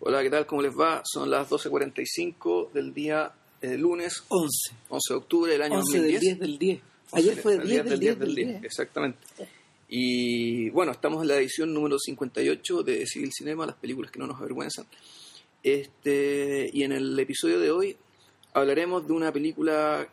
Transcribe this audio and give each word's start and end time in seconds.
Hola, 0.00 0.22
¿qué 0.22 0.30
tal? 0.30 0.46
¿Cómo 0.46 0.62
les 0.62 0.72
va? 0.74 1.02
Son 1.04 1.30
las 1.30 1.48
12.45 1.48 2.72
del 2.72 2.92
día 2.92 3.32
eh, 3.62 3.76
lunes 3.76 4.24
11. 4.28 4.74
11 4.88 5.12
de 5.12 5.16
octubre 5.18 5.52
del 5.52 5.62
año 5.62 5.78
11 5.78 6.00
del 6.00 6.12
2010. 6.12 6.20
10 6.20 6.38
del 6.40 6.58
10. 6.58 6.80
Ayer 7.12 7.36
fue 7.36 7.54
El 7.54 7.68
10 7.68 7.84
del 7.84 8.00
10 8.00 8.18
del 8.18 8.34
10. 8.34 8.64
Exactamente. 8.64 9.18
Y 9.88 10.68
bueno, 10.70 10.92
estamos 10.92 11.22
en 11.22 11.28
la 11.28 11.36
edición 11.36 11.72
número 11.72 11.98
58 11.98 12.82
de 12.82 13.06
Civil 13.06 13.30
Cinema, 13.32 13.66
las 13.66 13.76
películas 13.76 14.10
que 14.10 14.18
no 14.18 14.26
nos 14.26 14.38
avergüenzan. 14.38 14.86
Este, 15.62 16.70
y 16.72 16.82
en 16.82 16.92
el 16.92 17.18
episodio 17.18 17.58
de 17.58 17.70
hoy 17.70 17.96
hablaremos 18.52 19.06
de 19.06 19.12
una 19.12 19.32
película 19.32 20.06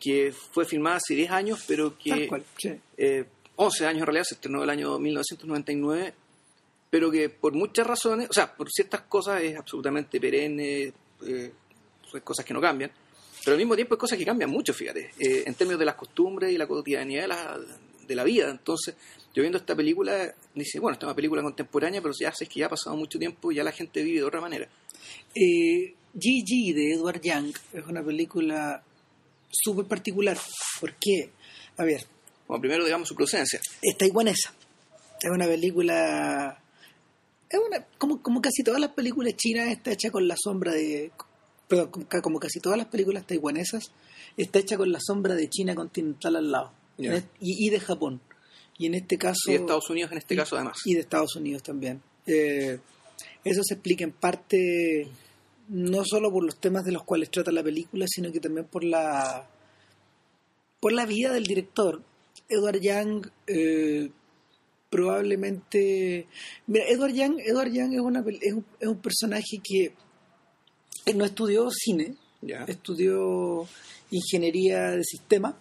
que 0.00 0.32
fue 0.32 0.64
filmada 0.66 0.96
hace 0.96 1.14
10 1.14 1.30
años, 1.30 1.64
pero 1.66 1.96
que 1.96 2.10
Tal 2.10 2.28
cual. 2.28 2.44
sí. 2.58 2.72
eh, 2.96 3.24
11 3.56 3.86
años 3.86 4.00
en 4.00 4.06
realidad, 4.06 4.24
se 4.24 4.34
estrenó 4.34 4.64
el 4.64 4.70
año 4.70 4.98
1999, 4.98 6.12
pero 6.94 7.10
que 7.10 7.28
por 7.28 7.52
muchas 7.54 7.84
razones, 7.84 8.30
o 8.30 8.32
sea, 8.32 8.54
por 8.54 8.70
ciertas 8.70 9.00
cosas 9.00 9.42
es 9.42 9.56
absolutamente 9.56 10.20
perenne, 10.20 10.92
eh, 11.26 11.52
son 12.08 12.20
cosas 12.20 12.44
que 12.44 12.54
no 12.54 12.60
cambian, 12.60 12.88
pero 13.44 13.54
al 13.54 13.58
mismo 13.58 13.74
tiempo 13.74 13.96
hay 13.96 13.98
cosas 13.98 14.16
que 14.16 14.24
cambian 14.24 14.48
mucho, 14.48 14.72
fíjate, 14.72 15.10
eh, 15.18 15.42
en 15.44 15.54
términos 15.54 15.80
de 15.80 15.86
las 15.86 15.96
costumbres 15.96 16.52
y 16.52 16.56
la 16.56 16.68
cotidianidad 16.68 17.22
de 17.22 17.26
la, 17.26 17.58
de 18.06 18.14
la 18.14 18.22
vida. 18.22 18.48
Entonces, 18.48 18.94
yo 19.34 19.42
viendo 19.42 19.58
esta 19.58 19.74
película, 19.74 20.32
dice, 20.54 20.78
bueno, 20.78 20.92
esta 20.92 21.06
es 21.06 21.08
una 21.08 21.16
película 21.16 21.42
contemporánea, 21.42 22.00
pero 22.00 22.14
ya 22.16 22.32
sé 22.32 22.46
que 22.46 22.60
ya 22.60 22.66
ha 22.66 22.68
pasado 22.68 22.94
mucho 22.94 23.18
tiempo 23.18 23.50
y 23.50 23.56
ya 23.56 23.64
la 23.64 23.72
gente 23.72 24.00
vive 24.04 24.20
de 24.20 24.24
otra 24.26 24.40
manera. 24.40 24.68
Eh, 25.34 25.94
Gigi 26.16 26.72
de 26.74 26.92
Edward 26.92 27.20
Young 27.22 27.52
es 27.72 27.84
una 27.88 28.04
película 28.04 28.84
súper 29.50 29.86
particular. 29.86 30.38
¿Por 30.78 30.94
qué? 30.94 31.30
A 31.76 31.82
ver, 31.82 32.06
Bueno, 32.46 32.60
primero 32.60 32.84
digamos 32.84 33.08
su 33.08 33.16
procedencia. 33.16 33.60
es 33.82 33.98
taiwanesa. 33.98 34.54
Es 35.20 35.30
una 35.32 35.46
película. 35.46 36.60
Es 37.54 37.60
una, 37.66 37.86
como, 37.98 38.20
como 38.22 38.40
casi 38.40 38.62
todas 38.62 38.80
las 38.80 38.90
películas 38.90 39.34
chinas, 39.36 39.68
está 39.70 39.92
hecha 39.92 40.10
con 40.10 40.26
la 40.26 40.34
sombra 40.36 40.72
de. 40.72 41.10
Perdón, 41.68 41.90
como 41.90 42.06
ca- 42.08 42.20
como 42.22 42.38
casi 42.40 42.60
todas 42.60 42.76
las 42.78 42.88
películas 42.88 43.26
taiwanesas, 43.26 43.92
está 44.36 44.58
hecha 44.58 44.76
con 44.76 44.90
la 44.92 44.98
sombra 45.00 45.34
de 45.34 45.48
China 45.48 45.74
continental 45.74 46.36
al 46.36 46.50
lado. 46.50 46.72
Y, 46.98 47.08
y 47.40 47.70
de 47.70 47.80
Japón. 47.80 48.20
Y 48.78 48.86
en 48.86 48.94
este 48.94 49.16
caso. 49.18 49.38
Y 49.48 49.52
de 49.52 49.58
Estados 49.58 49.88
Unidos 49.90 50.12
en 50.12 50.18
este 50.18 50.34
y- 50.34 50.36
caso 50.36 50.56
además. 50.56 50.78
Y 50.84 50.94
de 50.94 51.00
Estados 51.00 51.36
Unidos 51.36 51.62
también. 51.62 52.02
Eh, 52.26 52.78
eso 53.44 53.60
se 53.62 53.74
explica 53.74 54.04
en 54.04 54.12
parte 54.12 55.08
no 55.68 56.04
solo 56.04 56.30
por 56.32 56.44
los 56.44 56.56
temas 56.60 56.84
de 56.84 56.92
los 56.92 57.04
cuales 57.04 57.30
trata 57.30 57.50
la 57.52 57.62
película, 57.62 58.06
sino 58.08 58.30
que 58.32 58.40
también 58.40 58.66
por 58.66 58.84
la 58.84 59.48
por 60.80 60.92
la 60.92 61.06
vida 61.06 61.32
del 61.32 61.44
director. 61.46 62.02
Edward 62.48 62.80
Young 62.80 63.26
eh, 63.46 64.10
probablemente 64.94 66.28
mira 66.68 66.84
Edward 66.88 67.12
Young 67.12 67.40
Edward 67.44 67.72
Young 67.72 67.94
es 67.94 68.00
una 68.00 68.24
es 68.40 68.52
un, 68.52 68.64
es 68.78 68.86
un 68.86 68.98
personaje 68.98 69.58
que 69.60 69.92
no 71.14 71.24
estudió 71.24 71.68
cine 71.72 72.14
estudió 72.68 73.66
ingeniería 74.12 74.92
de 74.92 75.02
sistemas 75.02 75.56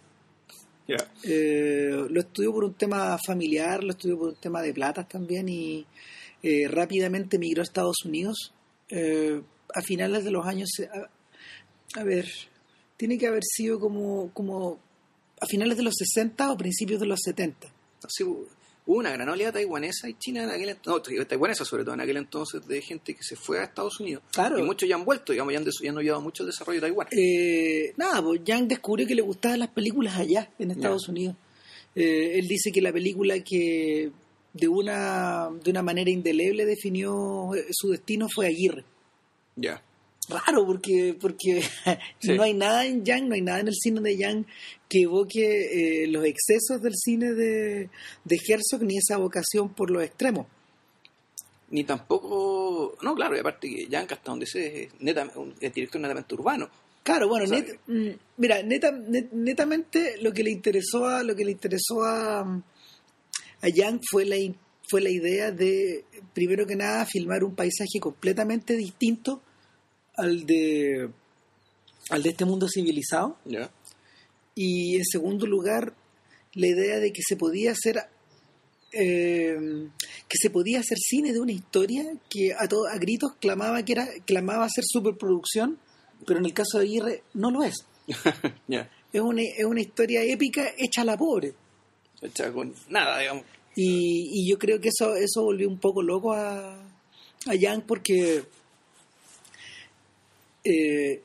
ya. 0.88 0.98
eh, 1.24 2.06
lo 2.10 2.20
estudió 2.20 2.52
por 2.52 2.66
un 2.66 2.74
tema 2.74 3.18
familiar, 3.26 3.84
lo 3.84 3.92
estudió 3.92 4.20
por 4.20 4.30
un 4.30 4.36
tema 4.36 4.62
de 4.62 4.74
platas 4.74 5.08
también 5.08 5.48
y 5.48 5.86
eh, 6.44 6.68
rápidamente 6.68 7.40
migró 7.40 7.62
a 7.62 7.64
Estados 7.64 8.04
Unidos. 8.04 8.54
Eh, 8.90 9.42
a 9.74 9.82
finales 9.82 10.26
de 10.26 10.32
los 10.32 10.46
años, 10.46 10.70
a, 10.94 12.00
a 12.00 12.04
ver, 12.04 12.28
tiene 12.98 13.18
que 13.18 13.28
haber 13.28 13.44
sido 13.44 13.80
como, 13.80 14.30
como 14.34 14.78
a 15.40 15.46
finales 15.46 15.78
de 15.78 15.84
los 15.84 15.96
60 15.98 16.52
o 16.52 16.58
principios 16.58 17.00
de 17.00 17.08
los 17.08 17.20
70. 17.24 17.68
Sí, 18.08 18.26
hubo 18.86 18.98
una 18.98 19.12
gran 19.12 19.30
oleada 19.30 19.54
taiwanesa 19.54 20.10
y 20.10 20.16
china 20.16 20.44
en 20.44 20.50
aquel 20.50 20.70
entonces, 20.70 21.18
no, 21.18 21.26
taiwanesa 21.26 21.66
sobre 21.66 21.84
todo 21.84 21.96
en 21.96 22.02
aquel 22.02 22.18
entonces, 22.18 22.66
de 22.68 22.82
gente 22.82 23.14
que 23.14 23.24
se 23.24 23.36
fue 23.36 23.60
a 23.60 23.64
Estados 23.64 24.00
Unidos. 24.00 24.24
Claro. 24.32 24.60
Y 24.60 24.64
muchos 24.64 24.88
ya 24.88 24.96
han 24.96 25.06
vuelto, 25.06 25.32
digamos, 25.32 25.54
ya 25.54 25.60
han, 25.60 25.66
ya 25.66 25.90
han 25.90 25.98
ayudado 25.98 26.22
mucho 26.22 26.44
el 26.44 26.48
desarrollo 26.48 26.82
de 26.82 26.88
Taiwán. 26.88 27.08
Eh, 27.12 27.94
nada, 27.98 28.22
pues 28.22 28.42
Yang 28.44 28.68
descubrió 28.68 29.08
que 29.08 29.16
le 29.16 29.22
gustaban 29.22 29.60
las 29.60 29.70
películas 29.70 30.18
allá, 30.18 30.50
en 30.60 30.72
Estados 30.72 31.08
Unidos. 31.08 31.36
Eh, 31.96 32.40
él 32.40 32.48
dice 32.48 32.72
que 32.72 32.82
la 32.82 32.92
película 32.92 33.40
que 33.40 34.12
de 34.54 34.68
una, 34.68 35.50
de 35.64 35.72
una 35.72 35.82
manera 35.82 36.10
indeleble 36.10 36.66
definió 36.66 37.54
eh, 37.56 37.66
su 37.72 37.90
destino 37.90 38.28
fue 38.30 38.48
Aguirre. 38.48 38.84
Ya. 39.56 39.82
Raro, 40.30 40.66
porque, 40.66 41.16
porque 41.20 41.62
Sí. 42.20 42.34
no 42.34 42.44
hay 42.44 42.54
nada 42.54 42.86
en 42.86 43.04
Yang, 43.04 43.28
no 43.30 43.36
hay 43.36 43.42
nada 43.42 43.60
en 43.60 43.68
el 43.68 43.76
cine 43.76 44.02
de 44.02 44.18
Yang 44.18 44.46
que 44.90 45.02
evoque 45.02 46.04
eh, 46.04 46.08
los 46.08 46.24
excesos 46.26 46.82
del 46.82 46.94
cine 46.96 47.34
de, 47.34 47.90
de 48.24 48.40
Herzog 48.48 48.84
ni 48.84 48.98
esa 48.98 49.18
vocación 49.18 49.74
por 49.74 49.90
los 49.92 50.04
extremos. 50.04 50.48
Ni 51.72 51.84
tampoco. 51.84 52.98
No, 53.02 53.16
claro, 53.16 53.36
y 53.36 53.40
aparte 53.40 53.68
que 53.70 53.88
Yang, 53.88 54.14
hasta 54.14 54.32
donde 54.32 54.46
sé, 54.46 54.84
es, 54.84 54.90
neta, 55.00 55.30
un, 55.36 55.54
es 55.60 55.74
director 55.74 56.00
netamente 56.00 56.36
urbano. 56.36 56.70
Claro, 57.02 57.28
bueno, 57.28 57.46
net- 57.48 57.80
mm, 57.88 58.10
mira, 58.38 58.62
neta, 58.64 58.92
net- 58.92 59.32
netamente 59.32 60.18
lo 60.22 60.32
que 60.32 60.44
le 60.44 60.52
interesó 60.52 61.08
a 61.08 61.24
lo 61.24 61.36
que 61.36 61.44
le 61.44 61.52
interesó 61.52 62.04
a, 62.04 62.42
a 63.62 63.68
Yang 63.70 64.00
fue 64.10 64.26
la 64.26 64.36
fue 64.88 65.02
la 65.02 65.10
idea 65.10 65.52
de 65.52 66.06
primero 66.34 66.68
que 66.68 66.76
nada 66.76 67.06
filmar 67.06 67.44
un 67.44 67.56
paisaje 67.56 68.00
completamente 68.00 68.76
distinto 68.78 69.42
al 70.16 70.46
de 70.46 71.10
al 72.10 72.22
de 72.24 72.30
este 72.30 72.46
mundo 72.46 72.68
civilizado. 72.68 73.38
Y 74.56 74.96
en 74.98 75.06
segundo 75.06 75.46
lugar 75.48 75.94
la 76.54 76.68
idea 76.68 77.00
de 77.00 77.12
que 77.12 77.22
se 77.28 77.36
podía 77.36 77.72
hacer 77.72 77.98
eh, 78.92 79.88
que 80.28 80.38
se 80.40 80.50
podía 80.52 80.80
hacer 80.80 80.98
cine 81.00 81.34
de 81.34 81.40
una 81.40 81.52
historia 81.52 82.06
que 82.30 82.54
a, 82.58 82.68
to- 82.68 82.86
a 82.88 82.98
gritos 82.98 83.34
clamaba 83.40 83.84
que 83.84 83.94
era 83.94 84.08
clamaba 84.26 84.68
ser 84.70 84.84
superproducción 84.88 85.80
pero 86.28 86.40
en 86.40 86.46
el 86.46 86.54
caso 86.54 86.78
de 86.78 86.86
Aguirre 86.86 87.24
no 87.34 87.50
lo 87.52 87.64
es. 87.64 87.86
Es 89.12 89.22
una, 89.22 89.42
es 89.44 89.66
una 89.66 89.82
historia 89.82 90.24
épica 90.24 90.72
hecha 90.78 91.02
a 91.02 91.06
la 91.06 91.16
pobre. 91.18 91.54
Sea, 92.34 92.52
con 92.52 92.74
nada, 92.90 93.20
digamos. 93.20 93.44
y, 93.76 94.30
y 94.32 94.50
yo 94.50 94.58
creo 94.58 94.80
que 94.82 94.88
eso 94.90 95.16
eso 95.16 95.44
volvió 95.44 95.68
un 95.70 95.78
poco 95.80 96.02
loco 96.02 96.34
a, 96.34 96.74
a 97.46 97.56
Yang 97.56 97.82
porque 97.86 98.44
eh, 100.64 101.22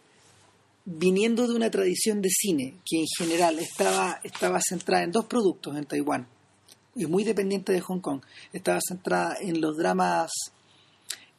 viniendo 0.84 1.47
de 1.47 1.54
una 1.54 1.71
tradición 1.71 2.22
de 2.22 2.31
cine 2.31 2.75
que 2.84 3.00
en 3.00 3.06
general 3.19 3.59
estaba, 3.59 4.21
estaba 4.25 4.59
centrada 4.60 5.04
en 5.04 5.12
dos 5.12 5.26
productos 5.26 5.76
en 5.76 5.84
Taiwán, 5.84 6.26
y 6.94 7.06
muy 7.06 7.25
dependiente 7.25 7.72
de 7.72 7.81
Hong 7.81 8.00
Kong, 8.00 8.22
estaba 8.53 8.81
centrada 8.87 9.37
en 9.41 9.60
los 9.60 9.76
dramas 9.76 10.31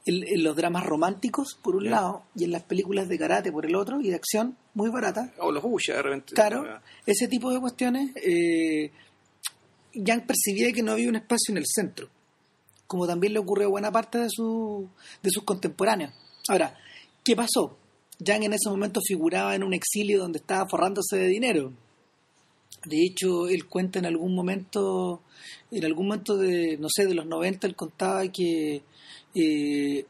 en, 0.05 0.23
en 0.25 0.43
los 0.43 0.55
dramas 0.55 0.85
románticos 0.85 1.57
por 1.61 1.75
un 1.75 1.89
lado 1.89 2.23
y 2.35 2.45
en 2.45 2.51
las 2.51 2.63
películas 2.63 3.09
de 3.09 3.17
karate 3.17 3.51
por 3.51 3.65
el 3.65 3.75
otro 3.75 3.99
y 3.99 4.09
de 4.09 4.16
acción 4.16 4.55
muy 4.73 4.89
barata 4.89 5.33
O 5.39 5.51
los 5.51 5.63
Usha, 5.66 5.95
de 5.95 6.01
repente. 6.01 6.33
claro 6.35 6.79
ese 7.05 7.27
tipo 7.27 7.51
de 7.51 7.59
cuestiones 7.59 8.11
eh, 8.16 8.91
Yang 9.93 10.25
percibía 10.25 10.71
que 10.71 10.83
no 10.83 10.93
había 10.93 11.09
un 11.09 11.17
espacio 11.17 11.51
en 11.51 11.57
el 11.57 11.66
centro 11.67 12.07
como 12.87 13.05
también 13.05 13.33
le 13.33 13.39
ocurrió 13.39 13.67
a 13.67 13.71
buena 13.71 13.91
parte 13.91 14.19
de, 14.19 14.29
su, 14.29 14.87
de 15.21 15.29
sus 15.29 15.43
contemporáneos 15.43 16.13
ahora 16.47 16.77
¿qué 17.23 17.35
pasó? 17.35 17.77
Yang 18.19 18.44
en 18.44 18.53
ese 18.53 18.69
momento 18.69 19.00
figuraba 19.07 19.56
en 19.56 19.63
un 19.63 19.74
exilio 19.74 20.19
donde 20.19 20.40
estaba 20.40 20.68
forrándose 20.69 21.18
de 21.18 21.28
dinero 21.28 21.72
de 22.85 23.03
hecho 23.06 23.50
él 23.50 23.66
cuenta 23.66 24.00
en 24.00 24.06
algún 24.06 24.34
momento 24.35 25.22
en 25.72 25.84
algún 25.85 26.07
momento 26.07 26.38
de 26.38 26.78
no 26.78 26.88
sé 26.90 27.06
de 27.08 27.13
los 27.13 27.25
90 27.25 27.68
él 27.68 27.75
contaba 27.75 28.25
que 28.29 28.84
eh, 29.35 30.06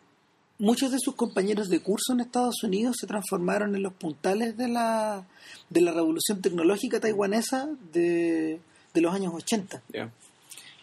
muchos 0.60 0.92
de 0.92 1.00
sus 1.00 1.16
compañeros 1.16 1.70
de 1.70 1.80
curso 1.82 2.14
en 2.14 2.20
Estados 2.20 2.62
Unidos 2.64 2.98
se 3.00 3.08
transformaron 3.08 3.76
en 3.76 3.82
los 3.84 3.94
puntales 3.94 4.56
de 4.58 4.68
la, 4.68 5.26
de 5.70 5.82
la 5.82 5.92
revolución 5.94 6.42
tecnológica 6.42 7.00
taiwanesa 7.00 7.70
de, 7.94 8.60
de 8.94 9.02
los 9.02 9.14
años 9.16 9.34
80 9.34 9.82
Ya. 9.94 10.12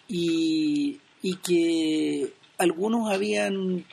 y, 0.08 1.00
y 1.22 1.36
que 1.36 2.32
algunos 2.58 3.10
habían 3.12 3.84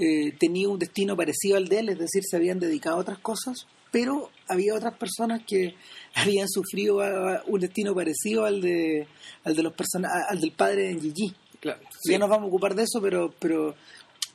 eh, 0.00 0.32
tenido 0.38 0.70
un 0.72 0.78
destino 0.78 1.16
parecido 1.16 1.56
al 1.56 1.68
de 1.68 1.80
él, 1.80 1.88
es 1.90 1.98
decir, 1.98 2.22
se 2.24 2.36
habían 2.36 2.58
dedicado 2.58 2.96
a 2.96 3.00
otras 3.00 3.18
cosas, 3.18 3.66
pero 3.92 4.30
había 4.48 4.74
otras 4.74 4.96
personas 4.96 5.42
que 5.46 5.74
habían 6.14 6.48
sufrido 6.48 7.00
ah, 7.02 7.42
un 7.46 7.60
destino 7.60 7.94
parecido 7.94 8.44
al 8.46 8.60
de 8.60 9.06
al 9.44 9.54
de 9.54 9.62
los 9.62 9.72
persona- 9.74 10.08
al 10.28 10.40
del 10.40 10.52
padre 10.52 10.94
de 10.94 11.00
Gigi. 11.00 11.34
Claro. 11.60 11.80
Sí. 12.02 12.12
Ya 12.12 12.18
nos 12.18 12.30
vamos 12.30 12.46
a 12.46 12.48
ocupar 12.48 12.74
de 12.74 12.84
eso, 12.84 13.00
pero 13.02 13.32
pero 13.38 13.74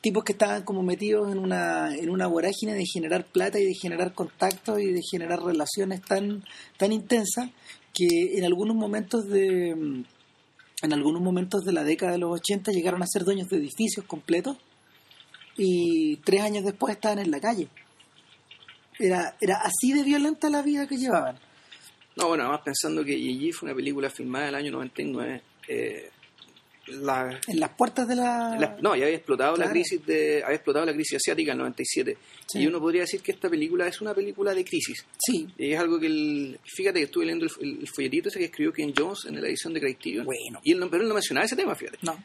tipos 0.01 0.23
que 0.23 0.33
estaban 0.33 0.61
como 0.63 0.83
metidos 0.83 1.31
en 1.31 1.39
una 1.39 1.95
en 1.95 2.09
una 2.11 2.27
vorágine 2.27 2.75
de 2.75 2.85
generar 2.85 3.25
plata 3.25 3.59
y 3.59 3.65
de 3.65 3.73
generar 3.73 4.13
contactos 4.13 4.79
y 4.79 4.91
de 4.93 5.01
generar 5.09 5.41
relaciones 5.41 6.01
tan 6.03 6.43
tan 6.77 6.91
intensas 6.91 7.49
que 7.91 8.37
en 8.37 8.43
algunos 8.45 8.75
momentos 8.75 9.27
de 9.27 9.69
en 9.69 10.93
algunos 10.93 11.21
momentos 11.23 11.63
de 11.63 11.71
la 11.73 11.83
década 11.83 12.11
de 12.11 12.19
los 12.19 12.31
80 12.39 12.71
llegaron 12.71 13.01
a 13.01 13.07
ser 13.07 13.23
dueños 13.23 13.47
de 13.47 13.57
edificios 13.57 14.05
completos 14.05 14.57
y 15.57 16.17
tres 16.17 16.41
años 16.41 16.63
después 16.65 16.95
estaban 16.95 17.19
en 17.19 17.31
la 17.31 17.39
calle. 17.39 17.67
Era, 18.99 19.35
era 19.41 19.57
así 19.63 19.91
de 19.93 20.03
violenta 20.03 20.49
la 20.49 20.61
vida 20.61 20.87
que 20.87 20.97
llevaban. 20.97 21.37
No, 22.15 22.27
bueno, 22.29 22.43
además 22.43 22.61
pensando 22.63 23.03
que 23.03 23.13
Gigi 23.17 23.51
fue 23.51 23.67
una 23.67 23.75
película 23.75 24.09
filmada 24.09 24.45
en 24.45 24.49
el 24.49 24.55
año 24.55 24.71
99, 24.71 25.41
eh, 25.67 26.09
la, 26.87 27.39
En 27.47 27.59
las 27.59 27.71
puertas 27.71 28.07
de 28.07 28.15
la... 28.15 28.55
la- 28.57 28.77
no, 28.81 28.95
ya 28.95 29.05
había 29.05 29.17
explotado 29.17 29.57
la 29.57 29.69
crisis 29.69 30.05
de 30.05 30.41
había 30.43 30.55
explotado 30.55 30.85
la 30.85 30.93
crisis 30.93 31.15
asiática 31.17 31.51
en 31.51 31.55
el 31.57 31.59
97 31.63 32.17
Sí. 32.47 32.59
y 32.59 32.67
uno 32.67 32.79
podría 32.79 33.01
decir 33.01 33.21
que 33.21 33.31
esta 33.31 33.49
película 33.49 33.87
es 33.87 33.99
una 34.01 34.13
película 34.13 34.53
de 34.53 34.63
crisis. 34.63 35.03
Sí, 35.17 35.47
Y 35.57 35.73
es 35.73 35.79
algo 35.79 35.99
que 35.99 36.05
el, 36.05 36.59
fíjate 36.63 36.99
que 36.99 37.05
estuve 37.05 37.25
leyendo 37.25 37.45
el, 37.47 37.51
el- 37.67 37.79
el 37.81 37.87
folletito 37.89 38.29
ese 38.29 38.37
que 38.39 38.45
escribió 38.45 38.71
Ken 38.71 38.93
Jones 38.95 39.25
en 39.25 39.41
la 39.41 39.47
edición 39.47 39.73
de 39.73 39.81
Criterion. 39.81 40.25
Bueno. 40.25 40.59
Y 40.63 40.71
él 40.73 40.79
no, 40.79 40.89
pero 40.89 41.01
él 41.01 41.09
no 41.09 41.15
mencionaba 41.15 41.45
ese 41.45 41.55
tema, 41.55 41.73
fíjate. 41.75 41.97
no. 42.03 42.15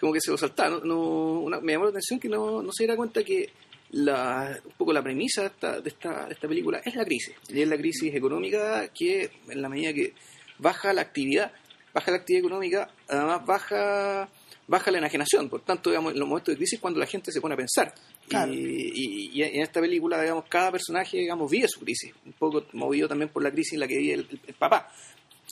Como 0.00 0.12
que 0.12 0.20
se 0.20 0.30
lo 0.30 0.38
saltaba. 0.38 0.70
No, 0.70 0.80
no- 0.84 1.40
una- 1.40 1.60
me 1.60 1.72
llamó 1.72 1.84
la 1.84 1.90
atención 1.90 2.18
que 2.18 2.28
no, 2.28 2.62
no 2.62 2.72
se 2.72 2.84
diera 2.84 2.96
cuenta 2.96 3.22
que 3.22 3.50
la, 3.90 4.58
un 4.64 4.72
poco 4.78 4.92
la 4.92 5.02
premisa 5.02 5.42
de 5.42 5.48
esta, 5.48 5.80
de, 5.80 5.88
esta, 5.90 6.26
de 6.26 6.32
esta 6.34 6.48
película 6.48 6.80
es 6.84 6.94
la 6.94 7.04
crisis. 7.04 7.34
Y 7.48 7.60
es 7.60 7.68
la 7.68 7.76
crisis 7.76 8.14
económica 8.14 8.88
que, 8.88 9.30
en 9.48 9.60
la 9.62 9.68
medida 9.68 9.92
que 9.92 10.14
baja 10.58 10.92
la 10.92 11.02
actividad, 11.02 11.52
baja 11.92 12.10
la 12.12 12.18
actividad 12.18 12.46
económica, 12.46 12.90
además 13.08 13.44
baja 13.46 14.28
baja 14.68 14.92
la 14.92 14.98
enajenación. 14.98 15.48
Por 15.48 15.62
tanto, 15.62 15.90
digamos, 15.90 16.12
en 16.12 16.20
los 16.20 16.28
momentos 16.28 16.52
de 16.52 16.56
crisis 16.56 16.74
es 16.74 16.80
cuando 16.80 17.00
la 17.00 17.06
gente 17.06 17.32
se 17.32 17.40
pone 17.40 17.54
a 17.54 17.56
pensar. 17.56 17.92
Claro. 18.28 18.52
Y, 18.52 18.92
y- 18.94 19.30
y 19.34 19.42
en 19.42 19.62
esta 19.62 19.80
película, 19.80 20.20
digamos, 20.22 20.44
cada 20.48 20.70
personaje, 20.70 21.16
digamos, 21.16 21.50
vive 21.50 21.66
su 21.66 21.80
crisis. 21.80 22.14
Un 22.24 22.34
poco 22.34 22.64
movido 22.74 23.08
también 23.08 23.30
por 23.30 23.42
la 23.42 23.50
crisis 23.50 23.72
en 23.72 23.80
la 23.80 23.88
que 23.88 23.98
vive 23.98 24.14
el, 24.14 24.54
papá. 24.56 24.88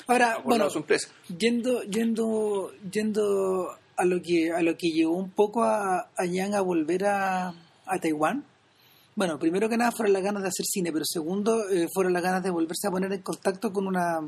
Ahora, 0.07 0.39
bueno, 0.45 0.71
su 0.71 0.79
empresa. 0.79 1.11
yendo, 1.37 1.83
yendo, 1.83 2.73
yendo 2.93 3.77
a 3.99 4.05
lo 4.05 4.23
que 4.23 4.53
a 4.53 4.63
lo 4.63 4.77
que 4.79 4.91
llevó 4.91 5.17
un 5.17 5.31
poco 5.31 5.65
a, 5.65 6.09
Yang 6.25 6.55
a 6.55 6.61
volver 6.61 7.05
a, 7.05 7.49
a 7.49 7.99
Taiwán. 8.01 8.45
Bueno, 9.17 9.39
primero 9.39 9.69
que 9.69 9.77
nada 9.77 9.91
fueron 9.91 10.13
las 10.13 10.23
ganas 10.23 10.43
de 10.43 10.49
hacer 10.49 10.65
cine, 10.65 10.93
pero 10.93 11.05
segundo 11.05 11.69
eh, 11.69 11.89
fueron 11.93 12.13
las 12.13 12.23
ganas 12.23 12.43
de 12.45 12.51
volverse 12.51 12.87
a 12.87 12.91
poner 12.93 13.13
en 13.13 13.23
contacto 13.23 13.73
con 13.73 13.89
una 13.89 14.21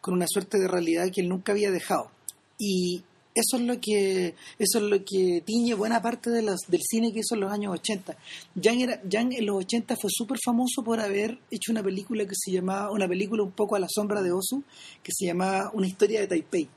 con 0.00 0.14
una 0.14 0.26
suerte 0.26 0.58
de 0.58 0.66
realidad 0.66 1.10
que 1.14 1.20
él 1.20 1.28
nunca 1.28 1.52
había 1.52 1.70
dejado. 1.70 2.10
Y 2.58 3.04
eso 3.34 3.58
es 3.58 3.62
lo 3.64 3.78
que 3.78 4.34
eso 4.58 4.78
es 4.78 4.84
lo 4.84 5.04
que 5.04 5.42
tiñe 5.44 5.74
buena 5.74 6.00
parte 6.00 6.30
de 6.30 6.40
los, 6.40 6.60
del 6.68 6.80
cine 6.80 7.12
que 7.12 7.18
hizo 7.18 7.34
en 7.34 7.42
los 7.42 7.52
años 7.52 7.74
80. 7.74 8.16
Yang, 8.54 8.80
era, 8.80 9.02
Yang 9.06 9.34
en 9.34 9.46
los 9.46 9.56
80 9.56 9.96
fue 10.00 10.10
súper 10.10 10.38
famoso 10.42 10.82
por 10.82 11.00
haber 11.00 11.38
hecho 11.50 11.70
una 11.70 11.82
película 11.82 12.24
que 12.24 12.34
se 12.34 12.52
llamaba, 12.52 12.90
una 12.90 13.06
película 13.06 13.42
un 13.42 13.52
poco 13.52 13.76
a 13.76 13.78
la 13.78 13.88
sombra 13.90 14.22
de 14.22 14.32
Osu, 14.32 14.64
que 15.02 15.12
se 15.14 15.26
llamaba 15.26 15.70
Una 15.74 15.86
historia 15.86 16.20
de 16.20 16.28
Taipei. 16.28 16.68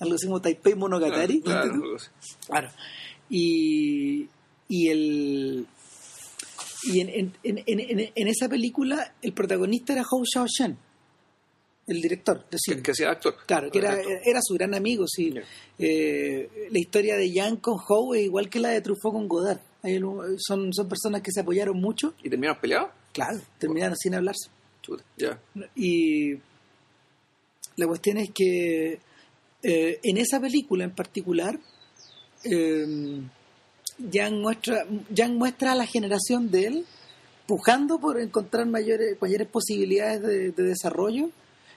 Algo 0.00 0.14
así 0.14 0.26
como 0.26 0.40
Taipei 0.40 0.74
Monogatari. 0.74 1.40
Claro, 1.40 1.72
¿entiendes? 1.72 2.10
claro. 2.46 2.68
Claro. 2.68 2.82
Y, 3.30 4.28
y 4.68 4.88
el 4.88 5.66
y 6.84 7.00
en, 7.00 7.08
en, 7.10 7.32
en, 7.66 8.12
en, 8.14 8.28
esa 8.28 8.48
película 8.48 9.14
el 9.22 9.32
protagonista 9.32 9.94
era 9.94 10.02
Hou 10.02 10.22
Xiaoshen, 10.24 10.76
el 11.86 12.02
director 12.02 12.40
de 12.44 12.50
Que, 12.50 12.58
cine. 12.58 12.82
que 12.82 12.94
sea 12.94 13.10
actor. 13.12 13.36
Claro, 13.46 13.70
que 13.70 13.78
era, 13.78 13.96
era 14.24 14.40
su 14.42 14.54
gran 14.54 14.74
amigo, 14.74 15.06
sí. 15.08 15.32
Eh, 15.78 16.68
la 16.70 16.78
historia 16.78 17.16
de 17.16 17.30
Yang 17.32 17.56
con 17.58 17.78
Howe 17.88 18.14
es 18.18 18.24
igual 18.24 18.50
que 18.50 18.60
la 18.60 18.68
de 18.70 18.82
Truffaut 18.82 19.14
con 19.14 19.28
Godard. 19.28 19.60
Son, 20.38 20.72
son 20.72 20.88
personas 20.88 21.22
que 21.22 21.30
se 21.32 21.40
apoyaron 21.40 21.78
mucho. 21.78 22.14
¿Y 22.22 22.28
terminaron 22.28 22.60
peleados? 22.60 22.90
Claro, 23.12 23.38
terminaron 23.58 23.96
sin 23.96 24.14
hablarse. 24.14 24.50
Ya. 25.16 25.38
Y 25.74 26.34
la 27.76 27.86
cuestión 27.86 28.18
es 28.18 28.30
que 28.30 28.98
eh, 29.64 29.98
en 30.02 30.18
esa 30.18 30.38
película 30.40 30.84
en 30.84 30.94
particular, 30.94 31.58
eh, 32.44 33.20
Yang, 34.10 34.40
muestra, 35.38 35.72
a 35.72 35.74
la 35.76 35.86
generación 35.86 36.50
de 36.50 36.66
él 36.66 36.84
pujando 37.46 37.98
por 38.00 38.20
encontrar 38.20 38.66
mayores, 38.66 39.16
mayores 39.20 39.46
posibilidades 39.48 40.20
de, 40.22 40.50
de 40.50 40.62
desarrollo 40.64 41.30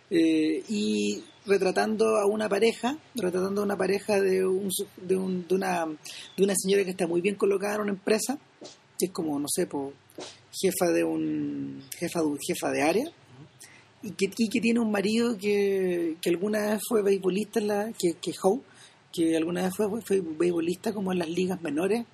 eh, 0.09 0.63
y 0.67 1.23
retratando 1.45 2.17
a 2.17 2.25
una 2.25 2.49
pareja, 2.49 2.97
retratando 3.13 3.61
a 3.61 3.65
una 3.65 3.77
pareja 3.77 4.19
de, 4.19 4.45
un, 4.47 4.69
de, 4.97 5.15
un- 5.15 5.47
de 5.47 5.55
una, 5.55 5.85
de 6.37 6.43
una 6.43 6.53
señora 6.55 6.83
que 6.83 6.91
está 6.91 7.05
muy 7.05 7.21
bien 7.21 7.35
colocada 7.35 7.75
en 7.75 7.81
una 7.81 7.91
empresa, 7.91 8.37
que 8.97 9.05
es 9.07 9.11
como, 9.11 9.37
no 9.39 9.47
sé, 9.47 9.67
po, 9.67 9.93
jefa 10.51 10.87
de 10.91 11.03
un 11.03 11.83
jefa 11.99 12.21
de, 12.21 12.37
jefa 12.47 12.71
de 12.71 12.81
área, 12.81 13.11
y 14.03 14.11
que, 14.11 14.29
y 14.37 14.49
que 14.49 14.61
tiene 14.61 14.79
un 14.79 14.91
marido 14.91 15.37
que, 15.37 16.15
que 16.21 16.29
alguna 16.29 16.71
vez 16.73 16.81
fue 16.87 17.01
beisbolista, 17.01 17.59
en 17.59 17.67
la, 17.67 17.91
que, 17.97 18.13
que 18.21 18.33
Howe, 18.41 18.61
que 19.11 19.35
alguna 19.35 19.63
vez 19.63 19.73
fue, 19.75 19.87
fue 20.01 20.21
beisbolista 20.21 20.93
como 20.93 21.11
en 21.11 21.19
las 21.19 21.29
ligas 21.29 21.61
menores, 21.61 22.05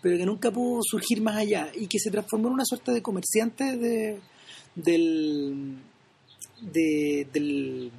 pero 0.00 0.16
que 0.16 0.26
nunca 0.26 0.50
pudo 0.50 0.80
surgir 0.82 1.20
más 1.22 1.36
allá 1.36 1.70
y 1.74 1.86
que 1.86 1.98
se 1.98 2.10
transformó 2.10 2.48
en 2.48 2.54
una 2.54 2.64
suerte 2.64 2.92
de 2.92 3.02
comerciante 3.02 3.76
de, 3.76 4.20
del, 4.74 5.76
de, 6.60 7.26
del 7.32 7.90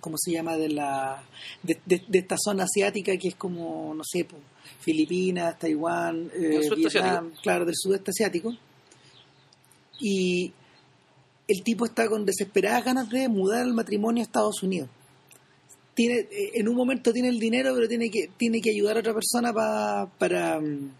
¿cómo 0.00 0.16
se 0.18 0.32
llama? 0.32 0.56
de 0.56 0.68
la 0.68 1.22
de, 1.62 1.78
de- 1.86 2.04
de 2.08 2.18
esta 2.18 2.36
zona 2.38 2.64
asiática 2.64 3.16
que 3.16 3.28
es 3.28 3.34
como, 3.36 3.94
no 3.94 4.02
sé, 4.04 4.26
Filipinas, 4.80 5.58
Taiwán, 5.58 6.30
eh, 6.34 6.60
Vietnam, 6.76 7.32
claro, 7.42 7.64
del 7.64 7.74
sudeste 7.76 8.10
asiático. 8.10 8.52
Y 10.00 10.52
el 11.48 11.62
tipo 11.62 11.84
está 11.86 12.08
con 12.08 12.24
desesperadas 12.24 12.84
ganas 12.84 13.10
de 13.10 13.28
mudar 13.28 13.66
el 13.66 13.74
matrimonio 13.74 14.22
a 14.22 14.26
Estados 14.26 14.62
Unidos. 14.62 14.88
Tiene, 15.94 16.20
eh, 16.20 16.52
en 16.54 16.68
un 16.68 16.74
momento 16.76 17.12
tiene 17.12 17.28
el 17.28 17.38
dinero, 17.38 17.74
pero 17.74 17.86
tiene 17.88 18.10
que, 18.10 18.28
tiene 18.36 18.60
que 18.60 18.70
ayudar 18.70 18.96
a 18.96 19.00
otra 19.00 19.12
persona 19.14 19.52
pa- 19.52 20.10
para, 20.18 20.58
mm, 20.58 20.90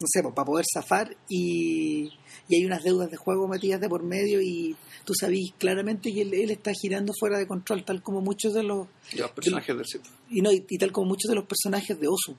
no 0.00 0.06
sé, 0.06 0.22
para 0.22 0.44
poder 0.46 0.64
zafar 0.72 1.14
y, 1.28 2.10
y 2.48 2.56
hay 2.56 2.64
unas 2.64 2.82
deudas 2.82 3.10
de 3.10 3.16
juego 3.16 3.46
metidas 3.46 3.80
de 3.80 3.88
por 3.88 4.02
medio 4.02 4.40
y 4.40 4.74
tú 5.04 5.12
sabís 5.14 5.52
claramente 5.58 6.12
que 6.12 6.22
él, 6.22 6.32
él 6.34 6.50
está 6.50 6.72
girando 6.72 7.12
fuera 7.18 7.38
de 7.38 7.46
control, 7.46 7.84
tal 7.84 8.02
como 8.02 8.20
muchos 8.20 8.54
de 8.54 8.62
los, 8.62 8.88
personajes 9.34 9.76
del 9.76 9.86
sitio. 9.86 10.10
y 10.30 10.40
no 10.40 10.50
y, 10.50 10.64
y 10.68 10.78
tal 10.78 10.90
como 10.90 11.08
muchos 11.08 11.28
de 11.28 11.34
los 11.36 11.44
personajes 11.44 12.00
de 12.00 12.08
Osu 12.08 12.34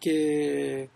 que 0.00 0.88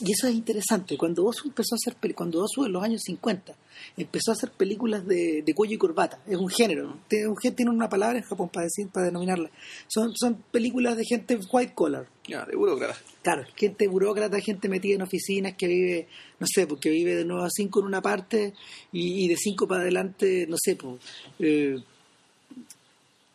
y 0.00 0.12
eso 0.12 0.26
es 0.26 0.34
interesante. 0.34 0.96
Cuando 0.96 1.24
Osu 1.24 1.48
empezó 1.48 1.74
a 1.74 1.76
hacer 1.76 2.14
cuando 2.14 2.42
Osu 2.42 2.64
en 2.64 2.72
los 2.72 2.82
años 2.82 3.02
50 3.04 3.54
empezó 3.96 4.30
a 4.30 4.34
hacer 4.34 4.50
películas 4.50 5.06
de, 5.06 5.42
de 5.44 5.54
cuello 5.54 5.74
y 5.74 5.78
corbata. 5.78 6.18
Es 6.26 6.36
un 6.36 6.48
género 6.48 6.98
tiene, 7.08 7.28
un 7.28 7.36
tiene 7.36 7.70
una 7.70 7.88
palabra 7.88 8.18
en 8.18 8.24
Japón 8.24 8.48
para 8.48 8.64
decir 8.64 8.88
para 8.88 9.06
denominarla. 9.06 9.50
Son 9.88 10.12
son 10.16 10.42
películas 10.50 10.96
de 10.96 11.04
gente 11.04 11.38
white 11.50 11.74
collar. 11.74 12.06
Ya, 12.26 12.44
de 12.44 12.56
burócrata. 12.56 12.96
Claro, 13.22 13.44
gente 13.56 13.88
burócrata, 13.88 14.40
gente 14.40 14.68
metida 14.68 14.94
en 14.94 15.02
oficinas 15.02 15.54
que 15.56 15.66
vive, 15.66 16.08
no 16.38 16.46
sé, 16.46 16.66
porque 16.66 16.90
vive 16.90 17.16
de 17.16 17.24
9 17.24 17.44
a 17.44 17.50
5 17.50 17.80
en 17.80 17.86
una 17.86 18.00
parte 18.00 18.54
y, 18.92 19.24
y 19.24 19.28
de 19.28 19.36
5 19.36 19.66
para 19.66 19.82
adelante, 19.82 20.46
no 20.48 20.56
sé, 20.58 20.76
pues, 20.76 21.00
eh, 21.40 21.82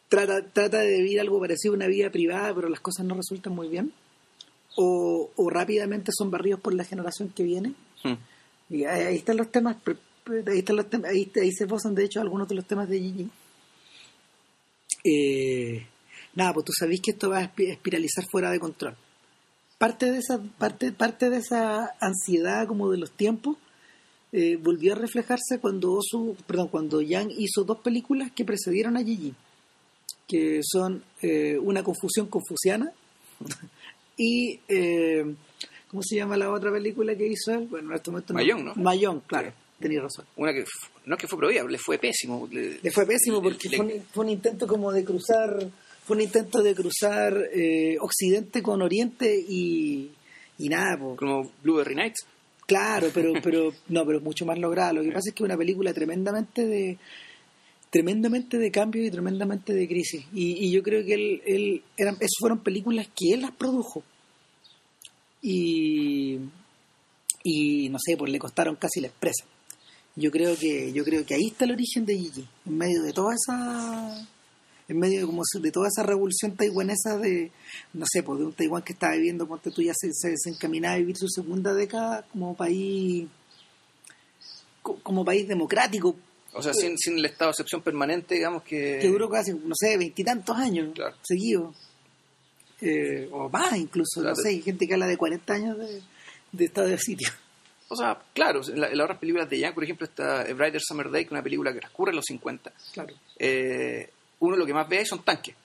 trata, 0.08 0.42
trata 0.52 0.80
de 0.80 0.98
vivir 0.98 1.20
algo 1.20 1.40
parecido 1.40 1.74
a 1.74 1.78
una 1.78 1.88
vida 1.88 2.10
privada, 2.10 2.54
pero 2.56 2.70
las 2.70 2.80
cosas 2.80 3.06
no 3.06 3.16
resultan 3.16 3.54
muy 3.54 3.68
bien. 3.68 3.92
O, 4.78 5.32
o 5.36 5.50
rápidamente 5.50 6.12
son 6.14 6.30
barridos 6.32 6.60
por 6.60 6.74
la 6.74 6.84
generación 6.84 7.30
que 7.30 7.44
viene. 7.44 7.74
Hmm. 8.04 8.16
Y 8.70 8.84
ahí, 8.86 9.16
están 9.16 9.38
los 9.38 9.52
temas, 9.52 9.78
ahí, 10.48 10.60
están 10.60 10.76
los 10.76 10.90
temas 10.90 11.12
ahí, 11.12 11.32
ahí 11.42 11.52
se 11.52 11.64
esbozan 11.64 11.96
de 11.96 12.04
hecho 12.06 12.20
algunos 12.20 12.48
de 12.48 12.56
los 12.56 12.66
temas 12.66 12.90
de 12.90 13.00
Gigi. 13.00 13.30
Eh, 15.04 15.86
nada, 16.34 16.54
pues 16.54 16.66
tú 16.66 16.74
sabés 16.74 17.00
que 17.00 17.12
esto 17.12 17.30
va 17.30 17.40
a 17.40 17.54
espi- 17.56 17.70
espiralizar 17.70 18.26
fuera 18.26 18.50
de 18.52 18.60
control. 18.60 18.96
Parte 19.78 20.12
de 20.12 20.18
esa, 20.18 20.42
parte, 20.58 20.92
parte 20.92 21.30
de 21.30 21.38
esa 21.38 21.96
ansiedad 22.00 22.68
como 22.68 22.90
de 22.90 22.98
los 22.98 23.12
tiempos 23.12 23.58
eh, 24.32 24.58
volvió 24.58 24.94
a 24.94 24.98
reflejarse 24.98 25.60
cuando 25.62 25.94
Osu, 25.94 26.36
perdón, 26.48 26.70
cuando 26.70 27.02
Yang 27.02 27.32
hizo 27.38 27.64
dos 27.64 27.80
películas 27.80 28.32
que 28.32 28.46
precedieron 28.46 28.98
a 28.98 29.04
Gigi, 29.04 29.34
que 30.28 30.62
son 30.64 31.04
eh, 31.22 31.58
una 31.60 31.84
confusión 31.84 32.28
confuciana 32.28 32.92
y 34.18 34.60
eh, 34.68 35.24
¿cómo 35.90 36.02
se 36.04 36.16
llama 36.16 36.38
la 36.38 36.52
otra 36.52 36.72
película 36.72 37.16
que 37.16 37.28
hizo 37.28 37.54
él? 37.54 37.68
Bueno, 37.70 37.90
en 37.90 37.96
este 37.96 38.12
momento 38.12 38.34
Mayón, 38.34 38.66
¿no? 38.66 38.76
Mayón, 38.76 39.22
claro, 39.28 39.52
tenías 39.80 40.04
razón. 40.04 40.26
Una 40.38 40.54
que 40.54 40.64
no 41.06 41.16
es 41.16 41.22
que 41.22 41.28
fue 41.28 41.38
prohibida, 41.38 41.64
le 41.66 41.78
fue 41.78 41.98
pésimo. 41.98 42.48
Le- 42.52 42.80
Le 42.82 42.92
fue 42.92 43.06
pésimo 43.06 43.42
porque 43.42 43.70
le- 43.70 43.78
fue, 43.78 43.86
un, 43.86 43.92
fue 44.12 44.26
un 44.26 44.32
intento 44.32 44.68
como 44.68 44.92
de 44.92 45.04
cruzar, 45.04 45.68
fue 46.06 46.18
un 46.18 46.24
intento 46.24 46.62
de 46.64 46.74
cruzar 46.76 47.38
eh, 47.54 47.98
Occidente 48.00 48.62
con 48.64 48.82
Oriente 48.82 49.36
y, 49.48 50.12
y 50.58 50.70
nada, 50.70 50.98
po. 50.98 51.16
como 51.16 51.52
Blueberry 51.64 51.96
Nights. 51.96 52.26
claro, 52.66 53.10
pero, 53.14 53.34
pero 53.44 53.72
no, 53.90 54.06
pero 54.06 54.22
mucho 54.22 54.46
más 54.46 54.58
lograda. 54.58 54.94
Lo 54.94 55.02
que 55.04 55.10
pasa 55.12 55.30
es 55.30 55.34
que 55.36 55.44
es 55.44 55.46
una 55.46 55.58
película 55.58 55.94
tremendamente 55.94 56.66
de 56.66 56.98
tremendamente 57.96 58.58
de 58.58 58.72
cambio 58.72 59.06
y 59.06 59.10
tremendamente 59.10 59.74
de 59.74 59.88
crisis. 59.88 60.26
Y, 60.34 60.66
y 60.66 60.70
yo 60.70 60.84
creo 60.84 61.06
que 61.06 61.14
él, 61.14 61.42
él 61.46 61.84
eran, 61.96 62.16
esas 62.16 62.36
fueron 62.42 62.60
películas 62.60 63.08
que 63.16 63.32
él 63.34 63.42
las 63.44 63.52
produjo. 63.52 64.04
Y, 65.42 66.40
y 67.42 67.88
no 67.88 67.98
sé, 68.06 68.18
pues 68.18 68.30
le 68.34 68.38
costaron 68.40 68.76
casi 68.76 69.00
la 69.00 69.08
empresa. 69.08 69.46
Yo 70.18 70.30
creo 70.30 70.58
que 70.58 70.92
yo 70.92 71.06
creo 71.06 71.26
que 71.26 71.36
ahí 71.36 71.48
está 71.48 71.64
el 71.64 71.72
origen 71.72 72.06
de 72.06 72.18
Gigi, 72.18 72.46
en 72.66 72.78
medio 72.78 73.02
de 73.02 73.14
toda 73.14 73.34
esa 73.34 74.28
en 74.90 75.00
medio 75.00 75.22
de, 75.22 75.26
como 75.26 75.42
se- 75.46 75.60
de 75.62 75.72
toda 75.72 75.88
esa 75.88 76.04
revolución 76.04 76.56
taiwanesa 76.58 77.18
de 77.18 77.50
no 77.94 78.06
sé, 78.12 78.24
pues 78.24 78.40
de 78.40 78.46
un 78.46 78.54
Taiwán 78.54 78.84
que 78.84 78.92
estaba 78.94 79.16
viviendo, 79.16 79.48
ponte 79.48 79.72
tú 79.72 79.82
ya 79.82 79.94
se, 79.96 80.10
se 80.14 80.32
desencaminaba 80.32 80.96
a 80.96 80.98
vivir 80.98 81.16
su 81.18 81.30
segunda 81.30 81.74
década 81.74 82.26
como 82.32 82.56
país 82.58 83.28
co- 84.82 85.00
como 85.02 85.24
país 85.24 85.48
democrático 85.48 86.16
O 86.56 86.62
sea, 86.64 86.74
sin, 86.74 86.98
sin 86.98 87.18
el 87.20 87.26
estado 87.26 87.50
de 87.50 87.54
excepción 87.54 87.82
permanente, 87.82 88.36
digamos 88.36 88.64
que. 88.64 89.00
que 89.02 89.08
duró 89.08 89.30
casi, 89.30 89.52
no 89.54 89.74
sé, 89.76 89.98
veintitantos 89.98 90.56
años 90.58 90.90
Claro. 90.96 91.16
seguidos. 91.22 91.76
eh, 92.82 93.30
o 93.32 93.50
más 93.50 93.76
incluso, 93.78 94.22
Claro. 94.22 94.36
no 94.36 94.36
sé, 94.36 94.50
hay 94.50 94.62
gente 94.62 94.86
que 94.88 94.94
habla 94.94 95.08
de 95.08 95.18
40 95.18 95.54
años 95.54 95.78
de, 95.78 96.02
de 96.52 96.66
estado 96.66 96.88
de 96.88 96.98
sitio. 96.98 97.30
O 97.88 97.96
sea, 97.96 98.20
claro, 98.34 98.62
en, 98.68 98.80
la- 98.82 98.90
en 98.90 98.98
las 98.98 99.06
otras 99.06 99.20
películas 99.20 99.50
de 99.50 99.60
Yang, 99.60 99.74
por 99.74 99.84
ejemplo, 99.84 100.06
está 100.06 100.42
A 100.42 100.54
Brighter 100.54 100.82
Summer 100.82 101.10
Day, 101.10 101.24
que 101.24 101.28
es 101.28 101.32
una 101.32 101.44
película 101.44 101.72
que 101.74 101.80
transcurre 101.80 102.10
en 102.12 102.16
los 102.18 102.26
50. 102.26 102.74
Claro. 102.94 103.14
Eh, 103.40 104.10
uno 104.40 104.56
lo 104.58 104.66
que 104.66 104.74
más 104.74 104.90
ve 104.90 104.98
ahí 105.00 105.06
son 105.06 105.24
tanques 105.24 105.56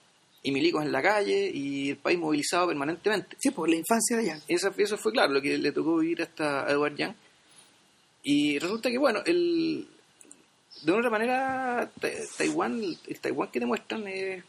y 0.42 0.52
milicos 0.52 0.84
en 0.84 0.92
la 0.92 1.02
calle 1.02 1.50
y 1.52 1.90
el 1.90 1.96
país 1.96 2.18
movilizado 2.18 2.68
permanentemente. 2.68 3.36
Sí, 3.40 3.50
por 3.50 3.68
la 3.68 3.76
infancia 3.76 4.16
de 4.16 4.28
Jan. 4.30 4.40
Esa, 4.48 4.72
eso 4.76 4.96
fue 4.96 5.12
claro 5.12 5.32
lo 5.32 5.42
que 5.42 5.58
le 5.58 5.72
tocó 5.72 5.96
vivir 5.98 6.22
hasta 6.22 6.66
Edward 6.70 6.94
Young. 6.96 7.14
Y 8.22 8.58
resulta 8.58 8.90
que, 8.90 8.98
bueno, 8.98 9.20
el, 9.26 9.86
de 10.82 10.90
una 10.92 10.98
otra 11.00 11.10
manera, 11.10 11.90
Ta- 12.00 12.08
Taiwán, 12.38 12.82
el 13.06 13.20
Taiwán 13.20 13.50
que 13.50 13.60
te 13.60 13.66
muestran 13.66 14.06
es. 14.08 14.42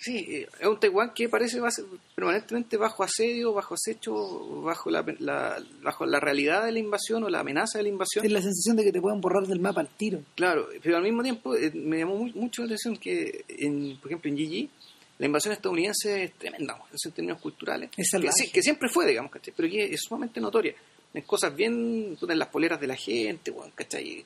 Sí, 0.00 0.16
eh, 0.28 0.48
es 0.60 0.66
un 0.66 0.78
Taiwán 0.78 1.12
que 1.12 1.28
parece 1.28 1.58
va 1.58 1.68
a 1.68 1.72
ser 1.72 1.84
permanentemente 2.14 2.76
bajo 2.76 3.02
asedio, 3.02 3.52
bajo 3.52 3.74
acecho, 3.74 4.62
bajo 4.62 4.90
la, 4.90 5.04
la- 5.18 5.60
bajo 5.82 6.06
la 6.06 6.20
realidad 6.20 6.64
de 6.66 6.72
la 6.72 6.78
invasión 6.78 7.24
o 7.24 7.28
la 7.28 7.40
amenaza 7.40 7.78
de 7.78 7.82
la 7.82 7.88
invasión. 7.88 8.24
Es 8.24 8.30
la 8.30 8.40
sensación 8.40 8.76
de 8.76 8.84
que 8.84 8.92
te 8.92 9.00
pueden 9.00 9.20
borrar 9.20 9.46
del 9.48 9.58
mapa 9.58 9.80
al 9.80 9.88
tiro. 9.88 10.20
Claro, 10.36 10.68
pero 10.82 10.96
al 10.98 11.02
mismo 11.02 11.22
tiempo 11.24 11.56
eh, 11.56 11.72
me 11.74 11.98
llamó 11.98 12.14
muy- 12.16 12.32
mucho 12.34 12.62
la 12.62 12.66
atención 12.66 12.96
que, 12.96 13.44
en, 13.48 13.98
por 13.98 14.10
ejemplo, 14.12 14.30
en 14.30 14.36
Gigi, 14.36 14.70
la 15.18 15.26
invasión 15.26 15.52
estadounidense 15.52 16.22
es 16.22 16.32
tremenda, 16.34 16.80
en 17.04 17.10
términos 17.12 17.40
culturales. 17.40 17.90
Es 17.96 18.12
que, 18.12 18.52
que 18.52 18.62
siempre 18.62 18.88
fue, 18.88 19.04
digamos, 19.04 19.32
¿cachai? 19.32 19.52
Pero 19.56 19.68
que 19.68 19.82
es 19.94 20.00
sumamente 20.00 20.40
notoria. 20.40 20.76
En 21.12 21.22
cosas 21.22 21.56
bien, 21.56 22.16
en 22.20 22.38
las 22.38 22.48
poleras 22.48 22.80
de 22.80 22.86
la 22.86 22.94
gente, 22.94 23.50
bueno, 23.50 23.72
¿cachai? 23.74 24.22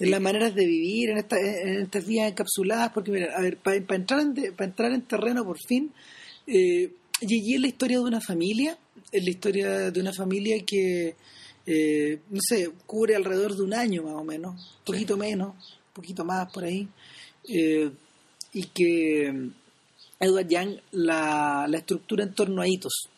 En 0.00 0.10
las 0.10 0.20
maneras 0.20 0.54
de 0.54 0.66
vivir, 0.66 1.10
en, 1.10 1.18
esta- 1.18 1.38
en 1.38 1.82
estas 1.82 2.06
vías 2.06 2.28
encapsuladas, 2.30 2.90
porque 2.92 3.10
mira, 3.12 3.34
a 3.36 3.42
ver, 3.42 3.58
para 3.58 3.76
entrar, 3.76 4.20
en 4.20 4.34
pa 4.56 4.64
entrar 4.64 4.92
en 4.92 5.02
terreno 5.02 5.44
por 5.44 5.58
fin, 5.58 5.92
eh, 6.46 6.90
Gigi 7.20 7.54
es 7.56 7.60
la 7.60 7.68
historia 7.68 7.98
de 7.98 8.04
una 8.04 8.20
familia, 8.20 8.78
es 9.12 9.22
la 9.22 9.30
historia 9.30 9.90
de 9.90 10.00
una 10.00 10.12
familia 10.12 10.56
que, 10.64 11.14
eh, 11.66 12.18
no 12.30 12.40
sé, 12.40 12.70
cubre 12.86 13.14
alrededor 13.14 13.54
de 13.54 13.62
un 13.62 13.74
año 13.74 14.02
más 14.02 14.14
o 14.14 14.24
menos, 14.24 14.54
un 14.78 14.84
poquito 14.86 15.16
menos, 15.18 15.48
un 15.88 15.92
poquito 15.92 16.24
más 16.24 16.50
por 16.50 16.64
ahí, 16.64 16.88
eh, 17.46 17.90
y 18.54 18.62
que 18.68 19.30
mm, 19.32 19.52
Edward 20.20 20.48
Young 20.48 20.76
la, 20.92 21.66
la 21.68 21.78
estructura 21.78 22.24
en 22.24 22.34
torno 22.34 22.62
a 22.62 22.68
hitos. 22.68 23.10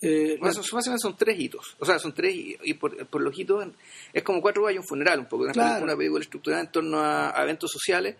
Eh, 0.00 0.36
Bueno, 0.38 0.54
son, 0.54 0.64
básicamente 0.76 1.02
son 1.02 1.16
tres 1.16 1.38
hitos. 1.40 1.76
O 1.78 1.84
sea, 1.86 1.98
son 1.98 2.14
tres 2.14 2.34
y, 2.34 2.74
por, 2.74 3.06
por 3.08 3.20
los 3.20 3.36
hitos 3.38 3.66
es 4.12 4.22
como 4.22 4.40
cuatro 4.40 4.62
gallos 4.64 4.76
y 4.76 4.78
un 4.80 4.86
funeral 4.86 5.18
un 5.20 5.26
poco. 5.26 5.46
Claro. 5.52 5.84
una 5.84 5.96
película 5.96 6.22
estructurada 6.22 6.62
en 6.62 6.70
torno 6.70 7.00
a, 7.00 7.36
a 7.38 7.42
eventos 7.42 7.70
sociales. 7.72 8.16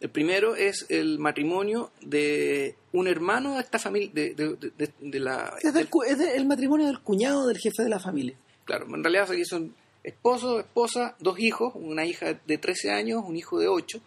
El 0.00 0.10
primero 0.10 0.56
es 0.56 0.84
el 0.88 1.18
matrimonio 1.20 1.92
de 2.00 2.74
un 2.92 3.06
hermano 3.06 3.54
de 3.54 3.60
esta 3.60 3.78
familia, 3.78 4.10
de, 4.12 4.34
de- 4.34 4.92
de- 5.00 5.20
la... 5.20 5.54
es, 5.62 5.72
del 5.72 5.88
el 6.34 6.44
matrimonio 6.46 6.86
del 6.88 7.00
cuñado 7.00 7.46
del 7.46 7.56
jefe 7.58 7.84
de 7.84 7.88
la 7.88 8.00
familia. 8.00 8.34
Claro, 8.64 8.86
en 8.92 9.02
realidad 9.04 9.30
aquí 9.30 9.44
son 9.44 9.72
esposo, 10.02 10.58
esposa, 10.58 11.14
dos 11.20 11.38
hijos, 11.38 11.72
una 11.76 12.04
hija 12.04 12.34
de 12.44 12.58
13 12.58 12.90
años, 12.90 13.22
un 13.24 13.36
hijo 13.36 13.60
de 13.60 13.68
8. 13.68 14.00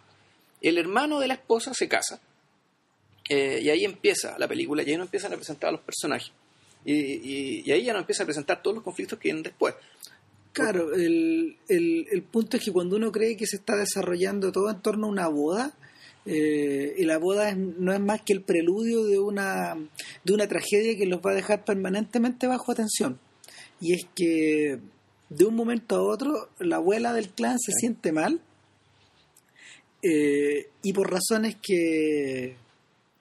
El 0.60 0.76
hermano 0.76 1.18
de 1.18 1.28
la 1.28 1.34
esposa 1.34 1.72
se 1.72 1.88
casa. 1.88 2.20
eh, 3.28 3.60
y 3.62 3.70
ahí 3.70 3.84
empieza 3.84 4.38
la 4.38 4.46
película, 4.46 4.82
y 4.82 4.90
ahí 4.90 4.96
nos 4.96 5.06
empiezan 5.06 5.32
a 5.32 5.36
presentar 5.36 5.68
a 5.68 5.72
los 5.72 5.80
personajes. 5.80 6.30
Y, 6.86 6.94
y- 6.94 7.62
y 7.66 7.72
ahí 7.72 7.84
ya 7.84 7.92
nos 7.92 8.00
empieza 8.02 8.22
a 8.22 8.26
presentar 8.26 8.62
todos 8.62 8.76
los 8.76 8.84
conflictos 8.84 9.18
que 9.18 9.24
vienen 9.28 9.42
después. 9.42 9.74
Claro, 10.52 10.94
el, 10.94 11.56
el, 11.68 12.06
el 12.10 12.22
punto 12.22 12.56
es 12.56 12.64
que 12.64 12.72
cuando 12.72 12.96
uno 12.96 13.12
cree 13.12 13.36
que 13.36 13.46
se 13.46 13.56
está 13.56 13.76
desarrollando 13.76 14.52
todo 14.52 14.70
en 14.70 14.80
torno 14.80 15.06
a 15.06 15.10
una 15.10 15.28
boda, 15.28 15.74
eh, 16.24 16.94
y 16.96 17.04
la 17.04 17.18
boda 17.18 17.50
es- 17.50 17.56
no 17.58 17.92
es 17.92 18.00
más 18.00 18.22
que 18.22 18.32
el 18.32 18.40
preludio 18.40 19.04
de 19.04 19.18
una, 19.18 19.76
de 20.24 20.32
una 20.32 20.48
tragedia 20.48 20.96
que 20.96 21.04
los 21.06 21.20
va 21.20 21.32
a 21.32 21.34
dejar 21.34 21.64
permanentemente 21.64 22.46
bajo 22.46 22.72
atención. 22.72 23.18
Y 23.80 23.92
es 23.94 24.06
que 24.14 24.78
de 25.28 25.44
un 25.44 25.54
momento 25.56 25.96
a 25.96 26.02
otro 26.02 26.48
la 26.60 26.76
abuela 26.76 27.12
del 27.12 27.28
clan 27.30 27.58
se 27.58 27.72
siente 27.72 28.12
mal 28.12 28.40
eh, 30.02 30.68
y 30.82 30.92
por 30.92 31.10
razones 31.10 31.56
que, 31.60 32.56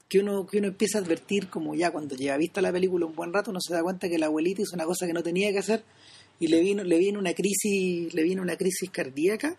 que, 0.09 0.19
uno, 0.19 0.45
que 0.45 0.59
uno 0.59 0.67
empieza 0.67 0.97
a 0.97 1.01
advertir 1.01 1.49
como 1.49 1.73
ya 1.75 1.91
cuando 1.91 2.15
lleva 2.15 2.37
vista 2.37 2.61
la 2.61 2.71
película 2.71 3.05
un 3.05 3.15
buen 3.15 3.33
rato 3.33 3.51
uno 3.51 3.59
se 3.61 3.73
da 3.73 3.81
cuenta 3.83 4.07
que 4.09 4.17
la 4.19 4.27
abuelita 4.27 4.61
hizo 4.61 4.75
una 4.75 4.85
cosa 4.85 5.07
que 5.07 5.13
no 5.13 5.23
tenía 5.23 5.51
que 5.51 5.59
hacer 5.59 5.83
y 6.39 6.47
le 6.47 6.59
vino 6.61 6.83
le 6.83 6.97
vino 6.97 7.17
una 7.19 7.33
crisis 7.33 8.13
le 8.13 8.23
vino 8.23 8.41
una 8.41 8.55
crisis 8.55 8.89
cardíaca 8.91 9.55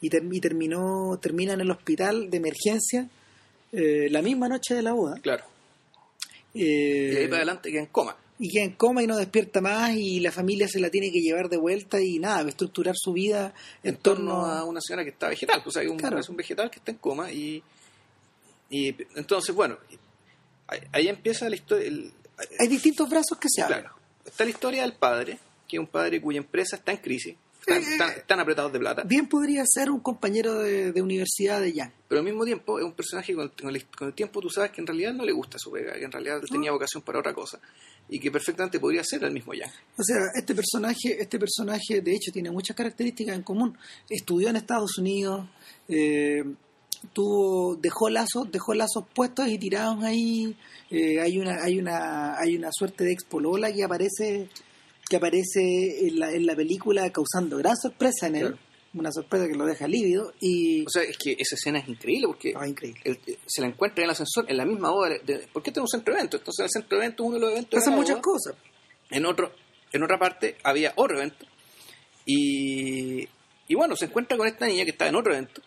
y, 0.00 0.08
ter- 0.10 0.22
y 0.30 0.40
terminó 0.40 1.18
termina 1.20 1.54
en 1.54 1.60
el 1.62 1.70
hospital 1.70 2.30
de 2.30 2.36
emergencia 2.36 3.08
eh, 3.72 4.08
la 4.10 4.22
misma 4.22 4.48
noche 4.48 4.74
de 4.74 4.82
la 4.82 4.92
boda 4.92 5.18
Claro. 5.22 5.44
eh, 6.54 7.10
Y 7.12 7.16
ahí 7.16 7.24
para 7.26 7.38
adelante 7.38 7.70
queda 7.70 7.80
en 7.82 7.86
coma. 7.88 8.16
y 8.38 8.48
queda 8.50 8.64
en 8.64 8.72
coma 8.72 9.02
y 9.02 9.06
no 9.06 9.16
despierta 9.16 9.60
más 9.60 9.96
y 9.96 10.20
la 10.20 10.30
familia 10.30 10.68
se 10.68 10.78
la 10.80 10.90
tiene 10.90 11.10
que 11.10 11.20
llevar 11.20 11.48
de 11.48 11.56
vuelta 11.56 12.00
y 12.00 12.18
nada, 12.18 12.40
a 12.40 12.48
estructurar 12.48 12.94
su 12.96 13.12
vida 13.12 13.54
en, 13.82 13.94
En 13.94 14.00
torno 14.00 14.44
a 14.46 14.64
una 14.64 14.80
señora 14.80 15.04
que 15.04 15.10
está 15.10 15.28
vegetal. 15.28 15.62
O 15.64 15.70
sea, 15.70 15.82
hay 15.82 15.88
un, 15.88 15.96
Claro. 15.96 16.18
es 16.18 16.28
un 16.28 16.36
vegetal 16.36 16.70
que 16.70 16.78
está 16.78 16.90
en 16.92 16.98
coma. 16.98 17.32
Y, 17.32 17.62
y 18.70 18.94
entonces, 19.16 19.54
bueno, 19.54 19.76
ahí, 20.92 21.08
empieza 21.08 21.48
la 21.48 21.56
historia. 21.56 21.86
el- 21.88 22.12
Hay 22.58 22.68
distintos 22.68 23.08
brazos 23.08 23.38
que 23.38 23.48
se 23.48 23.62
abren. 23.62 23.80
Claro. 23.82 23.96
Está 24.24 24.44
la 24.44 24.50
historia 24.50 24.82
del 24.82 24.94
padre, 24.94 25.38
que 25.68 25.76
es 25.76 25.80
un 25.80 25.86
padre 25.86 26.20
cuya 26.20 26.38
empresa 26.38 26.76
está 26.76 26.92
en 26.92 26.98
crisis, 26.98 27.36
están, 27.60 27.82
Eh, 27.82 27.86
están- 27.92 28.10
están 28.10 28.40
apretados 28.40 28.72
de 28.72 28.78
plata, 28.78 29.02
Bien 29.04 29.26
podría 29.28 29.62
ser 29.66 29.90
un 29.90 30.00
compañero 30.00 30.54
de, 30.58 30.92
de 30.92 31.02
universidad 31.02 31.60
de 31.60 31.72
Jan. 31.74 31.92
pero 32.08 32.18
al 32.20 32.24
mismo 32.24 32.44
tiempo 32.44 32.78
es 32.78 32.84
un 32.84 32.92
personaje 32.92 33.32
que 33.32 33.36
con, 33.36 33.48
con 33.50 33.74
el, 33.74 33.86
con 33.86 34.08
el 34.08 34.14
tiempo 34.14 34.40
tú 34.40 34.50
sabes 34.50 34.70
que 34.72 34.80
en 34.80 34.86
realidad 34.86 35.12
no 35.14 35.24
le 35.24 35.32
gusta 35.32 35.58
su 35.58 35.70
pega, 35.70 35.94
que 35.94 36.04
en 36.04 36.12
realidad 36.12 36.40
tenía 36.50 36.72
vocación 36.72 37.02
para 37.02 37.20
otra 37.20 37.32
cosa 37.34 37.60
y 38.08 38.18
que 38.20 38.30
perfectamente 38.30 38.78
podría 38.80 39.02
ser 39.04 39.24
el 39.24 39.30
mismo 39.32 39.54
Yang. 39.54 39.70
O 39.96 40.02
sea, 40.02 40.16
este 40.34 40.54
personaje, 40.54 41.16
este 41.20 41.38
personaje 41.38 42.00
de 42.02 42.12
hecho 42.14 42.30
tiene 42.32 42.50
muchas 42.50 42.76
características 42.76 43.34
en 43.36 43.42
común. 43.42 43.78
Estudió 44.10 44.48
en 44.50 44.56
Estados 44.56 44.98
Unidos, 44.98 45.46
eh, 45.88 46.42
tuvo, 47.12 47.76
dejó 47.76 48.08
lazos, 48.10 48.50
dejó 48.50 48.74
lazos 48.74 49.04
puestos 49.14 49.48
y 49.48 49.58
tirados 49.58 50.02
ahí. 50.04 50.56
Eh, 50.90 51.20
hay 51.20 51.38
una, 51.38 51.62
hay 51.62 51.78
una, 51.78 52.38
hay 52.38 52.56
una 52.56 52.70
suerte 52.72 53.04
de 53.04 53.12
expolola 53.12 53.72
que 53.72 53.84
aparece, 53.84 54.48
que 55.08 55.16
aparece 55.16 56.06
en 56.08 56.18
la, 56.18 56.30
en 56.32 56.46
la 56.46 56.54
película 56.56 57.10
causando 57.10 57.56
gran 57.58 57.76
sorpresa 57.76 58.26
en 58.28 58.36
él. 58.36 58.40
Claro. 58.42 58.58
Una 58.94 59.10
sorpresa 59.10 59.48
que 59.48 59.54
lo 59.56 59.66
deja 59.66 59.88
lívido 59.88 60.32
y 60.40 60.84
O 60.86 60.88
sea, 60.88 61.02
es 61.02 61.18
que 61.18 61.32
esa 61.36 61.56
escena 61.56 61.80
es 61.80 61.88
increíble 61.88 62.28
porque 62.28 62.52
Ah, 62.56 62.68
increíble. 62.68 63.00
eh, 63.04 63.38
se 63.44 63.60
la 63.60 63.66
encuentra 63.66 64.02
en 64.02 64.04
el 64.04 64.10
ascensor 64.12 64.44
en 64.48 64.56
la 64.56 64.64
misma 64.64 64.92
hora. 64.92 65.16
De, 65.18 65.48
¿Por 65.52 65.64
qué 65.64 65.72
tenemos 65.72 65.92
un 65.92 65.98
centro 65.98 66.14
de 66.14 66.20
evento? 66.20 66.36
Entonces, 66.36 66.64
el 66.66 66.70
centro 66.70 66.98
de 66.98 67.04
evento 67.06 67.22
es 67.24 67.26
uno 67.26 67.34
de 67.34 67.40
los 67.40 67.50
eventos. 67.50 67.80
pasan 67.80 67.94
muchas 67.96 68.16
boda. 68.16 68.22
cosas. 68.22 68.54
en 69.10 69.26
otro 69.26 69.50
en 69.92 70.02
otra 70.04 70.16
parte 70.18 70.56
había 70.62 70.92
otro 70.96 71.16
evento 71.18 71.44
y, 72.26 73.28
y 73.68 73.74
bueno 73.74 73.96
se 73.96 74.06
encuentra 74.06 74.36
con 74.36 74.46
esta 74.46 74.66
niña 74.66 74.84
que 74.84 74.90
está 74.92 75.08
en 75.08 75.16
otro 75.16 75.32
evento 75.32 75.60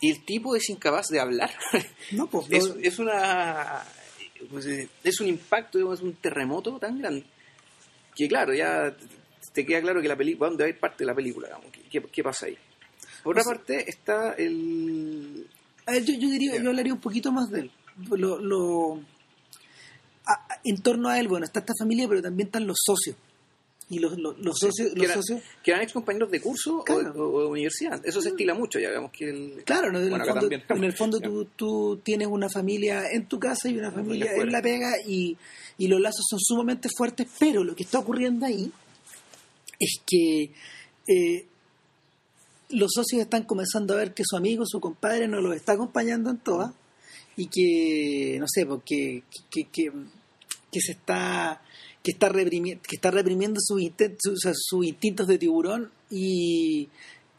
y 0.00 0.10
el 0.10 0.24
tipo 0.24 0.56
es 0.56 0.68
incapaz 0.70 1.08
de 1.08 1.20
hablar 1.20 1.50
No, 2.12 2.26
pues, 2.28 2.46
es, 2.50 2.68
no- 2.68 2.74
es 2.82 2.98
una 2.98 3.82
pues, 4.50 4.66
es 5.04 5.20
un 5.20 5.26
impacto 5.28 5.78
digamos, 5.78 5.98
es 5.98 6.04
un 6.04 6.14
terremoto 6.14 6.78
tan 6.78 6.98
grande 6.98 7.24
que 8.16 8.28
claro 8.28 8.54
ya 8.54 8.94
te 9.52 9.64
queda 9.66 9.80
claro 9.80 10.00
que 10.02 10.08
la 10.08 10.16
película 10.16 10.48
dónde 10.48 10.64
va 10.64 10.66
a 10.66 10.70
ir 10.70 10.78
parte 10.78 10.98
de 10.98 11.06
la 11.06 11.14
película 11.14 11.48
¿qué, 11.90 12.02
qué- 12.02 12.22
pasa 12.22 12.46
ahí 12.46 12.56
por 13.22 13.36
otra 13.38 13.44
parte 13.52 13.88
está 13.90 14.32
el 14.34 15.46
A 15.86 15.92
ver, 15.92 16.04
yo, 16.04 16.14
yo 16.14 16.28
diría, 16.30 16.56
yo 16.62 16.68
hablaría 16.70 16.92
un 16.94 17.00
poquito 17.00 17.30
más 17.32 17.50
de 17.50 17.60
él. 17.60 17.70
Lo, 18.10 18.38
lo- 18.38 19.00
a- 20.26 20.60
en 20.64 20.80
torno 20.82 21.08
a 21.08 21.18
él, 21.18 21.28
bueno, 21.28 21.44
está 21.44 21.60
esta 21.60 21.74
familia, 21.78 22.06
pero 22.08 22.22
también 22.22 22.46
están 22.48 22.66
los 22.66 22.78
socios. 22.82 23.16
Y 23.92 23.98
los, 23.98 24.16
los, 24.18 24.38
los 24.38 24.56
socios, 24.56 24.90
que, 24.90 24.94
los 25.00 25.04
eran, 25.04 25.16
socios, 25.22 25.42
que 25.64 25.70
eran 25.72 25.82
ex 25.82 25.92
compañeros 25.92 26.30
de 26.30 26.40
curso 26.40 26.78
o- 26.78 26.84
Claro. 26.84 27.12
o, 27.16 27.34
o 27.34 27.40
de 27.42 27.46
universidad. 27.48 28.00
Eso 28.06 28.22
se 28.22 28.28
estila 28.30 28.54
mucho 28.54 28.78
ya 28.78 28.88
digamos 28.88 29.10
que 29.10 29.28
el, 29.28 29.64
claro, 29.64 29.90
¿no? 29.90 29.98
en, 30.00 30.10
bueno, 30.10 30.24
el 30.24 30.30
fondo, 30.30 30.48
en 30.76 30.84
el 30.84 30.92
fondo 30.92 31.20
tú, 31.20 31.44
tú 31.56 32.00
tienes 32.04 32.28
una 32.28 32.48
familia 32.48 33.10
en 33.12 33.26
tu 33.26 33.38
casa 33.40 33.68
y 33.68 33.76
una 33.76 33.90
familia 33.90 34.26
familia 34.26 34.42
en 34.44 34.52
la 34.52 34.62
pega 34.62 34.92
y, 35.06 35.36
y 35.76 35.88
los 35.88 36.00
lazos 36.00 36.24
son 36.30 36.38
sumamente 36.40 36.88
fuertes, 36.96 37.26
pero 37.38 37.64
lo 37.64 37.74
que 37.74 37.82
está 37.82 37.98
ocurriendo 37.98 38.46
ahí 38.46 38.70
es 39.80 40.00
que 40.06 40.52
eh, 41.08 41.46
los 42.68 42.92
socios 42.94 43.22
están 43.22 43.42
comenzando 43.42 43.94
a 43.94 43.96
ver 43.96 44.14
que 44.14 44.22
su 44.24 44.36
amigo, 44.36 44.64
su 44.66 44.78
compadre 44.78 45.26
no 45.26 45.40
los 45.40 45.56
está 45.56 45.72
acompañando 45.72 46.30
en 46.30 46.38
todas 46.38 46.72
y 47.36 47.46
que, 47.48 48.38
no 48.38 48.46
sé, 48.48 48.66
porque 48.66 49.24
que, 49.50 49.64
que, 49.72 49.90
que 50.70 50.80
se 50.80 50.92
está 50.92 51.60
que 52.02 52.12
está 52.12 52.28
reprimiendo, 52.28 52.82
que 52.88 52.96
está 52.96 53.10
reprimiendo 53.10 53.60
sus, 53.60 53.82
sus 54.54 54.86
instintos 54.86 55.26
de 55.26 55.38
tiburón 55.38 55.90
y 56.10 56.88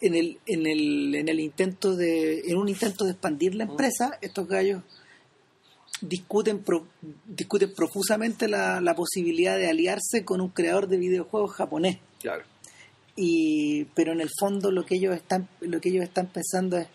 en 0.01 0.15
el, 0.15 0.39
en 0.45 0.65
el, 0.67 1.15
en 1.15 1.29
el 1.29 1.39
intento 1.39 1.95
de 1.95 2.41
en 2.47 2.57
un 2.57 2.69
intento 2.69 3.05
de 3.05 3.11
expandir 3.11 3.55
la 3.55 3.63
empresa 3.65 4.17
estos 4.21 4.47
gallos 4.47 4.83
discuten 6.01 6.59
pro- 6.59 6.87
discuten 7.25 7.73
profusamente 7.73 8.47
la, 8.47 8.81
la 8.81 8.95
posibilidad 8.95 9.57
de 9.57 9.69
aliarse 9.69 10.25
con 10.25 10.41
un 10.41 10.49
creador 10.49 10.87
de 10.87 10.97
videojuegos 10.97 11.51
japonés. 11.51 11.99
Claro. 12.19 12.43
Y 13.15 13.85
pero 13.93 14.11
en 14.13 14.21
el 14.21 14.29
fondo 14.39 14.71
lo 14.71 14.85
que 14.85 14.95
ellos 14.95 15.15
están 15.15 15.47
lo 15.59 15.79
que 15.81 15.89
ellos 15.89 16.03
están 16.03 16.27
pensando 16.27 16.77
es 16.77 16.87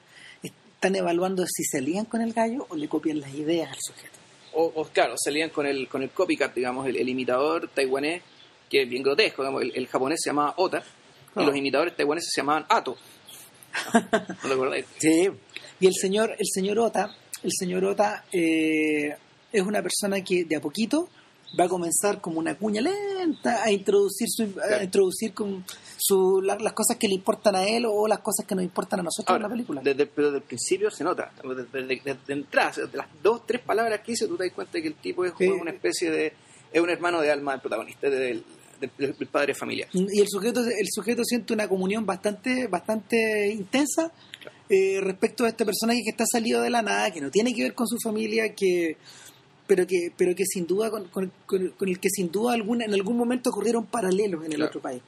están 0.42 0.96
evaluando 0.96 1.44
si 1.46 1.62
se 1.64 1.78
alían 1.78 2.04
con 2.04 2.20
el 2.20 2.32
gallo 2.32 2.66
o 2.68 2.76
le 2.76 2.88
copian 2.88 3.20
las 3.20 3.32
ideas 3.34 3.70
al 3.70 3.78
sujeto 3.80 4.15
o, 4.56 4.72
o, 4.74 4.84
claro, 4.88 5.14
salían 5.16 5.50
con 5.50 5.66
el, 5.66 5.86
con 5.88 6.02
el 6.02 6.10
copycat, 6.10 6.54
digamos, 6.54 6.86
el, 6.86 6.96
el 6.96 7.08
imitador 7.08 7.68
taiwanés, 7.74 8.22
que 8.68 8.82
es 8.82 8.88
bien 8.88 9.02
grotesco, 9.02 9.42
digamos, 9.42 9.62
el, 9.62 9.72
el 9.74 9.86
japonés 9.86 10.20
se 10.22 10.30
llamaba 10.30 10.54
Ota, 10.56 10.78
y 11.36 11.40
Ah. 11.40 11.44
los 11.44 11.54
imitadores 11.56 11.94
taiwaneses 11.94 12.30
se 12.32 12.40
llamaban 12.40 12.64
Ato. 12.68 12.96
¿No 13.92 14.48
lo 14.48 14.54
acordáis? 14.54 14.86
Sí. 14.98 15.28
Y 15.80 15.86
el 15.86 15.92
señor, 15.94 16.32
el 16.38 16.46
señor 16.46 16.78
Ota, 16.78 17.14
el 17.42 17.50
señor 17.52 17.84
Ota 17.84 18.24
eh, 18.32 19.14
es 19.52 19.62
una 19.62 19.82
persona 19.82 20.22
que 20.24 20.44
de 20.44 20.56
a 20.56 20.60
poquito 20.60 21.08
va 21.58 21.64
a 21.64 21.68
comenzar 21.68 22.20
como 22.20 22.38
una 22.38 22.56
cuña 22.56 22.80
lenta 22.82 23.62
a 23.62 23.70
introducir 23.70 24.28
su, 24.28 24.42
a 24.60 24.82
introducir 24.82 25.32
con 25.32 25.64
su, 25.96 26.40
la- 26.42 26.58
las 26.58 26.72
cosas 26.72 26.96
que 26.96 27.08
le 27.08 27.14
importan 27.14 27.56
a 27.56 27.64
él 27.66 27.84
o 27.88 28.06
las 28.06 28.18
cosas 28.18 28.44
que 28.46 28.54
nos 28.54 28.64
importan 28.64 29.00
a 29.00 29.02
nosotros 29.04 29.28
Ahora, 29.30 29.44
en 29.46 29.50
la 29.50 29.54
película. 29.54 29.80
Desde, 29.82 30.06
pero 30.06 30.28
desde 30.28 30.38
el 30.38 30.44
principio 30.44 30.90
se 30.90 31.04
nota, 31.04 31.32
desde, 31.42 31.64
desde- 31.86 32.18
desde 32.26 32.86
de 32.88 32.96
las 32.96 33.06
dos, 33.22 33.46
tres 33.46 33.62
palabras 33.62 34.00
que 34.00 34.12
dice, 34.12 34.26
tú 34.26 34.36
te 34.36 34.44
das 34.44 34.52
cuenta 34.52 34.80
que 34.80 34.88
el 34.88 34.94
tipo 34.94 35.24
es 35.24 35.32
Sí. 35.38 35.46
una 35.46 35.70
especie 35.70 36.10
de, 36.10 36.32
es 36.72 36.80
un 36.80 36.90
hermano 36.90 37.20
de 37.20 37.30
alma 37.30 37.52
del 37.52 37.60
protagonista, 37.60 38.10
del, 38.10 38.44
del, 38.80 38.90
del 39.16 39.28
padre 39.28 39.54
familiar. 39.54 39.88
Y 39.92 40.20
el 40.20 40.28
sujeto, 40.28 40.60
el 40.60 40.88
sujeto 40.90 41.22
siente 41.24 41.54
una 41.54 41.68
comunión 41.68 42.04
bastante, 42.04 42.66
bastante 42.66 43.48
intensa 43.50 44.12
eh, 44.68 44.98
respecto 45.00 45.44
a 45.44 45.48
este 45.48 45.64
personaje 45.64 46.00
que 46.04 46.10
está 46.10 46.24
salido 46.30 46.60
de 46.60 46.70
la 46.70 46.82
nada, 46.82 47.10
que 47.12 47.20
no 47.20 47.30
tiene 47.30 47.54
que 47.54 47.62
ver 47.62 47.74
con 47.74 47.86
su 47.86 47.96
familia, 48.02 48.52
que 48.54 48.96
pero 49.66 49.86
que, 49.86 50.12
pero 50.16 50.34
que 50.34 50.44
sin 50.46 50.66
duda 50.66 50.90
con, 50.90 51.04
con- 51.08 51.32
con- 51.46 51.68
con 51.70 51.88
el 51.88 51.98
que 51.98 52.08
sin 52.10 52.30
duda 52.30 52.54
alguna, 52.54 52.84
en 52.84 52.94
algún 52.94 53.16
momento 53.16 53.50
ocurrieron 53.50 53.86
paralelos 53.86 54.44
en 54.44 54.52
el 54.52 54.56
Claro. 54.58 54.68
otro 54.68 54.80
país. 54.80 55.02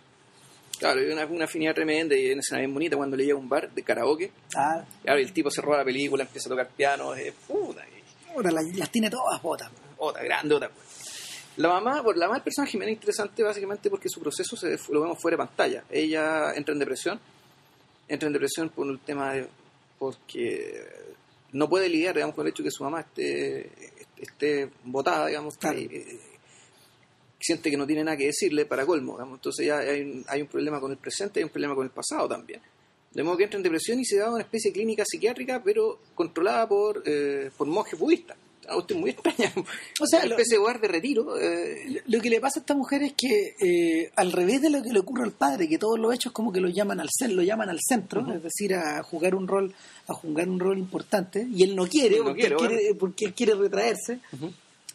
Claro, 0.78 1.02
y 1.02 1.10
una, 1.12 1.26
una 1.26 1.44
afinidad 1.46 1.74
tremenda 1.74 2.16
y 2.16 2.30
una 2.30 2.40
escena 2.40 2.60
bien 2.60 2.72
bonita 2.72 2.96
cuando 2.96 3.16
le 3.16 3.24
llega 3.24 3.36
a 3.36 3.40
un 3.40 3.48
bar 3.48 3.68
de 3.72 3.82
karaoke. 3.82 4.30
Ah, 4.56 4.84
Claro, 5.02 5.18
y 5.20 5.24
el 5.24 5.32
tipo 5.32 5.50
se 5.50 5.60
roba 5.60 5.78
la 5.78 5.84
película, 5.84 6.22
empieza 6.24 6.48
a 6.48 6.50
tocar 6.50 6.68
piano, 6.68 7.14
es 7.14 7.32
puta, 7.46 7.84
ahora 8.34 8.50
las, 8.52 8.64
las 8.76 8.90
tiene 8.92 9.10
todas 9.10 9.42
botas. 9.42 9.70
otra, 9.96 10.22
grande, 10.22 10.54
otra. 10.54 10.70
La 11.56 11.68
mamá, 11.68 12.00
por 12.04 12.16
la 12.16 12.26
mamá 12.26 12.36
del 12.36 12.44
personaje 12.44 12.78
me 12.78 12.88
interesante 12.88 13.42
básicamente 13.42 13.90
porque 13.90 14.08
su 14.08 14.20
proceso 14.20 14.56
se, 14.56 14.78
lo 14.92 15.00
vemos 15.00 15.20
fuera 15.20 15.36
de 15.36 15.44
pantalla. 15.44 15.82
Ella 15.90 16.52
entra 16.54 16.72
en 16.72 16.78
depresión, 16.78 17.18
entra 18.06 18.28
en 18.28 18.32
depresión 18.32 18.68
por 18.68 18.86
un 18.86 18.98
tema 19.00 19.32
de, 19.32 19.48
porque 19.98 20.84
no 21.52 21.68
puede 21.68 21.88
lidiar, 21.88 22.14
digamos, 22.14 22.36
con 22.36 22.46
el 22.46 22.52
hecho 22.52 22.62
de 22.62 22.68
que 22.68 22.70
su 22.72 22.84
mamá 22.84 23.00
esté, 23.00 23.68
esté 24.20 24.70
botada, 24.84 25.26
digamos, 25.26 25.56
Claro. 25.58 25.78
eh, 25.78 26.18
siente 27.40 27.70
que 27.70 27.76
no 27.76 27.86
tiene 27.86 28.04
nada 28.04 28.16
que 28.16 28.26
decirle 28.26 28.66
para 28.66 28.84
colmo, 28.84 29.12
digamos. 29.12 29.38
entonces 29.38 29.66
ya 29.66 29.78
hay 29.78 30.02
un, 30.02 30.24
hay 30.28 30.42
un 30.42 30.48
problema 30.48 30.80
con 30.80 30.90
el 30.90 30.98
presente 30.98 31.38
y 31.38 31.42
hay 31.42 31.44
un 31.44 31.50
problema 31.50 31.74
con 31.74 31.84
el 31.84 31.90
pasado 31.92 32.28
también. 32.28 32.60
De 33.12 33.22
modo 33.22 33.36
que 33.36 33.44
entra 33.44 33.56
en 33.56 33.62
depresión 33.62 33.98
y 34.00 34.04
se 34.04 34.18
da 34.18 34.30
una 34.30 34.42
especie 34.42 34.70
de 34.70 34.74
clínica 34.74 35.04
psiquiátrica, 35.06 35.62
pero 35.62 36.00
controlada 36.14 36.68
por, 36.68 37.02
eh, 37.06 37.50
por 37.56 37.66
monjes 37.66 37.98
budistas. 37.98 38.36
Cuestión 38.74 39.00
muy 39.00 39.10
extraña. 39.10 39.52
O 40.00 40.06
sea, 40.06 40.20
una 40.20 40.28
lo- 40.28 40.34
especie 40.36 40.56
de 40.56 40.62
hogar 40.62 40.80
de 40.80 40.88
retiro. 40.88 41.38
eh, 41.40 42.02
Lo 42.06 42.20
que 42.20 42.30
le 42.30 42.40
pasa 42.40 42.58
a 42.58 42.62
esta 42.62 42.74
mujer 42.74 43.02
es 43.02 43.12
que, 43.14 43.54
eh, 43.60 44.10
al 44.16 44.32
revés 44.32 44.60
de 44.62 44.70
lo 44.70 44.82
que 44.82 44.92
le 44.92 45.00
ocurre 45.00 45.24
al 45.24 45.32
padre, 45.32 45.68
que 45.68 45.78
todos 45.78 45.98
los 45.98 46.14
hechos 46.14 46.32
como 46.32 46.52
que 46.52 46.60
lo 46.60 46.68
llaman 46.68 47.00
al 47.00 47.08
lo 47.30 47.42
llaman 47.42 47.68
al 47.70 47.78
centro, 47.80 48.24
es 48.32 48.42
decir, 48.42 48.74
a 48.74 49.02
jugar 49.02 49.34
un 49.34 49.48
rol, 49.48 49.74
a 50.06 50.14
jugar 50.14 50.48
un 50.48 50.60
rol 50.60 50.78
importante, 50.78 51.46
y 51.52 51.62
él 51.62 51.74
no 51.74 51.86
quiere, 51.86 52.18
No 52.18 52.24
porque, 52.24 52.42
él 52.46 52.54
bueno. 52.54 52.68
quiere, 52.68 52.94
porque 52.94 53.24
él 53.26 53.34
quiere 53.34 53.54
retraerse. 53.54 54.20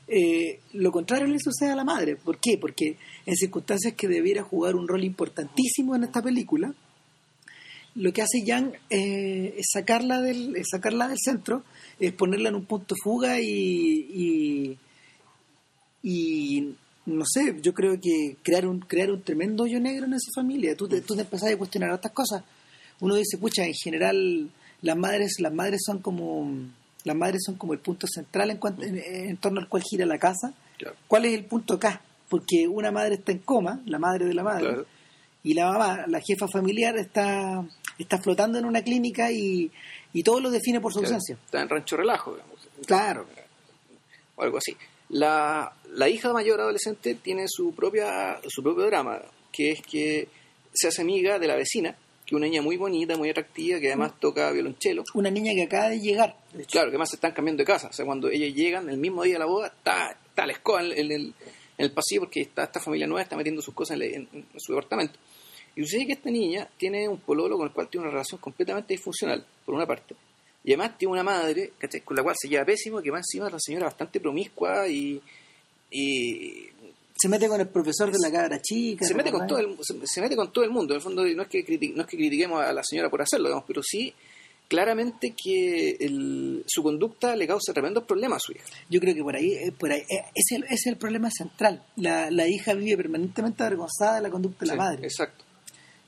Eh, 0.08 0.60
lo 0.74 0.92
contrario 0.92 1.28
le 1.28 1.40
sucede 1.40 1.72
a 1.72 1.76
la 1.76 1.84
madre. 1.86 2.16
¿Por 2.18 2.38
qué? 2.38 2.58
Porque 2.58 2.98
en 3.26 3.36
circunstancias 3.36 3.94
que 3.94 4.08
debiera 4.08 4.44
jugar 4.44 4.76
un 4.76 4.88
rol 4.88 5.04
importantísimo 5.04 5.96
en 5.96 6.04
esta 6.04 6.22
película, 6.22 6.74
lo 7.96 8.12
que 8.12 8.22
hace 8.22 8.44
Yang 8.44 8.74
eh, 8.90 9.56
es 9.58 9.68
sacarla 9.72 10.22
del, 10.22 10.56
es 10.56 10.68
sacarla 10.72 11.08
del 11.08 11.18
centro, 11.24 11.64
es 12.00 12.12
ponerla 12.14 12.50
en 12.50 12.56
un 12.56 12.66
punto 12.66 12.96
fuga 13.02 13.40
y, 13.40 13.48
y, 14.12 14.78
y, 16.02 16.76
no 17.06 17.24
sé, 17.26 17.56
yo 17.62 17.74
creo 17.74 18.00
que 18.00 18.38
crear 18.42 18.68
un, 18.68 18.80
crear 18.80 19.12
un 19.12 19.22
tremendo 19.22 19.64
hoyo 19.64 19.80
negro 19.80 20.06
en 20.06 20.14
esa 20.14 20.32
familia. 20.34 20.76
Tú 20.76 20.88
te, 20.88 21.02
tú 21.02 21.16
te 21.16 21.22
empezás 21.22 21.52
a 21.52 21.58
cuestionar 21.58 21.94
estas 21.94 22.12
cosas. 22.12 22.44
Uno 23.00 23.16
dice, 23.16 23.38
pucha, 23.38 23.66
en 23.66 23.74
general 23.74 24.50
las 24.82 24.98
madres, 24.98 25.36
las 25.40 25.54
madres 25.54 25.82
son 25.86 26.00
como 26.00 26.52
las 27.04 27.16
madres 27.16 27.44
son 27.46 27.56
como 27.56 27.74
el 27.74 27.80
punto 27.80 28.08
central 28.08 28.50
en, 28.52 28.58
cuanto, 28.58 28.84
en, 28.84 28.98
en 28.98 29.38
torno 29.38 29.60
al 29.60 29.68
cual 29.68 29.84
gira 29.84 30.06
la 30.06 30.18
casa. 30.18 30.54
Claro. 30.78 30.96
¿Cuál 31.08 31.26
es 31.26 31.34
el 31.34 31.46
punto 31.46 31.76
acá? 31.76 32.02
Porque 32.30 32.68
una 32.68 32.92
madre 32.92 33.16
está 33.16 33.32
en 33.34 33.40
coma, 33.40 33.82
la 33.86 34.00
madre 34.00 34.26
de 34.26 34.34
la 34.34 34.44
madre, 34.44 34.64
Claro. 34.64 34.86
Y 35.44 35.54
la 35.54 35.72
mamá, 35.72 36.06
la 36.08 36.22
jefa 36.22 36.48
familiar, 36.48 36.98
está, 36.98 37.64
está 38.00 38.18
flotando 38.20 38.58
en 38.60 38.66
una 38.66 38.82
clínica 38.82 39.32
y, 39.32 39.70
y 40.14 40.24
todo 40.24 40.40
lo 40.40 40.50
define 40.52 40.80
por 40.80 40.94
su 40.94 41.00
Claro, 41.00 41.16
ausencia. 41.16 41.38
Está 41.46 41.62
en 41.62 41.70
rancho 41.70 41.98
relajo, 41.98 42.32
digamos. 42.34 42.60
Claro. 42.86 43.28
O 44.36 44.44
algo 44.44 44.58
así. 44.58 44.76
La, 45.10 45.72
la 45.92 46.10
hija 46.10 46.34
mayor 46.34 46.60
adolescente 46.62 47.16
tiene 47.16 47.46
su 47.48 47.74
propia 47.76 48.40
su 48.48 48.64
propio 48.64 48.86
drama, 48.86 49.22
que 49.52 49.72
es 49.72 49.82
que 49.82 50.28
se 50.74 50.88
hace 50.88 51.02
amiga 51.02 51.38
de 51.38 51.48
la 51.48 51.56
vecina, 51.56 51.92
que 52.26 52.34
es 52.34 52.38
una 52.38 52.48
niña 52.48 52.62
muy 52.62 52.78
bonita, 52.78 53.16
muy 53.18 53.30
atractiva, 53.30 53.80
que 53.80 53.88
además 53.88 54.14
toca 54.20 54.50
violonchelo. 54.52 55.04
Una 55.14 55.30
niña 55.30 55.52
que 55.54 55.64
acaba 55.64 55.90
de 55.90 56.00
llegar. 56.00 56.36
de. 56.54 56.66
Claro, 56.66 56.88
que 56.88 56.92
además 56.96 57.10
se 57.10 57.18
están 57.18 57.34
cambiando 57.34 57.62
de 57.62 57.66
casa. 57.68 57.90
O 57.90 57.94
sea, 57.94 58.06
cuando 58.06 58.30
ellos 58.30 58.56
llegan, 58.56 58.90
el 58.90 58.98
mismo 58.98 59.24
día 59.24 59.34
de 59.34 59.40
la 59.40 59.46
boda, 59.46 59.68
está, 59.68 60.18
está 60.26 60.48
la 60.48 60.54
escoba 60.54 60.82
en, 60.82 60.86
el- 60.88 60.98
en 61.00 61.12
el, 61.12 61.22
en 61.78 61.86
el 61.86 61.92
pasillo 61.92 62.22
porque 62.22 62.42
está 62.42 62.64
esta 62.64 62.80
familia 62.80 63.06
nueva, 63.06 63.22
está 63.22 63.36
metiendo 63.36 63.62
sus 63.62 63.74
cosas 63.76 64.00
en 64.02 64.28
su 64.58 64.72
departamento. 64.74 65.20
Y 65.76 65.82
sucede 65.84 66.06
que 66.08 66.14
esta 66.14 66.30
niña 66.30 66.68
tiene 66.78 67.08
un 67.10 67.20
pololo 67.20 67.58
con 67.58 67.68
el 67.68 67.74
cual 67.74 67.88
tiene 67.90 68.04
una 68.06 68.12
relación 68.12 68.40
completamente 68.40 68.94
disfuncional, 68.94 69.46
por 69.66 69.74
una 69.76 69.86
parte. 69.88 70.16
Y 70.64 70.72
además 70.72 70.98
tiene 70.98 71.12
una 71.14 71.24
madre, 71.24 71.72
¿cachai? 71.78 72.02
con 72.02 72.16
la 72.16 72.24
cual 72.24 72.36
se 72.40 72.48
lleva 72.48 72.64
pésimo, 72.66 73.02
que 73.02 73.12
va 73.12 73.18
encima 73.18 73.46
de 73.46 73.52
la 73.52 73.60
señora 73.60 73.86
bastante 73.88 74.20
promiscua 74.20 74.88
y, 74.88 75.22
y 75.92 76.68
Se 77.16 77.28
mete 77.30 77.48
con 77.48 77.60
el 77.60 77.68
profesor 77.68 78.12
de 78.12 78.18
la 78.20 78.32
cabra 78.32 78.62
chica. 78.62 79.06
se 79.06 79.14
mete 79.14 79.32
con 79.32 79.46
todo 79.48 79.60
el 79.60 79.76
se, 79.82 79.96
se 80.06 80.22
mete 80.22 80.36
con 80.36 80.52
todo 80.52 80.64
el 80.64 80.70
mundo 80.72 80.94
en 80.94 80.98
el 80.98 81.02
fondo 81.02 81.24
no 81.26 81.42
es 81.44 81.48
que 81.50 81.66
criti- 81.66 81.94
no 81.94 82.02
es 82.04 82.08
que 82.08 82.18
critiquemos 82.18 82.62
a 82.64 82.74
la 82.74 82.84
señora 82.84 83.10
por 83.10 83.22
hacerlo 83.22 83.48
digamos, 83.50 83.66
pero 83.68 83.82
sí 83.84 84.14
claramente 84.68 85.34
que 85.36 85.92
el- 86.00 86.64
su 86.66 86.82
conducta 86.82 87.36
le 87.36 87.46
causa 87.46 87.74
tremendos 87.74 88.06
problemas 88.06 88.38
a 88.38 88.40
su 88.40 88.52
hija 88.54 88.64
Yo 88.90 89.00
creo 89.00 89.14
que 89.14 89.22
por 89.22 89.36
ahí, 89.36 89.52
eh, 89.54 89.72
por 89.78 89.92
ahí 89.92 90.00
eh, 90.00 90.26
ese, 90.34 90.64
es 90.70 90.86
el 90.88 90.98
problema 90.98 91.30
central. 91.30 91.84
La, 91.98 92.32
la 92.32 92.48
hija 92.48 92.74
vive 92.74 92.98
permanentemente 92.98 93.62
avergonzada 93.64 94.16
de 94.16 94.22
la 94.22 94.30
conducta 94.30 94.60
de 94.66 94.68
la 94.68 94.76
madre. 94.76 95.04
exacto 95.06 95.43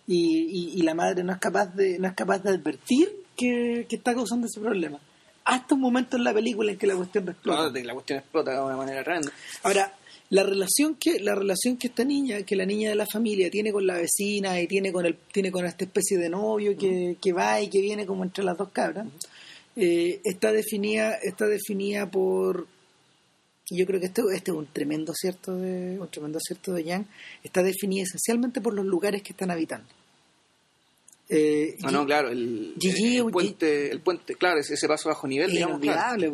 Y, 0.07 0.73
y, 0.75 0.79
y 0.79 0.81
la 0.83 0.93
madre 0.93 1.23
no 1.23 1.33
es 1.33 1.39
capaz 1.39 1.73
de, 1.75 1.97
no 1.99 2.07
es 2.07 2.13
capaz 2.13 2.39
de 2.43 2.49
advertir 2.51 3.09
que, 3.35 3.85
que 3.89 3.95
está 3.95 4.13
causando 4.13 4.47
ese 4.47 4.59
problema. 4.59 4.99
Hasta 5.45 5.75
un 5.75 5.81
momento 5.81 6.17
en 6.17 6.23
la 6.23 6.33
película 6.33 6.71
en 6.71 6.77
que 6.77 6.87
la 6.87 6.95
cuestión 6.95 7.27
explota. 7.29 7.63
No, 7.63 7.69
de- 7.71 7.83
la 7.83 7.93
cuestión 7.93 8.19
explota 8.19 8.51
de 8.53 8.61
una 8.61 8.75
manera 8.77 9.03
tremenda 9.03 9.31
Ahora, 9.63 9.93
la 10.31 10.41
relación 10.43 10.95
que 10.95 11.19
la 11.19 11.35
relación 11.35 11.77
que 11.77 11.87
esta 11.87 12.03
niña, 12.03 12.41
que 12.43 12.55
la 12.55 12.65
niña 12.65 12.89
de 12.89 12.95
la 12.95 13.05
familia 13.05 13.49
tiene 13.51 13.71
con 13.71 13.85
la 13.85 13.95
vecina 13.95 14.59
y 14.59 14.65
tiene 14.67 14.91
con 14.91 15.05
el 15.05 15.15
tiene 15.31 15.51
con 15.51 15.65
esta 15.65 15.85
especie 15.85 16.17
de 16.17 16.29
novio 16.29 16.75
que, 16.77 17.17
que 17.21 17.31
va 17.31 17.61
y 17.61 17.69
que 17.69 17.79
viene 17.79 18.07
como 18.07 18.23
entre 18.23 18.43
las 18.43 18.57
dos 18.57 18.69
cabras, 18.69 19.05
eh, 19.75 20.21
está 20.23 20.51
definida 20.51 21.13
está 21.21 21.45
definida 21.45 22.09
por 22.09 22.67
y 23.69 23.77
yo 23.77 23.85
creo 23.85 23.99
que 23.99 24.07
esto 24.07 24.29
este 24.31 24.51
es 24.51 24.57
un 24.57 24.67
tremendo 24.67 25.11
acierto 25.11 25.55
de 25.55 25.97
un 25.99 26.07
tremendo 26.09 26.37
acierto 26.37 26.73
de 26.73 26.83
Yang, 26.83 27.05
está 27.43 27.63
definida 27.63 28.03
esencialmente 28.03 28.61
por 28.61 28.73
los 28.73 28.85
lugares 28.85 29.21
que 29.23 29.31
están 29.33 29.51
habitando. 29.51 29.87
Eh, 31.27 31.75
no, 31.79 31.89
no, 31.91 32.05
claro, 32.05 32.29
el, 32.29 32.75
Gigi- 32.79 33.17
el 33.17 33.31
puente, 33.31 33.91
el 33.91 33.99
puente, 34.01 34.35
claro, 34.35 34.59
ese, 34.59 34.75
ese 34.75 34.87
paso 34.87 35.09
bajo 35.09 35.27
nivel, 35.27 35.49
digamos, 35.51 35.81
inolvidable. 35.83 36.29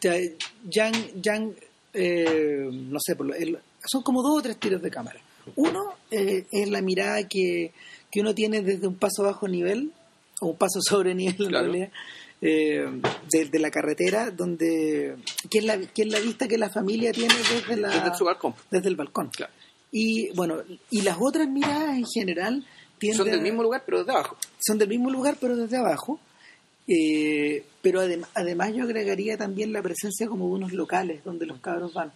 pues, 0.00 0.32
Yang, 0.68 1.22
Yang, 1.22 1.54
eh, 1.92 2.68
no 2.72 2.98
sé, 3.00 3.14
por 3.14 3.26
lo- 3.26 3.34
el- 3.34 3.58
son 3.86 4.02
como 4.02 4.22
dos 4.22 4.38
o 4.38 4.42
tres 4.42 4.56
tiros 4.58 4.82
de 4.82 4.90
cámara. 4.90 5.20
Uno 5.56 5.94
eh, 6.10 6.46
es 6.50 6.68
la 6.70 6.80
mirada 6.82 7.28
que, 7.28 7.70
que 8.10 8.20
uno 8.20 8.34
tiene 8.34 8.62
desde 8.62 8.86
un 8.88 8.96
paso 8.96 9.22
bajo 9.22 9.46
nivel, 9.46 9.92
o 10.40 10.48
un 10.48 10.56
paso 10.56 10.80
sobre 10.82 11.14
nivel 11.14 11.36
en 11.46 11.52
realidad, 11.52 11.92
eh, 12.46 12.86
de, 13.32 13.44
de 13.46 13.58
la 13.58 13.70
carretera, 13.70 14.30
donde 14.30 15.16
que 15.50 15.58
es, 15.58 15.64
la, 15.64 15.78
que 15.80 16.02
es 16.02 16.08
la 16.08 16.20
vista 16.20 16.46
que 16.46 16.58
la 16.58 16.68
familia 16.68 17.10
tiene 17.12 17.34
desde, 17.34 17.76
la, 17.80 17.88
Desde 17.88 18.16
su 18.16 18.24
balcón. 18.24 18.54
desde 18.70 18.88
el 18.88 18.96
balcón. 18.96 19.30
Claro. 19.30 19.52
Y 19.90 20.30
bueno, 20.34 20.56
y 20.90 21.02
las 21.02 21.16
otras 21.20 21.48
miradas 21.48 21.96
en 21.96 22.04
general 22.06 22.66
tienden 22.98 23.16
Son 23.18 23.30
del 23.30 23.40
mismo 23.42 23.62
lugar, 23.62 23.82
pero 23.86 23.98
desde 24.00 24.12
abajo. 24.12 24.36
son 24.58 24.78
del 24.78 24.88
mismo 24.88 25.10
lugar 25.10 25.36
pero 25.40 25.56
desde 25.56 25.76
abajo 25.76 26.20
Eh, 26.86 27.64
pero 27.80 28.02
adem- 28.02 28.26
además 28.34 28.74
yo 28.74 28.82
agregaría 28.84 29.38
también 29.38 29.72
la 29.72 29.80
presencia 29.82 30.26
como 30.28 30.46
de 30.48 30.52
unos 30.54 30.72
locales 30.72 31.24
donde 31.24 31.46
los 31.46 31.58
cabros 31.60 31.94
van 31.94 32.12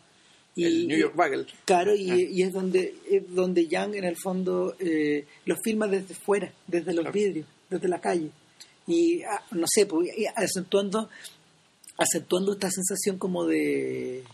y, 0.55 0.65
el 0.65 0.89
New 0.89 0.99
York 0.99 1.17
Bagel. 1.17 1.47
claro 1.65 1.95
y, 1.95 2.11
y 2.33 2.43
es 2.43 2.53
donde 2.53 2.95
es 3.11 3.23
donde 3.35 3.67
Yang 3.67 3.95
en 3.95 4.05
el 4.05 4.17
fondo 4.17 4.75
eh, 4.79 5.25
los 5.47 5.59
filma 5.65 5.87
desde 5.87 6.15
fuera 6.15 6.53
desde 6.67 6.93
los 6.93 7.05
Claro. 7.05 7.13
vidrios 7.13 7.47
desde 7.71 7.89
la 7.89 7.99
calle 8.01 8.31
y 8.89 9.23
ah, 9.23 9.45
no 9.53 9.67
sé 9.73 9.87
pues, 9.87 10.09
acentuando 10.35 11.09
acentuando 11.97 12.53
esta 12.53 12.71
sensación 12.71 13.19
como 13.19 13.45
de 13.47 14.25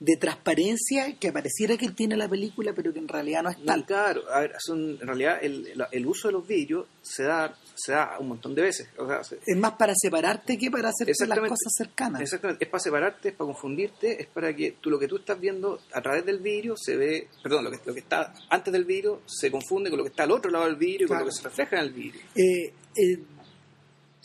de 0.00 0.16
transparencia 0.16 1.16
que 1.16 1.30
pareciera 1.30 1.76
que 1.76 1.88
tiene 1.92 2.16
la 2.16 2.28
película 2.28 2.72
pero 2.74 2.92
que 2.92 2.98
en 2.98 3.06
realidad 3.06 3.44
no 3.44 3.50
es 3.50 3.58
No, 3.60 3.66
tal 3.66 3.86
claro, 3.86 4.22
a 4.32 4.40
ver, 4.40 4.54
son, 4.58 4.98
en 5.00 5.06
realidad 5.06 5.38
el, 5.40 5.64
el- 5.68 5.84
el 5.92 6.06
uso 6.08 6.26
de 6.26 6.32
los 6.32 6.44
vidrios 6.44 6.86
se 7.02 7.22
da 7.22 7.56
se 7.76 7.92
da 7.92 8.16
un 8.18 8.28
montón 8.28 8.54
de 8.54 8.62
veces. 8.62 8.88
O 8.98 9.06
sea, 9.08 9.22
se- 9.24 9.38
Es 9.46 9.56
más 9.56 9.72
para 9.74 9.92
separarte 9.96 10.58
que 10.58 10.70
para 10.72 10.88
hacerte 10.90 11.26
las 11.26 11.38
cosas 11.38 11.72
cercanas. 11.76 12.20
Exactamente, 12.20 12.64
es 12.64 12.70
para 12.70 12.80
separarte, 12.82 13.28
es 13.30 13.34
para 13.36 13.46
confundirte, 13.46 14.20
es 14.20 14.26
para 14.28 14.54
que 14.54 14.72
tú 14.80 14.90
lo 14.90 14.98
que 14.98 15.06
tú 15.08 15.16
estás 15.18 15.38
viendo 15.40 15.80
a 15.92 16.02
través 16.02 16.26
del 16.26 16.38
vidrio 16.40 16.74
se 16.76 16.96
ve, 16.96 17.28
perdón, 17.42 17.64
lo 17.64 17.70
que, 17.70 17.78
lo 17.84 17.94
que 17.94 18.00
está 18.00 18.34
antes 18.50 18.72
del 18.72 18.84
vidrio 18.84 19.22
se 19.26 19.50
confunde 19.52 19.88
con 19.88 19.98
lo 19.98 20.04
que 20.04 20.10
está 20.10 20.24
al 20.24 20.32
otro 20.32 20.50
lado 20.50 20.64
del 20.66 20.76
vidrio 20.76 21.04
y 21.06 21.08
Claro. 21.08 21.20
con 21.24 21.28
lo 21.28 21.32
que 21.32 21.36
se 21.38 21.44
refleja 21.44 21.76
en 21.78 21.82
el 21.84 21.92
vidrio. 21.92 22.22
Eh, 22.34 22.72
eh, 22.96 23.18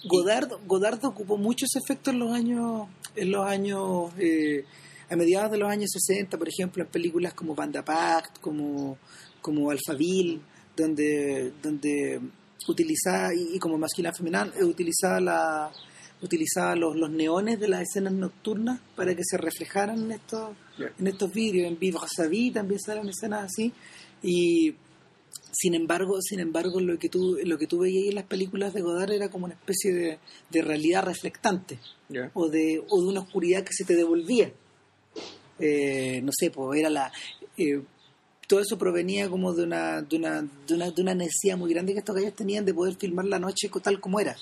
Godard, 0.06 0.52
Godard 0.66 1.04
ocupó 1.06 1.38
muchos 1.38 1.76
efectos 1.76 2.14
en 2.14 2.20
los 2.20 2.32
años, 2.32 2.88
en 3.16 3.32
los 3.32 3.46
años 3.46 4.12
eh, 4.20 4.64
a 5.10 5.16
mediados 5.16 5.52
de 5.52 5.58
los 5.58 5.70
años 5.70 5.90
60, 5.92 6.38
por 6.38 6.48
ejemplo, 6.48 6.84
en 6.84 6.90
películas 6.90 7.34
como 7.34 7.56
Banda 7.56 7.84
Pact, 7.84 8.40
como, 8.40 8.98
como 9.42 9.72
Alphaville, 9.72 10.40
donde, 10.76 11.54
donde 11.62 12.22
utilizaba, 12.68 13.34
y, 13.34 13.56
y 13.56 13.60
como 13.60 13.78
Masculin 13.78 14.14
Feminine, 14.14 14.52
eh, 14.60 14.64
utilizaba 14.64 15.20
la 15.20 15.72
utilizaba 16.20 16.76
los, 16.76 16.96
los 16.96 17.12
neones 17.12 17.60
de 17.60 17.68
las 17.68 17.82
escenas 17.84 18.12
nocturnas 18.14 18.80
para 18.96 19.16
que 19.16 19.22
se 19.24 19.38
reflejaran 19.38 20.00
en 20.02 20.12
estos, 20.14 20.56
Ya. 20.80 20.92
en 20.98 21.08
estos 21.08 21.32
vídeos. 21.32 21.68
En 21.68 21.78
Viva 21.78 22.02
Savi 22.08 22.50
también 22.52 22.80
salen 22.80 23.08
escenas 23.08 23.46
así. 23.46 23.72
Y 24.24 24.74
sin 25.60 25.74
embargo, 25.74 26.22
sin 26.22 26.40
embargo, 26.40 26.80
lo 26.80 27.00
que 27.00 27.10
tú, 27.10 27.36
lo 27.44 27.58
que 27.58 27.66
tú 27.66 27.80
veías 27.80 28.10
en 28.10 28.16
las 28.16 28.26
películas 28.26 28.76
de 28.76 28.82
Godard 28.82 29.12
era 29.12 29.30
como 29.30 29.46
una 29.46 29.56
especie 29.56 29.92
de, 29.92 30.20
de 30.52 30.62
realidad 30.62 31.04
reflectante 31.04 31.80
o 32.36 32.48
de, 32.48 32.84
o 32.88 33.02
de 33.02 33.08
una 33.08 33.22
oscuridad 33.22 33.64
que 33.64 33.74
se 33.74 33.84
te 33.84 33.96
devolvía. 33.96 34.52
Eh, 35.58 36.22
no 36.22 36.32
sé, 36.32 36.52
pues 36.52 36.80
era 36.80 36.92
la 36.92 37.12
eh, 37.58 37.82
todo 38.48 38.60
eso 38.60 38.78
provenía 38.78 39.28
como 39.32 39.52
de 39.54 39.64
una, 39.64 40.04
de 40.04 40.16
una, 40.16 40.42
de 40.68 40.76
una, 40.76 40.92
de 40.92 41.02
una 41.02 41.16
necesidad 41.16 41.58
muy 41.58 41.74
grande 41.74 41.94
que 41.94 42.00
estos 42.00 42.16
gallos 42.16 42.36
tenían 42.36 42.64
de 42.64 42.76
poder 42.76 42.96
filmar 42.96 43.26
la 43.26 43.40
noche 43.40 43.68
tal 43.82 44.00
como 44.00 44.20
era. 44.20 44.36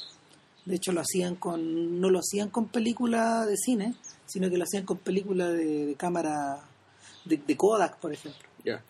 De 0.65 0.75
hecho 0.75 0.91
lo 0.91 0.99
hacían 0.99 1.35
con, 1.35 2.01
no 2.01 2.09
lo 2.09 2.19
hacían 2.19 2.49
con 2.49 2.67
película 2.67 3.45
de 3.45 3.55
cine, 3.55 3.95
sino 4.25 4.49
que 4.49 4.57
lo 4.57 4.65
hacían 4.65 4.83
con 4.83 4.97
película 4.97 5.49
de, 5.49 5.85
de 5.85 5.95
cámara 5.95 6.59
de, 7.23 7.37
de 7.37 7.55
Kodak, 7.55 7.99
por 7.99 8.11
ejemplo, 8.11 8.41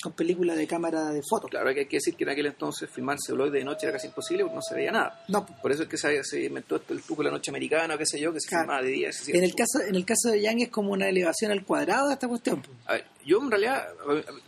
Con 0.01 0.13
película 0.13 0.55
de 0.55 0.65
cámara 0.67 1.09
de 1.11 1.21
foto. 1.29 1.47
Claro, 1.47 1.69
hay 1.69 1.85
que 1.85 1.97
decir 1.97 2.15
que 2.15 2.23
en 2.23 2.29
aquel 2.29 2.45
entonces 2.47 2.89
filmar 2.89 3.17
celuloide 3.19 3.59
de 3.59 3.65
noche 3.65 3.85
era 3.87 3.93
casi 3.93 4.07
imposible 4.07 4.43
porque 4.43 4.55
no 4.55 4.61
se 4.61 4.75
veía 4.75 4.91
nada. 4.91 5.23
No, 5.27 5.45
Por 5.45 5.71
eso 5.71 5.83
es 5.83 5.89
que 5.89 5.97
se, 5.97 6.23
se 6.23 6.43
inventó 6.45 6.77
esto, 6.77 6.93
el 6.93 7.01
truco 7.01 7.21
de 7.23 7.29
la 7.29 7.35
noche 7.35 7.51
americana 7.51 7.95
o 7.95 7.97
qué 7.97 8.05
sé 8.05 8.19
yo, 8.19 8.31
que 8.33 8.39
se 8.39 8.47
Claro. 8.47 8.63
filmaba 8.63 8.81
de 8.83 8.89
día. 8.91 9.09
En 9.27 9.43
el 9.43 9.53
caso, 9.55 9.81
en 9.87 9.95
el 9.95 10.05
caso 10.05 10.29
de 10.29 10.41
Yang 10.41 10.61
es 10.61 10.69
como 10.69 10.91
una 10.91 11.09
elevación 11.09 11.51
al 11.51 11.63
cuadrado 11.65 12.07
de 12.07 12.13
esta 12.13 12.27
cuestión. 12.27 12.63
A 12.85 12.93
ver, 12.93 13.05
yo 13.25 13.41
en 13.41 13.49
realidad, 13.51 13.87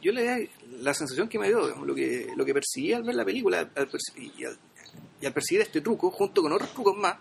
yo 0.01 0.11
le 0.11 0.49
la 0.81 0.93
sensación 0.93 1.27
que 1.27 1.39
me 1.39 1.47
dio, 1.47 1.65
digamos, 1.65 1.87
lo 1.87 1.95
que, 1.95 2.27
lo 2.35 2.45
que 2.45 2.53
percibí 2.53 2.93
al 2.93 3.03
ver 3.03 3.15
la 3.15 3.25
película 3.25 3.69
al 3.75 3.89
y, 4.17 4.45
al, 4.45 4.57
y 5.21 5.25
al 5.25 5.33
percibir 5.33 5.61
este 5.63 5.81
truco, 5.81 6.11
junto 6.11 6.41
con 6.41 6.51
otros 6.53 6.71
trucos 6.73 6.95
más, 6.95 7.17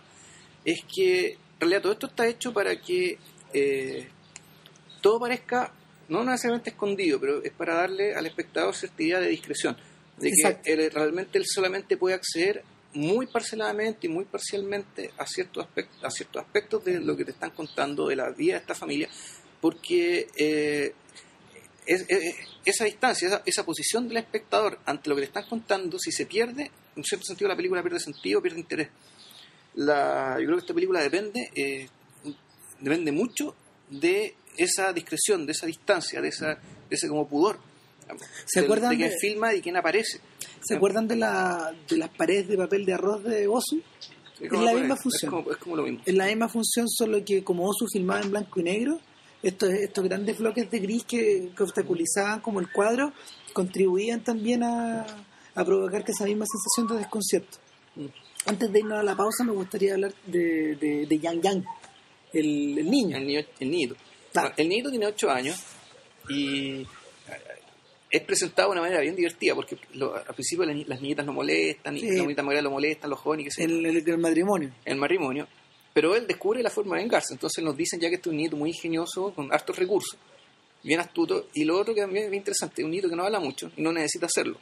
es 0.63 0.79
que 0.93 1.31
en 1.31 1.37
realidad 1.59 1.81
todo 1.81 1.91
esto 1.93 2.07
está 2.07 2.27
hecho 2.27 2.53
para 2.53 2.79
que 2.79 3.17
eh, 3.53 4.07
todo 5.01 5.19
parezca, 5.19 5.71
no 6.09 6.23
necesariamente 6.23 6.69
escondido, 6.71 7.19
pero 7.19 7.43
es 7.43 7.51
para 7.51 7.75
darle 7.75 8.15
al 8.15 8.25
espectador 8.25 8.73
cierta 8.75 9.03
idea 9.03 9.19
de 9.19 9.27
discreción, 9.29 9.77
de 10.17 10.29
Exacto. 10.29 10.61
que 10.63 10.73
él, 10.73 10.91
realmente 10.91 11.37
él 11.37 11.45
solamente 11.45 11.97
puede 11.97 12.15
acceder 12.15 12.63
muy 12.93 13.27
parceladamente 13.27 14.07
y 14.07 14.09
muy 14.09 14.25
parcialmente 14.25 15.11
a 15.17 15.25
ciertos 15.27 15.65
aspectos, 15.65 16.03
a 16.03 16.09
ciertos 16.09 16.41
aspectos 16.43 16.83
de 16.85 16.99
lo 16.99 17.15
que 17.17 17.25
te 17.25 17.31
están 17.31 17.51
contando 17.51 18.07
de 18.07 18.15
la 18.15 18.29
vida 18.31 18.53
de 18.53 18.59
esta 18.61 18.73
familia, 18.73 19.09
porque 19.61 20.27
eh, 20.37 20.93
es- 21.85 22.05
es- 22.07 22.35
esa 22.65 22.85
distancia, 22.85 23.27
esa, 23.27 23.43
esa 23.45 23.65
posición 23.65 24.07
del 24.07 24.17
espectador 24.17 24.79
ante 24.85 25.09
lo 25.09 25.15
que 25.15 25.21
te 25.21 25.27
están 25.27 25.47
contando, 25.47 25.99
si 25.99 26.11
se 26.11 26.25
pierde, 26.25 26.71
en 26.95 27.03
cierto 27.03 27.25
sentido 27.25 27.47
la 27.49 27.55
película 27.55 27.81
pierde 27.83 27.99
sentido, 27.99 28.41
pierde 28.41 28.59
interés. 28.59 28.89
La, 29.75 30.37
yo 30.39 30.45
creo 30.45 30.55
que 30.57 30.61
esta 30.61 30.73
película 30.73 31.01
depende, 31.01 31.51
eh, 31.55 31.87
depende 32.79 33.11
mucho 33.11 33.55
de 33.89 34.35
esa 34.57 34.93
discreción, 34.93 35.45
de 35.45 35.51
esa 35.53 35.65
distancia, 35.65 36.21
de, 36.21 36.29
esa, 36.29 36.47
de 36.55 36.95
ese 36.95 37.07
como 37.07 37.27
pudor. 37.27 37.59
¿Se 38.45 38.61
de, 38.61 38.65
acuerdan 38.65 38.91
de 38.91 38.97
quién 38.97 39.09
de- 39.09 39.17
filma 39.19 39.53
y 39.53 39.61
quién 39.61 39.75
aparece? 39.75 40.21
¿Se 40.63 40.75
acuerdan 40.75 41.07
de, 41.07 41.15
la, 41.17 41.73
de 41.89 41.97
las 41.97 42.09
paredes 42.09 42.47
de 42.47 42.57
papel 42.57 42.85
de 42.85 42.93
arroz 42.93 43.23
de 43.23 43.47
Osu? 43.47 43.81
Es 44.39 44.51
la 44.51 44.73
misma 44.73 44.95
función. 44.95 45.31
como, 45.31 45.51
es 45.51 45.57
como 45.57 45.75
lo 45.75 45.83
mismo. 45.83 46.01
Es 46.05 46.13
la 46.15 46.25
misma 46.27 46.47
función, 46.47 46.87
solo 46.87 47.23
que 47.25 47.43
como 47.43 47.65
Osu 47.67 47.85
filmaba 47.91 48.21
en 48.21 48.31
blanco 48.31 48.59
y 48.59 48.63
negro, 48.63 48.99
estos, 49.43 49.69
estos 49.69 50.03
grandes 50.03 50.37
bloques 50.37 50.69
de 50.69 50.79
gris 50.79 51.03
que, 51.05 51.51
que 51.55 51.63
obstaculizaban 51.63 52.39
como 52.41 52.59
el 52.59 52.71
cuadro 52.71 53.13
contribuían 53.53 54.23
también 54.23 54.63
a, 54.63 55.05
a 55.55 55.65
provocar 55.65 56.03
que 56.03 56.11
esa 56.11 56.25
misma 56.25 56.45
sensación 56.45 56.87
de 56.95 57.03
desconcierto. 57.03 57.57
Mm. 57.95 58.05
Antes 58.45 58.71
de 58.71 58.79
irnos 58.79 58.99
a 58.99 59.03
la 59.03 59.15
pausa, 59.15 59.43
me 59.43 59.51
gustaría 59.51 59.93
hablar 59.93 60.13
de, 60.25 60.75
de, 60.75 61.05
de 61.07 61.19
Yang 61.19 61.41
Yang, 61.41 61.65
el, 62.33 62.77
el 62.79 62.89
niño. 62.89 63.17
El, 63.17 63.27
niño, 63.27 63.39
el 63.59 63.69
niñito. 63.71 63.95
Claro. 64.41 64.53
El 64.57 64.69
niñito 64.69 64.89
tiene 64.89 65.05
8 65.07 65.29
años 65.29 65.61
y 66.29 66.81
eh, 66.81 66.87
es 68.09 68.21
presentado 68.21 68.69
de 68.69 68.73
una 68.73 68.81
manera 68.81 69.01
bien 69.01 69.15
divertida 69.15 69.53
porque 69.55 69.77
lo- 69.93 70.15
al 70.15 70.33
principio 70.33 70.65
las, 70.65 70.75
ni- 70.75 70.85
las 70.85 71.01
niñitas 71.01 71.25
lo 71.25 71.33
molestan, 71.33 71.97
y 71.97 72.01
Sí. 72.01 72.15
la 72.15 72.21
bonita 72.23 72.43
María 72.43 72.61
lo 72.61 72.71
molestan, 72.71 73.09
los 73.09 73.19
jóvenes, 73.19 73.57
y 73.57 73.61
yo, 73.61 73.65
El, 73.65 73.85
el- 73.85 74.09
el 74.09 74.17
matrimonio. 74.17 74.71
el 74.85 74.95
matrimonio. 74.97 75.47
Pero 75.93 76.15
él 76.15 76.27
descubre 76.27 76.61
la 76.61 76.69
forma 76.69 76.95
de 76.95 77.01
vengarse. 77.03 77.33
Entonces 77.33 77.63
nos 77.63 77.75
dicen 77.75 77.99
ya 77.99 78.07
que 78.09 78.15
este 78.15 78.29
es 78.29 78.31
un 78.31 78.37
niñito 78.37 78.55
muy 78.55 78.69
ingenioso, 78.69 79.33
con 79.33 79.51
hartos 79.51 79.75
recursos, 79.77 80.17
bien 80.83 80.99
astuto. 80.99 81.47
Y 81.55 81.63
lo 81.65 81.77
otro 81.79 81.93
que 81.95 82.01
también 82.01 82.25
es 82.25 82.29
bien 82.31 82.41
interesante, 82.41 82.83
un 82.83 82.91
niñito 82.91 83.09
que 83.09 83.15
no 83.15 83.23
habla 83.23 83.39
mucho 83.39 83.71
y 83.75 83.81
no 83.81 83.91
necesita 83.91 84.27
hacerlo. 84.27 84.59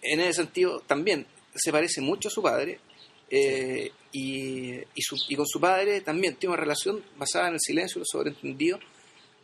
En 0.00 0.20
ese 0.20 0.32
sentido, 0.42 0.80
también 0.80 1.26
se 1.54 1.70
parece 1.70 2.00
mucho 2.00 2.28
a 2.28 2.30
su 2.30 2.42
padre. 2.42 2.80
Eh, 3.34 3.90
y, 4.12 5.34
con 5.36 5.46
su 5.46 5.58
padre 5.58 6.02
también 6.02 6.36
tiene 6.36 6.52
una 6.52 6.60
relación 6.60 7.02
basada 7.16 7.48
en 7.48 7.54
el 7.54 7.60
silencio, 7.60 7.98
lo 7.98 8.04
sobreentendido. 8.04 8.78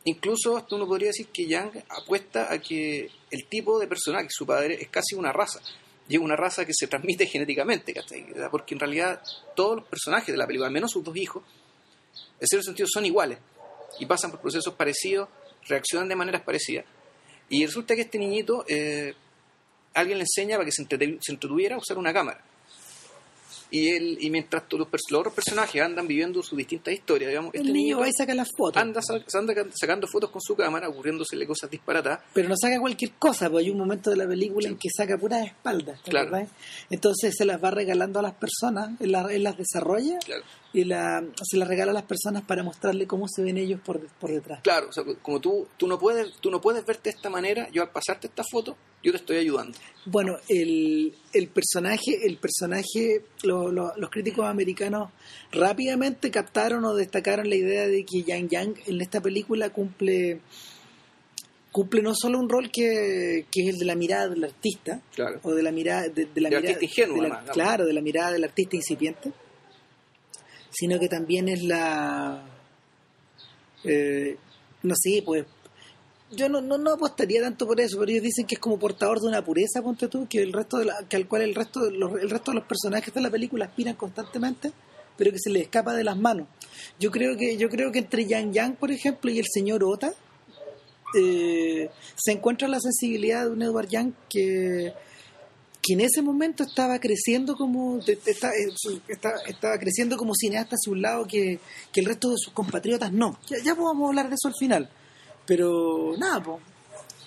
Incluso 0.04 0.66
uno 0.70 0.86
podría 0.86 1.08
decir 1.08 1.28
que 1.28 1.46
Yang 1.46 1.84
apuesta 1.88 2.52
a 2.52 2.58
que 2.60 3.10
el 3.30 3.46
tipo 3.46 3.78
de 3.78 3.86
personaje, 3.86 4.28
su 4.30 4.46
padre, 4.46 4.74
es 4.80 4.88
casi 4.90 5.14
una 5.14 5.32
raza. 5.32 5.60
Y 6.06 6.16
es 6.16 6.20
una 6.20 6.36
raza 6.36 6.66
que 6.66 6.72
se 6.74 6.86
transmite 6.86 7.26
genéticamente. 7.26 7.94
Porque 8.50 8.74
en 8.74 8.80
realidad 8.80 9.22
todos 9.56 9.76
los 9.76 9.86
personajes 9.86 10.28
de 10.28 10.36
la 10.36 10.46
película, 10.46 10.66
al 10.66 10.72
menos 10.72 10.90
sus 10.90 11.02
dos 11.02 11.16
hijos, 11.16 11.42
en 12.40 12.46
cierto 12.46 12.66
sentido 12.66 12.86
son 12.92 13.06
iguales. 13.06 13.38
Y 13.98 14.06
pasan 14.06 14.30
por 14.30 14.40
procesos 14.40 14.74
parecidos, 14.74 15.30
reaccionan 15.66 16.08
de 16.08 16.16
maneras 16.16 16.42
parecidas. 16.42 16.84
Y 17.48 17.64
resulta 17.64 17.94
que 17.94 18.02
este 18.02 18.18
niñito, 18.18 18.66
eh, 18.68 19.14
alguien 19.94 20.18
le 20.18 20.24
enseña 20.24 20.56
para 20.56 20.66
que 20.66 20.72
se 20.72 21.32
entretuviera 21.32 21.76
a 21.76 21.78
usar 21.78 21.96
una 21.96 22.12
cámara. 22.12 22.44
Y 23.70 23.88
él 23.90 24.16
y 24.20 24.30
mientras 24.30 24.66
todos 24.68 24.88
los, 24.90 25.18
otros 25.18 25.34
personajes 25.34 25.82
andan 25.82 26.06
viviendo 26.08 26.42
sus 26.42 26.56
distintas 26.56 26.94
historias, 26.94 27.28
digamos, 27.30 27.54
este 27.54 27.66
el 27.66 27.72
niño 27.74 27.96
niñito 27.96 27.98
va 28.00 28.08
y 28.08 28.12
saca 28.12 28.34
las 28.34 28.48
fotos. 28.56 28.80
anda, 28.82 29.00
anda 29.34 29.54
sacando 29.78 30.06
fotos 30.06 30.30
con 30.30 30.40
su 30.40 30.56
cámara, 30.56 30.88
ocurriéndosele 30.88 31.46
cosas 31.46 31.70
disparatadas. 31.70 32.20
Pero 32.32 32.48
no 32.48 32.54
saca 32.60 32.80
cualquier 32.80 33.12
cosa, 33.18 33.50
pues 33.50 33.64
hay 33.66 33.70
un 33.70 33.78
momento 33.78 34.10
de 34.10 34.16
la 34.16 34.26
película 34.26 34.68
en 34.68 34.76
que 34.78 34.88
saca 34.94 35.18
puras 35.18 35.44
espaldas. 35.46 36.02
¿te 36.02 36.10
Claro. 36.10 36.30
Entonces 36.90 37.34
se 37.36 37.44
las 37.44 37.62
va 37.62 37.70
regalando 37.70 38.20
a 38.20 38.22
las 38.22 38.34
personas, 38.34 38.98
él, 39.00 39.12
la- 39.12 39.32
él 39.32 39.42
las 39.42 39.56
desarrolla 39.58 40.18
Claro. 40.24 40.42
Y 40.72 40.84
la, 40.84 41.24
se 41.42 41.56
las 41.56 41.66
regala 41.66 41.92
a 41.92 41.94
las 41.94 42.02
personas 42.04 42.42
para 42.44 42.62
mostrarle 42.62 43.06
cómo 43.06 43.26
se 43.26 43.42
ven 43.42 43.56
ellos 43.56 43.80
por, 43.80 44.00
por 44.18 44.30
detrás. 44.30 44.60
Claro, 44.62 44.88
o 44.90 44.92
sea, 44.92 45.02
como 45.22 45.40
tú, 45.40 45.66
tú 45.78 45.86
no 45.88 45.98
puedes, 45.98 46.34
tú 46.40 46.50
no 46.50 46.60
puedes 46.60 46.84
verte 46.84 47.10
de 47.10 47.16
esta 47.16 47.30
manera, 47.30 47.68
yo 47.72 47.82
al 47.82 47.90
pasarte 47.90 48.26
esta 48.26 48.42
foto, 48.50 48.76
yo 49.02 49.10
te 49.12 49.16
estoy 49.18 49.36
ayudando. 49.38 49.78
Bueno, 50.04 50.36
el, 50.48 51.14
el 51.32 51.48
personaje, 51.48 52.26
el 52.26 52.36
personaje, 52.36 53.22
lo- 53.44 53.72
lo- 53.72 53.96
los 53.96 54.10
críticos 54.10 54.44
americanos 54.46 55.10
rápidamente 55.52 56.30
captaron 56.30 56.84
o 56.84 56.94
destacaron 56.94 57.48
la 57.48 57.56
idea 57.56 57.86
de 57.88 58.04
que 58.04 58.22
Yang 58.24 58.48
Yang 58.48 58.74
en 58.86 59.00
esta 59.00 59.20
película 59.22 59.70
cumple 59.70 60.40
cumple 61.70 62.02
no 62.02 62.14
solo 62.14 62.38
un 62.38 62.48
rol 62.48 62.70
que, 62.70 63.46
que 63.52 63.62
es 63.62 63.68
el 63.74 63.78
de 63.78 63.84
la 63.84 63.94
mirada 63.94 64.28
del 64.28 64.42
artista, 64.44 65.00
Claro. 65.14 65.38
o 65.42 65.52
de 65.54 65.62
la 65.62 65.70
mirada 65.70 66.08
de, 66.08 66.26
de 66.26 66.40
la 66.40 66.48
mirada 66.48 66.78
de 66.78 66.86
la- 67.06 67.12
además, 67.20 67.44
claro 67.52 67.86
de 67.86 67.92
la 67.92 68.00
mirada 68.00 68.32
del 68.32 68.44
artista 68.44 68.74
incipiente 68.76 69.32
sino 70.70 70.98
que 70.98 71.08
también 71.08 71.48
es 71.48 71.62
la 71.62 72.42
eh, 73.84 74.36
no 74.82 74.94
sé 74.96 75.22
pues 75.24 75.44
yo 76.30 76.48
no, 76.48 76.60
no, 76.60 76.76
no 76.76 76.92
apostaría 76.92 77.40
tanto 77.40 77.66
por 77.66 77.80
eso 77.80 77.98
pero 77.98 78.10
ellos 78.10 78.24
dicen 78.24 78.46
que 78.46 78.56
es 78.56 78.60
como 78.60 78.78
portador 78.78 79.20
de 79.20 79.28
una 79.28 79.44
pureza 79.44 79.82
ponte 79.82 80.08
tú 80.08 80.26
que 80.28 80.42
el 80.42 80.52
resto 80.52 80.78
de 80.78 80.86
la, 80.86 80.94
que 81.08 81.16
al 81.16 81.26
cual 81.26 81.42
el 81.42 81.54
resto 81.54 81.80
de 81.80 81.92
los, 81.92 82.20
el 82.20 82.30
resto 82.30 82.50
de 82.50 82.56
los 82.56 82.64
personajes 82.64 83.12
de 83.12 83.20
la 83.20 83.30
película 83.30 83.66
aspiran 83.66 83.94
constantemente 83.94 84.72
pero 85.18 85.32
que 85.32 85.38
se 85.40 85.50
les 85.50 85.62
escapa 85.62 85.94
de 85.94 86.04
las 86.04 86.16
manos. 86.16 86.46
Yo 87.00 87.10
creo 87.10 87.36
que 87.36 87.56
yo 87.56 87.68
creo 87.68 87.90
que 87.90 87.98
entre 87.98 88.24
Yang 88.24 88.52
Yang 88.52 88.76
por 88.76 88.92
ejemplo 88.92 89.30
y 89.30 89.40
el 89.40 89.46
señor 89.52 89.82
Ota 89.82 90.14
eh, 91.14 91.90
se 92.14 92.32
encuentra 92.32 92.68
la 92.68 92.80
sensibilidad 92.80 93.44
de 93.44 93.50
un 93.50 93.62
Edward 93.62 93.88
Young 93.88 94.12
que, 94.28 94.92
que 95.82 95.94
en 95.94 96.00
ese 96.00 96.22
momento 96.22 96.64
estaba 96.64 96.98
creciendo 96.98 97.56
como 97.56 97.98
eh, 98.06 98.18
está, 98.26 98.50
estaba 99.46 99.78
creciendo 99.78 100.16
como 100.16 100.34
cineasta 100.34 100.76
hacia 100.76 100.92
un 100.92 101.02
lado 101.02 101.26
que, 101.26 101.60
que 101.92 102.00
el 102.00 102.06
resto 102.06 102.30
de 102.30 102.36
sus 102.38 102.52
compatriotas 102.52 103.12
no. 103.12 103.38
Ya, 103.48 103.56
ya 103.64 103.74
podemos 103.74 104.08
hablar 104.08 104.28
de 104.28 104.34
eso 104.34 104.48
al 104.48 104.54
final. 104.58 104.90
Pero 105.46 106.14
nada, 106.18 106.42
pues. 106.42 106.62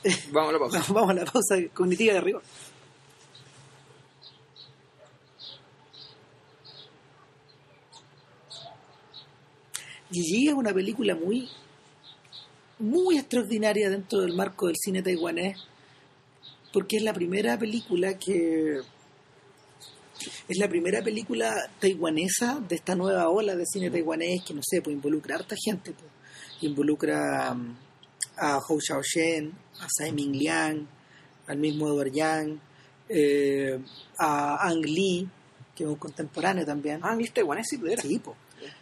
Vamos 0.32 0.50
a 0.50 0.54
la 0.54 0.60
pausa. 0.60 0.94
Vamos 0.94 1.10
a 1.10 1.14
la 1.14 1.26
pausa 1.26 1.56
cognitiva 1.74 2.14
de 2.14 2.22
rigor. 2.22 2.44
Gigi 10.12 10.50
es 10.50 10.54
una 10.54 10.74
película 10.74 11.16
muy, 11.16 11.48
muy 12.80 13.18
extraordinaria 13.18 13.90
dentro 13.90 14.20
del 14.20 14.34
marco 14.34 14.68
del 14.68 14.76
cine 14.76 15.02
taiwanés 15.02 15.58
porque 16.72 16.98
es 16.98 17.04
la 17.04 17.14
primera 17.14 17.58
película 17.58 18.18
que 18.18 18.82
es 20.48 20.58
la 20.58 20.68
primera 20.68 21.02
película 21.02 21.70
taiwanesa 21.80 22.62
de 22.68 22.76
esta 22.76 22.96
nueva 22.96 23.30
ola 23.30 23.56
de 23.56 23.66
cine 23.66 23.90
taiwanés 23.90 24.44
que 24.44 24.54
no 24.54 24.62
sé, 24.64 24.82
pues 24.82 24.96
involucra 24.96 25.36
a 25.36 25.40
harta 25.40 25.56
gente, 25.56 25.94
pues. 25.94 26.12
involucra 26.62 27.52
um, 27.52 27.76
a 28.38 28.60
Hou 28.60 28.80
Xiaoshen, 28.80 29.52
a 29.80 29.88
Tsai 29.88 30.12
Ming 30.12 30.36
Liang, 30.36 30.88
al 31.48 31.58
mismo 31.58 31.88
Edward 31.88 32.12
Yang, 32.12 32.60
eh, 33.10 33.80
a 34.18 34.68
Ang 34.68 34.86
Lee, 34.86 35.28
que 35.76 35.84
es 35.84 35.90
un 35.90 35.96
contemporáneo 35.96 36.66
también. 36.66 37.00
Ah, 37.04 37.16
¿viste 37.16 37.36
taiwanés 37.36 37.68
sí, 37.70 37.80
era? 37.86 38.02
Sí, 38.02 38.20
po. 38.20 38.36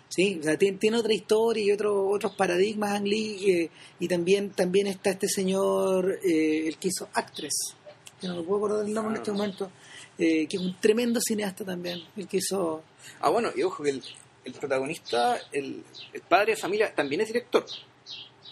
Sí, 0.10 0.40
o 0.40 0.44
sea, 0.44 0.58
tiene, 0.58 0.78
tiene 0.78 0.98
otra 0.98 1.14
historia 1.14 1.64
y 1.64 1.72
otro, 1.72 2.10
otros 2.10 2.34
paradigmas 2.36 2.92
Ang 2.92 3.08
Lee 3.08 3.52
eh, 3.52 3.70
y 4.00 4.08
también 4.08 4.50
también 4.52 4.88
está 4.88 5.12
este 5.12 5.28
señor, 5.28 6.20
eh, 6.24 6.68
el 6.68 6.78
que 6.78 6.88
hizo 6.90 7.10
Actress, 7.14 7.76
que 8.20 8.28
no 8.28 8.36
me 8.36 8.44
puedo 8.44 8.66
acordar 8.66 8.86
del 8.86 8.94
nombre 8.94 9.14
en 9.16 9.18
este 9.22 9.32
momento, 9.32 9.72
eh, 10.18 10.46
que 10.48 10.58
es 10.58 10.62
un 10.64 10.76
tremendo 10.80 11.20
cineasta 11.22 11.64
también, 11.66 12.02
el 12.18 12.28
que 12.28 12.38
hizo... 12.38 12.84
Ah, 13.22 13.30
bueno, 13.30 13.50
y 13.56 13.64
ojo 13.64 13.84
que 13.84 13.92
el, 13.92 14.04
el 14.46 14.54
protagonista, 14.54 15.40
el, 15.52 15.84
el 16.14 16.22
padre 16.22 16.54
de 16.54 16.58
familia, 16.58 16.94
también 16.94 17.22
es 17.22 17.28
director. 17.28 17.66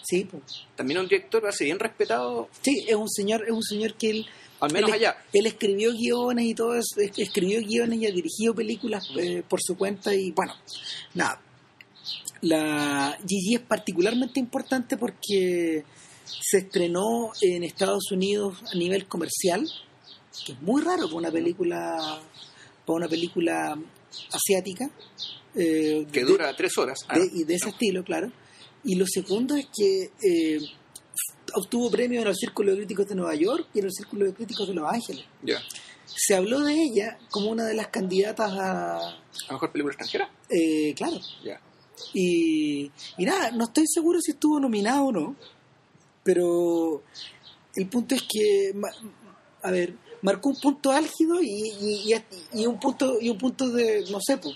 Sí, 0.02 0.24
po. 0.24 0.40
También 0.74 0.98
es 0.98 1.02
un 1.02 1.08
director 1.08 1.46
así 1.46 1.64
bien 1.64 1.78
respetado, 1.78 2.48
sí, 2.62 2.84
es 2.88 2.94
un 2.96 3.08
señor, 3.10 3.44
es 3.44 3.50
un 3.52 3.62
señor 3.62 3.94
que 3.94 4.10
él... 4.10 4.26
al 4.60 4.72
menos 4.72 4.88
él, 4.88 4.94
allá. 4.96 5.22
Él 5.32 5.46
escribió 5.46 5.92
guiones 5.92 6.46
y 6.46 6.54
todo 6.54 6.74
eso, 6.74 6.98
es- 7.00 7.12
escribió 7.18 7.60
guiones 7.60 7.98
y 8.00 8.06
ha 8.06 8.10
dirigido 8.10 8.54
películas 8.54 9.06
eh, 9.18 9.42
por 9.46 9.60
su 9.62 9.76
cuenta 9.76 10.14
y 10.14 10.30
bueno, 10.32 10.54
nada. 11.14 11.40
La 12.40 13.18
Gigi 13.26 13.56
es 13.56 13.60
particularmente 13.60 14.38
importante 14.40 14.96
porque 14.96 15.84
se 16.40 16.58
estrenó 16.58 17.30
en 17.40 17.64
Estados 17.64 18.10
Unidos 18.12 18.58
a 18.72 18.76
nivel 18.76 19.06
comercial, 19.06 19.68
que 20.44 20.52
es 20.52 20.62
muy 20.62 20.82
raro 20.82 21.04
para 21.06 21.16
una 21.16 21.30
película, 21.30 22.20
para 22.86 22.96
una 22.96 23.08
película 23.08 23.78
asiática. 24.32 24.90
eh, 25.54 26.06
Que 26.12 26.20
de- 26.20 26.26
dura 26.26 26.54
tres 26.56 26.76
horas. 26.78 26.98
Ah, 27.08 27.18
de- 27.18 27.30
y 27.34 27.44
de 27.44 27.54
ese 27.54 27.66
no. 27.66 27.72
estilo, 27.72 28.04
claro. 28.04 28.30
Y 28.84 28.94
lo 28.94 29.06
segundo 29.06 29.56
es 29.56 29.66
que 29.76 30.10
eh, 30.22 30.60
obtuvo 31.54 31.90
premios 31.90 32.22
en 32.22 32.28
el 32.28 32.36
Círculo 32.36 32.70
de 32.72 32.78
Críticos 32.78 33.08
de 33.08 33.14
Nueva 33.16 33.34
York 33.34 33.66
y 33.74 33.78
en 33.80 33.86
el 33.86 33.92
Círculo 33.92 34.26
de 34.26 34.34
Críticos 34.34 34.68
de 34.68 34.74
Los 34.74 34.88
Ángeles. 34.92 35.24
Ya. 35.42 35.60
Se 36.06 36.34
habló 36.34 36.60
de 36.60 36.74
ella 36.74 37.18
como 37.30 37.50
una 37.50 37.64
de 37.64 37.74
las 37.74 37.88
candidatas 37.88 38.52
a... 38.52 38.98
¿A 39.48 39.52
mejor 39.52 39.72
película 39.72 39.94
extranjera? 39.94 40.30
eh, 40.50 40.94
claro. 40.94 41.18
Ya. 41.44 41.60
Y, 42.14 42.90
y 43.16 43.24
nada, 43.24 43.50
no 43.50 43.64
estoy 43.64 43.84
seguro 43.88 44.20
si 44.20 44.30
estuvo 44.32 44.60
nominado 44.60 45.06
o 45.06 45.12
no, 45.12 45.36
pero 46.28 47.02
el 47.74 47.88
punto 47.88 48.14
es 48.14 48.22
que, 48.22 48.74
a 49.62 49.70
ver, 49.70 49.94
marcó 50.20 50.50
un 50.50 50.60
punto 50.60 50.90
álgido 50.90 51.40
y, 51.40 51.46
y, 51.80 52.12
y- 52.12 52.60
y 52.60 52.66
un 52.66 52.78
punto 52.78 53.18
y 53.18 53.30
un 53.30 53.38
punto 53.38 53.70
de, 53.70 54.04
no 54.10 54.18
sé, 54.20 54.36
po, 54.36 54.50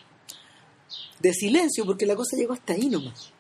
de 1.19 1.33
silencio, 1.33 1.87
porque 1.87 2.05
la 2.05 2.15
cosa 2.15 2.37
llegó 2.37 2.53
hasta 2.53 2.75
ahí 2.75 2.89
nomás. 2.91 3.33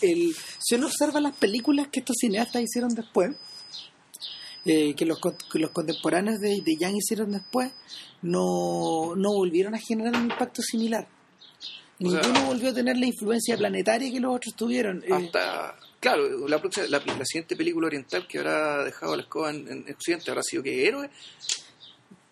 El, 0.00 0.34
si 0.60 0.76
uno 0.76 0.86
observa 0.86 1.20
las 1.20 1.34
películas 1.34 1.88
que 1.88 1.98
estos 2.00 2.16
cineastas 2.20 2.62
hicieron 2.62 2.94
después, 2.94 3.30
eh, 4.64 4.94
que, 4.94 5.04
los, 5.04 5.18
que 5.20 5.58
los 5.58 5.70
contemporáneos 5.72 6.38
de, 6.38 6.60
de 6.64 6.76
Yang 6.78 6.96
hicieron 6.96 7.32
después, 7.32 7.72
no, 8.22 9.16
no 9.16 9.32
volvieron 9.32 9.74
a 9.74 9.78
generar 9.78 10.14
un 10.14 10.30
impacto 10.30 10.62
similar. 10.62 11.08
O 12.02 12.08
sea- 12.10 12.20
Ninguno 12.20 12.46
volvió 12.46 12.70
a 12.70 12.74
tener 12.74 12.96
la 12.98 13.06
influencia 13.06 13.56
planetaria 13.58 14.12
que 14.12 14.20
los 14.20 14.36
otros 14.36 14.54
tuvieron. 14.54 15.02
Eh, 15.04 15.12
Hasta, 15.12 15.76
claro, 16.00 16.48
la, 16.48 16.58
próxima, 16.60 16.86
la, 16.88 16.98
la 16.98 17.24
siguiente 17.24 17.54
película 17.56 17.86
oriental 17.86 18.26
que 18.26 18.38
habrá 18.38 18.82
dejado 18.84 19.14
la 19.16 19.22
escoba 19.22 19.50
en, 19.50 19.68
en 19.68 19.94
Occidente 19.94 20.30
habrá 20.30 20.42
sido 20.42 20.62
que 20.62 20.88
Héroe, 20.88 21.08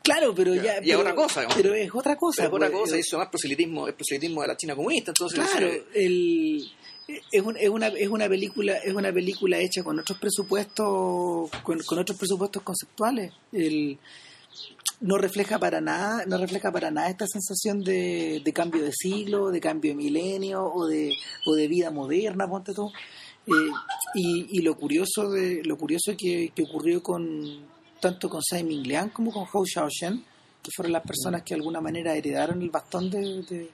claro, 0.03 0.35
pero 0.35 0.55
Ya, 0.55 0.63
ya. 0.63 0.79
y 0.83 0.87
pero, 0.87 1.01
otra 1.01 1.15
cosa, 1.15 1.41
digamos. 1.41 1.57
Pero 1.63 1.75
es 1.75 1.91
otra 1.95 2.17
cosa. 2.17 2.43
pero 2.43 2.49
es 2.49 2.55
otra 2.55 2.71
pues, 2.71 2.81
cosa, 2.83 2.97
eh, 2.97 3.01
hizo 3.01 3.19
más 3.19 3.29
proselitismo, 3.29 3.89
es 3.89 3.95
proselitismo 3.95 4.43
de 4.43 4.49
la 4.49 4.57
China 4.57 4.75
comunista, 4.75 5.11
entonces 5.11 5.39
Claro, 5.39 5.67
eh, 5.69 5.85
el, 5.95 6.71
es, 7.33 7.43
un- 7.43 7.57
es 7.57 7.69
una 7.69 7.87
es 7.89 8.09
una 8.09 8.29
película 8.29 8.77
es 8.79 8.93
una 8.95 9.13
película 9.13 9.59
hecha 9.59 9.83
con 9.83 9.99
otros 9.99 10.19
presupuestos 10.19 11.51
con, 11.63 11.79
con 11.81 11.99
otros 11.99 12.19
presupuestos 12.19 12.63
conceptuales. 12.63 13.33
El, 13.53 13.99
no 15.01 15.17
refleja 15.17 15.59
para 15.61 15.81
nada 15.81 16.25
no 16.27 16.37
refleja 16.39 16.73
para 16.73 16.91
nada 16.91 17.09
esta 17.09 17.27
sensación 17.27 17.83
de, 17.85 18.43
de 18.45 18.53
cambio 18.53 18.83
de 18.83 18.93
siglo, 18.93 19.51
de 19.51 19.61
cambio 19.61 19.93
de 19.93 19.97
milenio 19.97 20.65
o 20.65 20.87
de 20.87 21.15
o 21.47 21.55
de 21.55 21.69
vida 21.69 21.91
moderna, 21.91 22.49
ponte 22.49 22.75
tú. 22.75 22.91
Eh, 23.49 23.71
y, 24.15 24.59
y 24.59 24.63
lo 24.63 24.77
curioso 24.77 25.31
de 25.31 25.63
lo 25.65 25.77
curioso 25.77 26.15
que, 26.17 26.53
ocurrió 26.63 27.03
con 27.03 27.67
tanto 28.01 28.29
con 28.29 28.41
Tsai 28.41 28.63
Ming 28.63 28.83
Liang 28.87 29.11
como 29.11 29.33
con 29.33 29.47
Hou 29.53 29.65
Xiaoshen, 29.67 30.23
que 30.63 30.71
fueron 30.77 30.93
las 30.93 31.03
personas 31.03 31.43
que 31.43 31.55
de 31.55 31.61
alguna 31.61 31.81
manera 31.81 32.15
heredaron 32.15 32.61
el 32.63 32.71
bastón 32.71 33.11
de- 33.11 33.71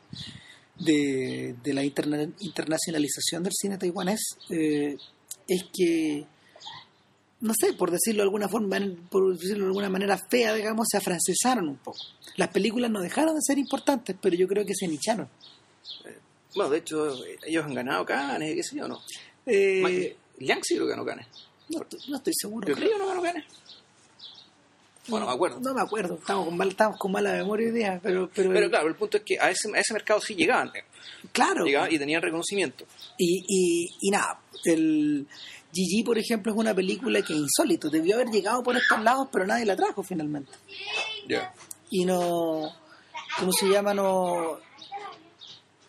de, 0.77 1.73
la 1.75 1.85
interna- 1.85 2.29
internacionalización 2.41 3.43
del 3.45 3.53
cine 3.55 3.79
taiwanés 3.79 4.21
eh, 4.51 4.97
es 5.47 5.65
que 5.73 6.27
no 7.41 7.53
sé, 7.59 7.75
por 7.75 7.91
decirlo 7.91 8.19
de 8.23 8.25
alguna 8.25 8.49
forma, 8.49 8.79
por 9.11 9.33
decirlo 9.37 9.65
de 9.65 9.69
alguna 9.69 9.91
manera 9.91 10.17
fea, 10.31 10.55
digamos, 10.55 10.87
se 10.91 10.97
afrancesaron 10.97 11.69
un 11.69 11.77
poco. 11.77 11.99
Las 12.37 12.49
películas 12.49 12.91
no 12.91 13.01
dejaron 13.01 13.35
de 13.35 13.43
ser 13.43 13.59
importantes, 13.59 14.17
pero 14.21 14.35
yo 14.35 14.49
creo 14.49 14.65
que 14.65 14.75
se 14.75 14.89
nicharon. 14.89 15.29
bueno, 16.55 16.71
de 16.71 16.79
hecho, 16.79 17.23
eh, 17.25 17.37
ellos 17.47 17.65
han 17.67 17.75
ganado 17.75 18.07
Cannes, 18.07 18.55
qué 18.55 18.63
sé 18.63 18.77
yo, 18.77 18.89
¿no? 18.89 19.03
Eh, 19.47 20.17
Liang 20.39 20.61
sí 20.63 20.77
lo 20.77 20.87
ganó 20.87 21.05
Cannes. 21.05 21.27
no, 21.69 21.83
estoy- 21.83 22.01
no 22.09 22.17
estoy 22.17 22.33
seguro. 22.35 22.69
Yo 22.69 22.75
creo 22.75 22.91
que 22.93 22.99
no 22.99 23.07
ganó 23.07 23.23
Cannes. 23.23 23.45
Bueno, 25.07 25.27
me 25.27 25.33
acuerdo. 25.33 25.61
No 25.61 25.75
me 25.75 25.83
acuerdo, 25.83 26.15
estamos 26.15 26.47
con, 26.47 26.57
mal, 26.57 26.69
estamos 26.69 26.99
con 26.99 27.13
mala 27.13 27.33
memoria 27.33 27.67
hoy 27.67 27.73
día, 27.75 28.01
pero, 28.03 28.31
pero, 28.35 28.51
Pero 28.53 28.71
claro, 28.71 28.89
el 28.89 28.95
punto 28.95 29.19
es 29.19 29.23
que 29.23 29.39
a 29.39 29.51
ese, 29.51 29.69
a 29.75 29.79
ese 29.81 29.93
mercado 29.93 30.19
sí 30.19 30.35
llegaban, 30.35 30.73
claro. 31.31 31.65
llegaban 31.67 31.93
y 31.93 31.99
tenían 31.99 32.23
reconocimiento. 32.23 32.87
Y, 33.19 33.45
y, 33.47 33.89
y 34.01 34.11
nada, 34.11 34.41
el 34.65 35.27
Gigi, 35.75 36.03
por 36.05 36.17
ejemplo, 36.17 36.53
es 36.53 36.59
una 36.59 36.73
película 36.75 37.21
que 37.21 37.35
es 37.35 37.39
insólito, 37.39 37.91
debió 37.91 38.15
haber 38.15 38.29
llegado 38.29 38.63
por 38.63 38.79
estos 38.79 38.99
lados, 39.03 39.29
pero 39.31 39.47
nadie 39.47 39.67
la 39.67 39.77
trajo 39.77 40.03
finalmente. 40.03 40.53
Ya. 41.29 41.53
y 41.91 42.07
no, 42.07 42.73
¿cómo 43.39 43.53
se 43.53 43.69
llama? 43.69 43.93
No, 43.93 44.59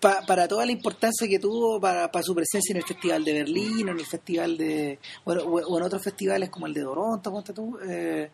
pa- 0.06 0.26
para 0.26 0.48
toda 0.48 0.66
la 0.66 0.72
importancia 0.72 1.28
que 1.28 1.40
tuvo 1.40 1.80
para, 1.80 2.12
para 2.12 2.24
su 2.24 2.36
presencia 2.36 2.72
en 2.74 2.78
el 2.78 2.84
Festival 2.84 3.24
de 3.24 3.34
Berlín, 3.34 3.90
en 3.90 3.98
el 4.00 4.06
Festival 4.06 4.58
de, 4.58 5.00
bueno, 5.26 5.42
o, 5.44 5.78
en 5.78 5.84
otros 5.84 6.04
festivales 6.04 6.50
como 6.50 6.68
el 6.68 6.74
de 6.74 6.82
Toronto, 6.82 7.44
tú, 7.54 7.78
eh, 7.88 8.30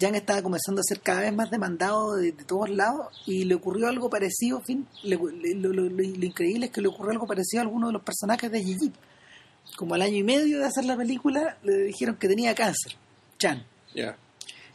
Jan 0.00 0.14
estaba 0.14 0.40
comenzando 0.42 0.80
a 0.80 0.84
ser 0.84 1.00
cada 1.00 1.20
vez 1.22 1.32
más 1.34 1.50
demandado 1.50 2.14
de, 2.16 2.32
todos 2.32 2.70
lados 2.70 3.08
y 3.26 3.44
le 3.44 3.54
ocurrió 3.56 3.88
algo 3.88 4.08
parecido, 4.10 4.60
fin, 4.60 4.86
le- 5.02 5.16
lo, 5.16 5.72
lo- 5.72 5.88
lo- 5.88 6.02
increíble 6.02 6.66
es 6.66 6.72
que 6.72 6.80
le 6.80 6.88
ocurrió 6.88 7.12
algo 7.12 7.26
parecido 7.26 7.60
a 7.60 7.64
alguno 7.64 7.88
de 7.88 7.92
los 7.94 8.02
personajes 8.02 8.50
de 8.50 8.62
Gigi. 8.62 8.92
Como 9.76 9.94
al 9.94 10.02
año 10.02 10.16
y 10.16 10.22
medio 10.24 10.58
de 10.58 10.64
hacer 10.64 10.84
la 10.84 10.96
película, 10.96 11.56
le 11.62 11.84
dijeron 11.84 12.16
que 12.16 12.26
tenía 12.28 12.54
cáncer, 12.54 12.92
Chan 13.38 13.64
Ya. 13.94 14.16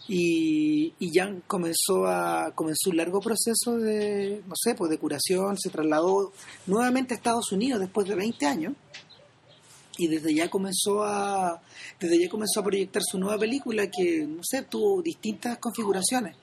Y, 0.08 0.94
y 1.00 1.12
Jan 1.14 1.42
comenzó 1.48 2.06
a 2.08 2.52
comenzó 2.54 2.92
un 2.92 2.98
largo 2.98 3.20
proceso 3.22 3.78
de 3.78 4.42
no 4.48 4.54
sé 4.56 4.76
pues 4.76 4.90
de 4.92 4.98
curación 5.00 5.58
se 5.58 5.70
trasladó 5.70 6.32
nuevamente 6.68 7.14
a 7.14 7.18
Estados 7.18 7.52
Unidos 7.52 7.80
después 7.80 8.08
de 8.08 8.16
20 8.16 8.46
años 8.46 8.74
y 9.98 10.08
desde 10.08 10.34
ya 10.36 10.50
comenzó 10.50 11.04
a 11.04 11.62
desde 12.00 12.20
ya 12.20 12.30
comenzó 12.30 12.60
a 12.60 12.64
proyectar 12.64 13.02
su 13.04 13.18
nueva 13.18 13.38
película 13.40 13.90
que 13.90 14.26
no 14.28 14.42
sé 14.44 14.62
tuvo 14.64 15.02
distintas 15.02 15.58
configuraciones 15.58 16.36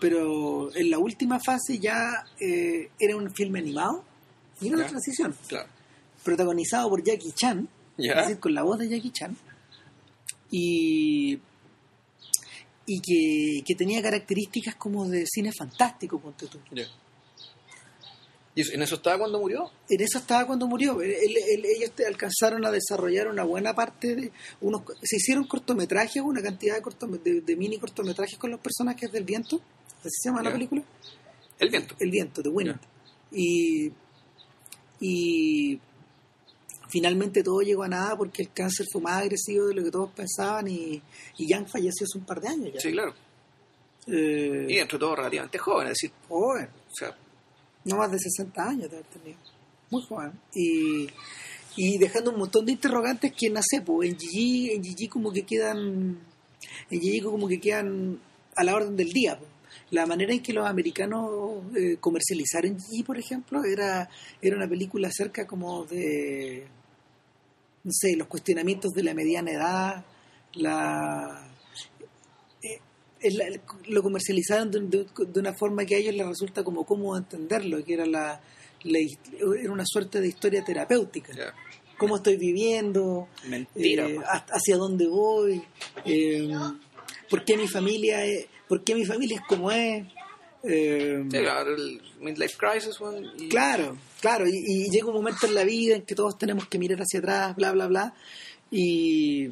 pero 0.00 0.74
en 0.74 0.90
la 0.90 0.98
última 0.98 1.38
fase 1.40 1.78
ya 1.78 2.24
eh, 2.40 2.90
era 2.98 3.16
un 3.16 3.30
filme 3.34 3.58
animado 3.58 4.02
y 4.60 4.68
era 4.68 4.76
una 4.76 4.84
Ya. 4.84 4.90
transición 4.90 5.36
Claro. 5.48 5.68
protagonizado 6.22 6.88
por 6.88 7.02
Jackie 7.04 7.32
Chan 7.32 7.68
es 7.98 8.16
decir, 8.16 8.38
con 8.40 8.54
la 8.54 8.62
voz 8.64 8.78
de 8.80 8.88
Jackie 8.88 9.10
Chan, 9.12 9.36
y, 10.50 11.38
y 12.86 13.00
que, 13.00 13.62
que 13.64 13.74
tenía 13.74 14.02
características 14.02 14.74
como 14.76 15.08
de 15.08 15.24
cine 15.26 15.50
fantástico, 15.56 16.20
ponte 16.20 16.46
tú. 16.46 16.58
¿Y 18.56 18.72
en 18.72 18.82
eso 18.82 18.94
estaba 18.96 19.18
cuando 19.18 19.40
murió? 19.40 19.68
En 19.88 20.00
eso 20.00 20.18
estaba 20.18 20.46
cuando 20.46 20.68
murió. 20.68 21.02
Él- 21.02 21.10
él- 21.12 21.64
ellos 21.64 21.90
alcanzaron 22.06 22.64
a 22.64 22.70
desarrollar 22.70 23.26
una 23.26 23.42
buena 23.42 23.74
parte 23.74 24.14
de 24.14 24.32
unos. 24.60 24.82
Se 25.02 25.16
hicieron 25.16 25.44
cortometrajes, 25.48 26.22
una 26.22 26.40
cantidad 26.40 26.76
de, 26.76 26.82
cortome- 26.82 27.20
de, 27.20 27.40
de 27.40 27.56
mini 27.56 27.78
cortometrajes 27.78 28.38
con 28.38 28.52
los 28.52 28.60
personajes 28.60 29.10
del 29.10 29.24
viento. 29.24 29.60
¿Así 30.00 30.10
se 30.22 30.28
llama 30.28 30.42
la 30.42 30.52
película? 30.52 30.82
El 31.58 31.70
viento. 31.70 31.96
El 31.98 32.10
viento, 32.10 32.42
de 32.42 32.48
Wind. 32.50 32.78
Y, 33.32 33.90
y 35.00 35.80
finalmente 36.94 37.42
todo 37.42 37.60
llegó 37.60 37.82
a 37.82 37.88
nada 37.88 38.16
porque 38.16 38.42
el 38.42 38.52
cáncer 38.52 38.86
fue 38.92 39.02
más 39.02 39.20
agresivo 39.22 39.66
de 39.66 39.74
lo 39.74 39.82
que 39.82 39.90
todos 39.90 40.10
pensaban 40.12 40.68
y, 40.68 41.02
y 41.38 41.48
Yang 41.48 41.66
falleció 41.66 42.06
hace 42.06 42.18
un 42.18 42.24
par 42.24 42.40
de 42.40 42.48
años 42.48 42.70
ya. 42.72 42.80
Sí, 42.80 42.92
claro. 42.92 43.12
Eh, 44.06 44.66
Y 44.68 44.76
dentro 44.76 44.96
de 44.96 45.00
todo 45.00 45.16
relativamente 45.16 45.58
joven, 45.58 45.88
es 45.88 45.94
decir, 45.94 46.12
joven, 46.28 46.68
o 46.68 46.94
sea, 46.94 47.16
no 47.84 47.96
más 47.96 48.12
de 48.12 48.18
60 48.20 48.62
años 48.62 48.88
de 48.90 48.96
haber 48.98 49.10
tenido. 49.10 49.38
muy 49.90 50.02
joven. 50.02 50.32
Y, 50.54 51.08
y 51.76 51.98
dejando 51.98 52.30
un 52.30 52.38
montón 52.38 52.64
de 52.64 52.72
interrogantes 52.72 53.32
que 53.36 53.50
nace, 53.50 53.80
pues 53.84 54.10
en 54.10 54.16
Gigi, 54.16 54.70
en 54.70 54.84
Gigi 54.84 55.08
como 55.08 55.32
que 55.32 55.42
quedan, 55.42 56.18
en 56.90 57.00
Gigi 57.00 57.20
como 57.22 57.48
que 57.48 57.58
quedan 57.60 58.20
a 58.54 58.62
la 58.62 58.76
orden 58.76 58.94
del 58.96 59.08
día. 59.12 59.36
pues. 59.36 59.50
La 59.90 60.06
manera 60.06 60.32
en 60.32 60.42
que 60.42 60.52
los 60.52 60.66
americanos 60.66 61.62
eh, 61.76 61.96
comercializaron 61.98 62.78
Gigi, 62.78 63.02
por 63.02 63.18
ejemplo, 63.18 63.64
era, 63.64 64.08
era 64.40 64.56
una 64.56 64.68
película 64.68 65.08
acerca 65.08 65.46
como 65.46 65.84
de, 65.86 66.66
no 67.84 67.92
sé, 67.92 68.16
los 68.16 68.26
cuestionamientos 68.28 68.92
de 68.92 69.02
la 69.02 69.14
mediana 69.14 69.50
edad, 69.52 70.04
la 70.54 71.48
eh, 72.62 72.80
lo 73.86 74.02
comercializaron 74.02 74.70
de, 74.70 74.80
de- 74.80 75.06
de 75.26 75.40
una 75.40 75.54
forma 75.54 75.84
que 75.84 75.94
a 75.94 75.98
ellos 75.98 76.14
les 76.14 76.26
resulta 76.26 76.62
como 76.64 76.84
cómodo 76.84 77.16
entenderlo, 77.18 77.82
que 77.84 77.94
era 77.94 78.06
la, 78.06 78.40
era 78.84 79.72
una 79.72 79.84
suerte 79.86 80.20
de 80.20 80.28
historia 80.28 80.62
terapéutica. 80.64 81.32
Ya. 81.34 81.54
Cómo 81.96 82.16
estoy 82.16 82.36
viviendo, 82.36 83.28
Mentira. 83.48 84.06
eh, 84.08 84.14
pues. 84.16 84.26
ha- 84.28 84.46
hacia 84.50 84.76
dónde 84.76 85.06
voy, 85.08 85.62
eh, 86.04 86.48
por 87.30 87.44
qué 87.44 87.56
mi 87.56 87.68
familia 87.68 88.24
es, 88.24 88.46
por 88.68 88.82
qué 88.82 88.94
mi 88.94 89.04
familia 89.04 89.36
es 89.38 89.46
como 89.46 89.70
es. 89.70 90.04
eh, 90.64 91.22
Sí, 91.30 91.38
claro, 91.38 91.74
el 91.76 92.00
Midlife 92.20 92.56
Crisis, 92.58 92.98
y- 93.38 93.48
Claro, 93.48 93.96
claro, 94.24 94.46
y, 94.48 94.52
y 94.66 94.90
llega 94.90 95.06
un 95.08 95.14
momento 95.14 95.46
en 95.46 95.54
la 95.54 95.64
vida 95.64 95.96
en 95.96 96.02
que 96.02 96.14
todos 96.14 96.36
tenemos 96.38 96.66
que 96.68 96.78
mirar 96.78 96.98
hacia 97.00 97.20
atrás, 97.20 97.54
bla, 97.56 97.72
bla, 97.72 97.86
bla, 97.86 98.14
y, 98.70 99.48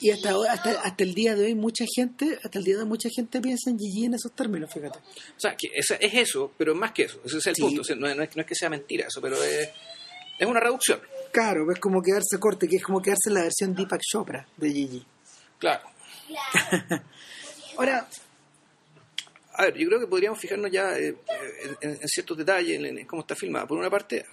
y 0.00 0.10
hasta, 0.10 0.30
hasta 0.50 0.80
hasta 0.80 1.04
el 1.04 1.12
día 1.14 1.34
de 1.34 1.44
hoy 1.46 1.54
mucha 1.54 1.84
gente, 1.94 2.38
hasta 2.42 2.58
el 2.58 2.64
día 2.64 2.76
de 2.76 2.82
hoy 2.84 2.88
mucha 2.88 3.08
gente 3.14 3.40
piensa 3.40 3.68
en 3.70 3.78
Gigi 3.78 4.04
en 4.06 4.14
esos 4.14 4.32
términos, 4.32 4.72
fíjate. 4.72 4.98
O 4.98 5.40
sea, 5.40 5.54
que 5.56 5.68
es, 5.74 5.90
es 5.98 6.14
eso, 6.14 6.52
pero 6.56 6.74
más 6.74 6.92
que 6.92 7.02
eso. 7.04 7.20
Ese 7.24 7.38
es 7.38 7.46
el 7.48 7.54
Sí. 7.56 7.62
punto. 7.62 7.80
O 7.82 7.84
sea, 7.84 7.96
no, 7.96 8.06
es- 8.08 8.16
no 8.16 8.22
es, 8.22 8.34
no 8.36 8.40
es 8.42 8.46
que 8.48 8.54
sea 8.54 8.70
mentira 8.70 9.06
eso, 9.08 9.20
pero 9.20 9.36
es, 9.42 9.68
es 10.38 10.46
una 10.46 10.60
reducción. 10.60 11.00
Claro, 11.32 11.70
es 11.72 11.78
como 11.78 12.00
quedarse 12.00 12.38
corte, 12.38 12.66
que 12.68 12.76
es 12.76 12.82
como 12.82 13.02
quedarse 13.02 13.28
en 13.28 13.34
la 13.34 13.42
versión 13.42 13.74
Deepak 13.74 14.00
Chopra 14.00 14.46
de 14.56 14.72
Gigi. 14.72 15.04
Claro. 15.58 15.82
Ahora, 17.76 18.08
A 19.60 19.64
ver, 19.66 19.76
yo 19.76 19.86
creo 19.88 20.00
que 20.00 20.06
podríamos 20.06 20.38
fijarnos 20.38 20.70
ya 20.70 20.96
eh, 20.98 21.14
en, 21.82 21.90
en 22.00 22.08
ciertos 22.08 22.38
detalles, 22.38 22.78
en, 22.80 22.98
en 22.98 23.06
cómo 23.06 23.20
está 23.22 23.34
filmada. 23.36 23.66
Por 23.66 23.76
una 23.78 23.90
parte, 23.90 24.24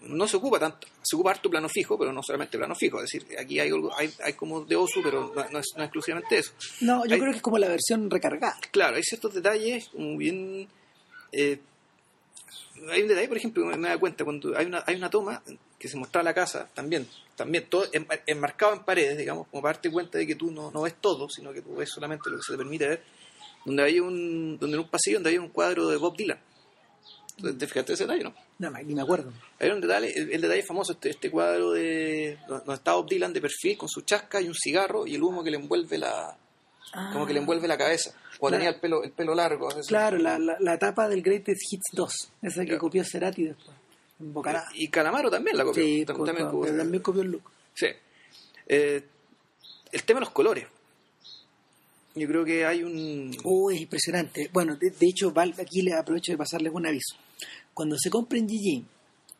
no 0.00 0.26
se 0.26 0.36
ocupa 0.36 0.58
tanto, 0.58 0.86
se 1.02 1.14
ocupa 1.14 1.30
harto 1.30 1.48
plano 1.48 1.68
fijo, 1.68 1.96
pero 1.96 2.12
no 2.12 2.22
solamente 2.24 2.58
plano 2.58 2.74
fijo. 2.74 2.98
Es 3.02 3.10
decir, 3.10 3.38
aquí 3.38 3.60
hay, 3.60 3.68
algo, 3.70 3.94
hay, 3.96 4.12
hay 4.24 4.32
como 4.32 4.64
de 4.64 4.74
osu, 4.74 5.00
pero 5.02 5.32
no, 5.34 5.48
no 5.50 5.58
es, 5.60 5.66
no 5.76 5.82
es 5.82 5.86
exclusivamente 5.86 6.38
eso. 6.38 6.52
no, 6.80 7.04
yo 7.06 7.14
Hay- 7.14 7.20
creo 7.20 7.30
que 7.32 7.36
es 7.36 7.42
como 7.42 7.58
la 7.58 7.68
versión 7.68 8.10
recargada. 8.10 8.58
Claro, 8.72 8.96
hay 8.96 9.02
ciertos 9.04 9.32
detalles 9.34 9.88
como 9.90 10.16
bien... 10.16 10.66
eh, 11.32 11.60
hay 12.90 13.02
un 13.02 13.08
detalle, 13.08 13.28
por 13.28 13.36
ejemplo, 13.36 13.62
que 13.64 13.68
me, 13.70 13.76
me 13.76 13.88
da 13.88 13.98
cuenta, 13.98 14.24
cuando 14.24 14.56
hay 14.56 14.66
una, 14.66 14.82
hay 14.86 14.96
una 14.96 15.10
toma 15.10 15.42
que 15.78 15.88
se 15.88 15.96
mostraba 15.96 16.24
la 16.24 16.34
casa, 16.34 16.68
también, 16.74 17.06
también 17.36 17.66
todo 17.68 17.86
en- 17.92 18.06
enmarcado 18.26 18.72
en 18.74 18.84
paredes, 18.84 19.16
digamos, 19.18 19.46
como 19.48 19.62
para 19.62 19.74
darte 19.74 19.90
cuenta 19.90 20.18
de 20.18 20.26
que 20.26 20.34
tú 20.34 20.50
no, 20.50 20.70
no 20.70 20.82
ves 20.82 20.94
todo, 21.00 21.28
sino 21.28 21.52
que 21.52 21.60
tú 21.62 21.74
ves 21.76 21.88
solamente 21.90 22.30
lo 22.30 22.36
que 22.36 22.42
se 22.42 22.52
te 22.52 22.58
permite 22.58 22.88
ver, 22.88 23.02
donde 23.68 23.82
había 23.82 24.02
un, 24.02 24.58
donde 24.58 24.76
en 24.76 24.82
un 24.82 24.88
pasillo 24.88 25.16
donde 25.18 25.30
había 25.30 25.40
un 25.40 25.48
cuadro 25.48 25.88
de 25.88 25.96
Bob 25.96 26.16
Dylan. 26.16 26.38
¿Te 27.40 27.52
te 27.52 27.66
fijaste 27.68 27.92
ese 27.92 28.04
detalle, 28.04 28.24
no? 28.24 28.34
No, 28.58 28.70
ni 28.82 28.94
me 28.94 29.02
acuerdo. 29.02 29.32
Hay 29.60 29.70
un 29.70 29.80
detalle, 29.80 30.12
el, 30.18 30.32
el 30.32 30.40
detalle 30.40 30.64
famoso, 30.64 30.92
este, 30.92 31.10
este 31.10 31.30
cuadro 31.30 31.70
de 31.70 32.36
donde 32.48 32.74
está 32.74 32.94
Bob 32.94 33.08
Dylan 33.08 33.32
de 33.32 33.40
perfil 33.40 33.78
con 33.78 33.88
su 33.88 34.00
chasca 34.00 34.40
y 34.40 34.48
un 34.48 34.54
cigarro 34.54 35.06
y 35.06 35.14
el 35.14 35.22
humo 35.22 35.44
que 35.44 35.50
le 35.52 35.56
envuelve 35.58 35.98
la, 35.98 36.36
como 37.12 37.24
que 37.26 37.32
le 37.34 37.38
envuelve 37.40 37.68
la 37.68 37.78
cabeza. 37.78 38.10
O 38.40 38.48
Claro. 38.48 38.56
tenía 38.56 38.70
el 38.70 38.80
pelo, 38.80 39.02
el 39.04 39.12
pelo 39.12 39.34
largo. 39.34 39.68
Claro, 39.86 40.16
la, 40.18 40.38
la, 40.38 40.56
la 40.60 40.74
etapa 40.74 41.08
del 41.08 41.22
Greatest 41.22 41.60
Hits 41.72 41.86
2, 41.92 42.32
esa 42.42 42.64
que 42.64 42.76
copió 42.78 43.04
Cerati 43.04 43.44
después, 43.44 43.76
en 44.20 44.32
Bocará. 44.32 44.64
Y 44.74 44.88
Calamaro 44.88 45.30
también 45.30 45.56
la 45.56 45.64
copió. 45.64 45.82
Sí, 45.82 46.04
también, 46.04 46.46
co- 46.48 46.60
co- 46.60 46.66
también 46.66 47.02
copió 47.02 47.22
el 47.22 47.30
look. 47.32 47.42
sí. 47.74 47.86
Eh, 48.66 49.02
el 49.92 50.02
tema 50.04 50.20
de 50.20 50.26
los 50.26 50.32
colores. 50.34 50.66
Yo 52.18 52.28
creo 52.28 52.44
que 52.44 52.64
hay 52.66 52.82
un... 52.82 53.36
Uy, 53.44 53.76
es 53.76 53.80
impresionante. 53.82 54.50
Bueno, 54.52 54.76
de, 54.76 54.90
de 54.90 55.06
hecho, 55.06 55.32
aquí 55.36 55.82
le 55.82 55.94
aprovecho 55.94 56.32
de 56.32 56.38
pasarles 56.38 56.72
un 56.72 56.86
aviso. 56.86 57.16
Cuando 57.74 57.96
se 57.98 58.10
compren 58.10 58.46
GG 58.46 58.84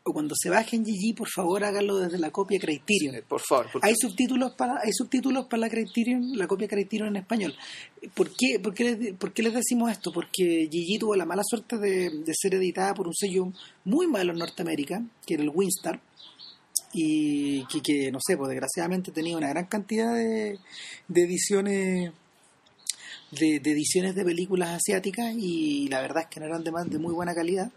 o 0.04 0.12
cuando 0.12 0.34
se 0.36 0.48
bajen 0.48 0.84
GG, 0.84 1.14
por 1.16 1.28
favor 1.28 1.64
háganlo 1.64 1.98
desde 1.98 2.18
la 2.18 2.30
copia 2.30 2.58
Criterion. 2.58 3.16
por 3.28 3.40
favor, 3.40 3.68
porque 3.72 3.88
Hay 3.88 3.94
subtítulos 3.94 4.52
para 4.52 4.80
hay 4.82 4.92
subtítulos 4.92 5.46
para 5.46 5.60
la 5.60 5.68
Criterion, 5.68 6.36
la 6.36 6.46
copia 6.46 6.68
Criterion 6.68 7.08
en 7.08 7.16
español. 7.16 7.54
¿Por 8.14 8.30
qué, 8.30 8.58
por 8.60 8.74
qué, 8.74 8.84
les, 8.84 9.14
por 9.16 9.32
qué 9.32 9.42
les 9.42 9.54
decimos 9.54 9.90
esto? 9.90 10.12
Porque 10.12 10.68
Gigi 10.70 10.98
tuvo 10.98 11.14
la 11.14 11.26
mala 11.26 11.42
suerte 11.44 11.76
de, 11.78 12.10
de 12.24 12.32
ser 12.34 12.54
editada 12.54 12.94
por 12.94 13.06
un 13.06 13.14
sello 13.14 13.52
muy 13.84 14.06
malo 14.06 14.32
en 14.32 14.38
Norteamérica, 14.38 15.02
que 15.26 15.34
era 15.34 15.42
el 15.42 15.50
Winstar, 15.50 16.00
y 16.92 17.66
que, 17.66 17.82
que, 17.82 18.10
no 18.10 18.18
sé, 18.24 18.36
pues 18.36 18.48
desgraciadamente 18.48 19.12
tenía 19.12 19.36
una 19.36 19.48
gran 19.48 19.66
cantidad 19.66 20.14
de, 20.14 20.58
de 21.06 21.22
ediciones 21.22 22.12
de, 23.30 23.60
de 23.60 23.72
ediciones 23.72 24.14
de 24.14 24.24
películas 24.24 24.70
asiáticas 24.70 25.34
y 25.38 25.88
la 25.88 26.00
verdad 26.00 26.22
es 26.24 26.28
que 26.28 26.40
no 26.40 26.46
eran 26.46 26.64
de, 26.64 26.70
más- 26.72 26.88
de 26.90 26.98
muy 26.98 27.12
buena 27.14 27.34
calidad 27.34 27.70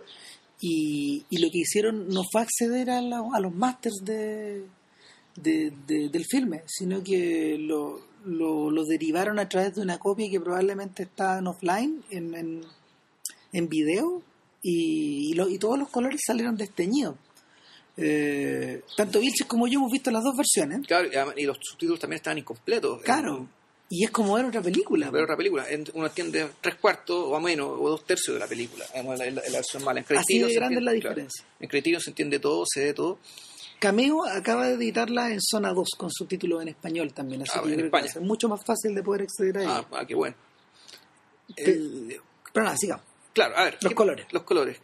y, 0.62 1.24
y 1.30 1.38
lo 1.40 1.50
que 1.52 1.60
hicieron 1.60 2.08
no 2.10 2.22
fue 2.32 2.42
acceder 2.42 2.90
a, 2.90 3.02
la- 3.02 3.24
a 3.34 3.40
los 3.40 3.54
masters 3.54 4.00
de, 4.04 4.64
de- 5.36 5.74
de- 5.88 6.10
del 6.10 6.26
filme, 6.26 6.62
sino 6.68 7.04
que 7.04 7.58
lo, 7.60 8.02
lo, 8.26 8.70
lo 8.72 8.86
derivaron 8.86 9.40
a 9.40 9.50
través 9.50 9.76
de 9.76 9.82
una 9.82 9.98
copia 9.98 10.30
que 10.30 10.40
probablemente 10.40 11.04
está 11.04 11.40
en 11.40 11.48
offline, 11.48 12.04
en, 12.12 12.36
en, 12.36 12.62
en 13.54 13.68
video, 13.70 14.22
y, 14.62 15.32
y, 15.32 15.34
lo- 15.34 15.50
y 15.50 15.58
todos 15.58 15.78
los 15.80 15.90
colores 15.90 16.22
salieron 16.26 16.56
desteñidos. 16.56 17.16
Eh, 17.98 18.82
tanto 18.96 19.20
Vilches 19.20 19.46
como 19.48 19.68
yo 19.68 19.80
hemos 19.80 19.92
visto 19.92 20.12
las 20.12 20.24
dos 20.24 20.36
versiones, 20.38 20.88
Claro, 20.88 21.10
y 21.36 21.44
los 21.44 21.58
subtítulos 21.62 22.00
también 22.00 22.18
estaban 22.18 22.38
incompletos. 22.38 23.02
claro, 23.02 23.48
y 23.94 24.06
es 24.06 24.12
como 24.12 24.34
ver 24.36 24.46
otra 24.46 24.62
película. 24.62 25.10
Pero 25.12 25.26
otra 25.26 25.36
película, 25.38 25.70
en- 25.70 25.86
uno 25.94 26.08
entiende 26.08 26.48
tres 26.62 26.76
cuartos 26.76 27.16
o 27.28 27.36
a 27.36 27.40
menos, 27.42 27.68
o 27.70 27.90
dos 27.90 28.06
tercios 28.06 28.36
de 28.36 28.40
la 28.40 28.48
película. 28.48 28.86
Digamos, 28.94 29.20
la, 29.20 29.26
la- 29.26 29.42
la 29.48 29.58
versión 29.58 29.84
mala. 29.84 30.04
En 30.08 30.18
Así 30.18 30.40
de 30.40 30.54
grande 30.54 30.78
es 30.78 30.84
la 30.84 30.92
entiende- 30.94 31.00
claro, 31.02 31.16
diferencia. 31.16 31.46
en 31.60 31.68
Criterion 31.70 32.02
se 32.02 32.10
entiende 32.12 32.40
todo, 32.40 32.64
se 32.66 32.86
ve 32.86 32.94
todo. 32.94 33.20
Cameo 33.80 34.26
acaba 34.26 34.68
de 34.68 34.76
editarla 34.76 35.32
en 35.32 35.40
Zona 35.42 35.74
2 35.74 35.90
con 35.98 36.10
subtítulos 36.12 36.62
en 36.62 36.68
español 36.70 37.14
también, 37.14 37.42
así 37.42 37.52
Ah, 37.56 37.64
que 37.64 37.74
en 37.74 37.80
España. 37.86 38.04
que 38.06 38.12
ser 38.14 38.22
mucho 38.22 38.48
más 38.48 38.64
fácil 38.66 38.94
de 38.96 39.04
poder 39.04 39.24
acceder 39.24 39.58
a 39.58 39.62
ella. 39.64 39.78
Ah, 39.78 39.88
ah, 39.92 40.06
qué 40.08 40.16
bueno. 40.16 40.36
Te- 41.56 41.64
El- 41.72 42.22
Pero 42.54 42.64
nada, 42.66 42.78
sigamos. 42.78 43.06
claro, 43.34 43.58
a 43.58 43.64
ver. 43.66 43.78
Los 43.82 43.90
¿qué- 43.90 43.96
colores. 43.96 44.26
Los 44.32 44.44
colores. 44.44 44.78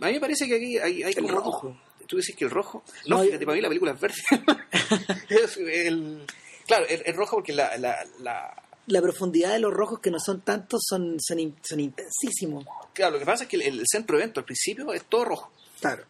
A 0.00 0.06
mí 0.08 0.12
me 0.14 0.20
parece 0.20 0.46
que 0.46 0.56
aquí 0.56 0.76
hay, 0.78 1.02
hay 1.04 1.12
El 1.16 1.22
como... 1.24 1.28
rojo. 1.40 1.80
¿Tú 2.06 2.16
decís 2.18 2.36
que 2.36 2.44
el 2.44 2.50
rojo? 2.50 2.84
No, 3.06 3.16
No, 3.18 3.22
fíjate, 3.24 3.40
yo- 3.42 3.46
para 3.46 3.56
mí 3.56 3.62
la 3.62 3.68
película 3.68 3.92
es 3.92 4.00
verde. 4.00 4.16
Es 5.28 5.56
el, 5.56 6.22
claro, 6.66 6.86
el, 6.88 7.02
el 7.06 7.14
rojo 7.14 7.36
porque 7.36 7.52
la, 7.52 7.76
la, 7.78 8.04
la- 8.20 8.62
La 8.86 9.00
profundidad 9.02 9.52
de 9.52 9.58
los 9.58 9.72
rojos 9.72 10.00
que 10.00 10.10
no 10.10 10.18
son 10.20 10.40
tantos 10.42 10.82
son, 10.88 11.16
son, 11.20 11.38
in- 11.40 11.56
son 11.62 11.80
intensísimos. 11.80 12.64
Claro, 12.92 13.12
lo 13.14 13.18
que 13.18 13.26
pasa 13.26 13.44
es 13.44 13.48
que 13.50 13.56
el, 13.56 13.62
el 13.80 13.82
centro 13.86 14.16
evento 14.18 14.40
al 14.40 14.46
principio 14.46 14.92
es 14.92 15.04
todo 15.04 15.24
rojo. 15.24 15.50
Claro. 15.80 16.04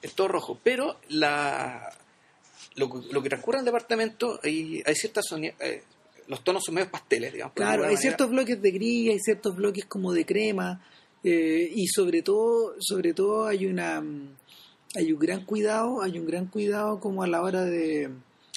Es 0.00 0.14
todo 0.14 0.28
rojo. 0.28 0.58
Pero 0.62 0.96
la 1.08 1.92
lo, 2.76 2.88
que- 2.90 3.12
lo 3.12 3.22
que 3.22 3.28
transcurre 3.28 3.58
en 3.58 3.60
el 3.60 3.66
departamento, 3.66 4.38
hay, 4.42 4.82
hay 4.86 4.94
ciertas... 4.94 5.26
eh, 5.32 5.82
los 6.28 6.44
tonos 6.44 6.62
son 6.64 6.74
medios 6.74 6.90
pasteles, 6.90 7.32
digamos. 7.32 7.54
Claro, 7.54 7.82
hay 7.84 7.94
manera. 7.94 8.00
ciertos 8.00 8.28
bloques 8.30 8.60
de 8.60 8.70
gris, 8.70 9.10
hay 9.12 9.18
ciertos 9.18 9.56
bloques 9.56 9.86
como 9.86 10.12
de 10.12 10.26
crema, 10.26 10.84
eh, 11.24 11.70
y 11.74 11.86
sobre 11.88 12.20
todo, 12.22 12.74
sobre 12.80 13.14
todo 13.14 13.46
hay 13.46 13.64
una 13.66 14.02
hay 14.94 15.12
un 15.12 15.18
gran 15.18 15.44
cuidado, 15.46 16.02
hay 16.02 16.18
un 16.18 16.26
gran 16.26 16.46
cuidado 16.46 17.00
como 17.00 17.22
a 17.22 17.26
la 17.26 17.40
hora 17.42 17.64
de 17.64 18.10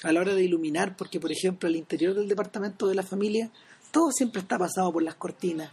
a 0.04 0.12
la 0.12 0.20
hora 0.22 0.34
de 0.34 0.44
iluminar, 0.44 0.96
porque 0.98 1.20
por 1.20 1.32
ejemplo 1.32 1.68
al 1.68 1.76
interior 1.76 2.14
del 2.16 2.28
departamento 2.28 2.88
de 2.88 2.96
la 2.96 3.04
familia 3.04 3.52
todo 3.92 4.12
siempre 4.12 4.42
está 4.42 4.58
pasado 4.58 4.92
por 4.92 5.04
las 5.04 5.16
cortinas. 5.16 5.72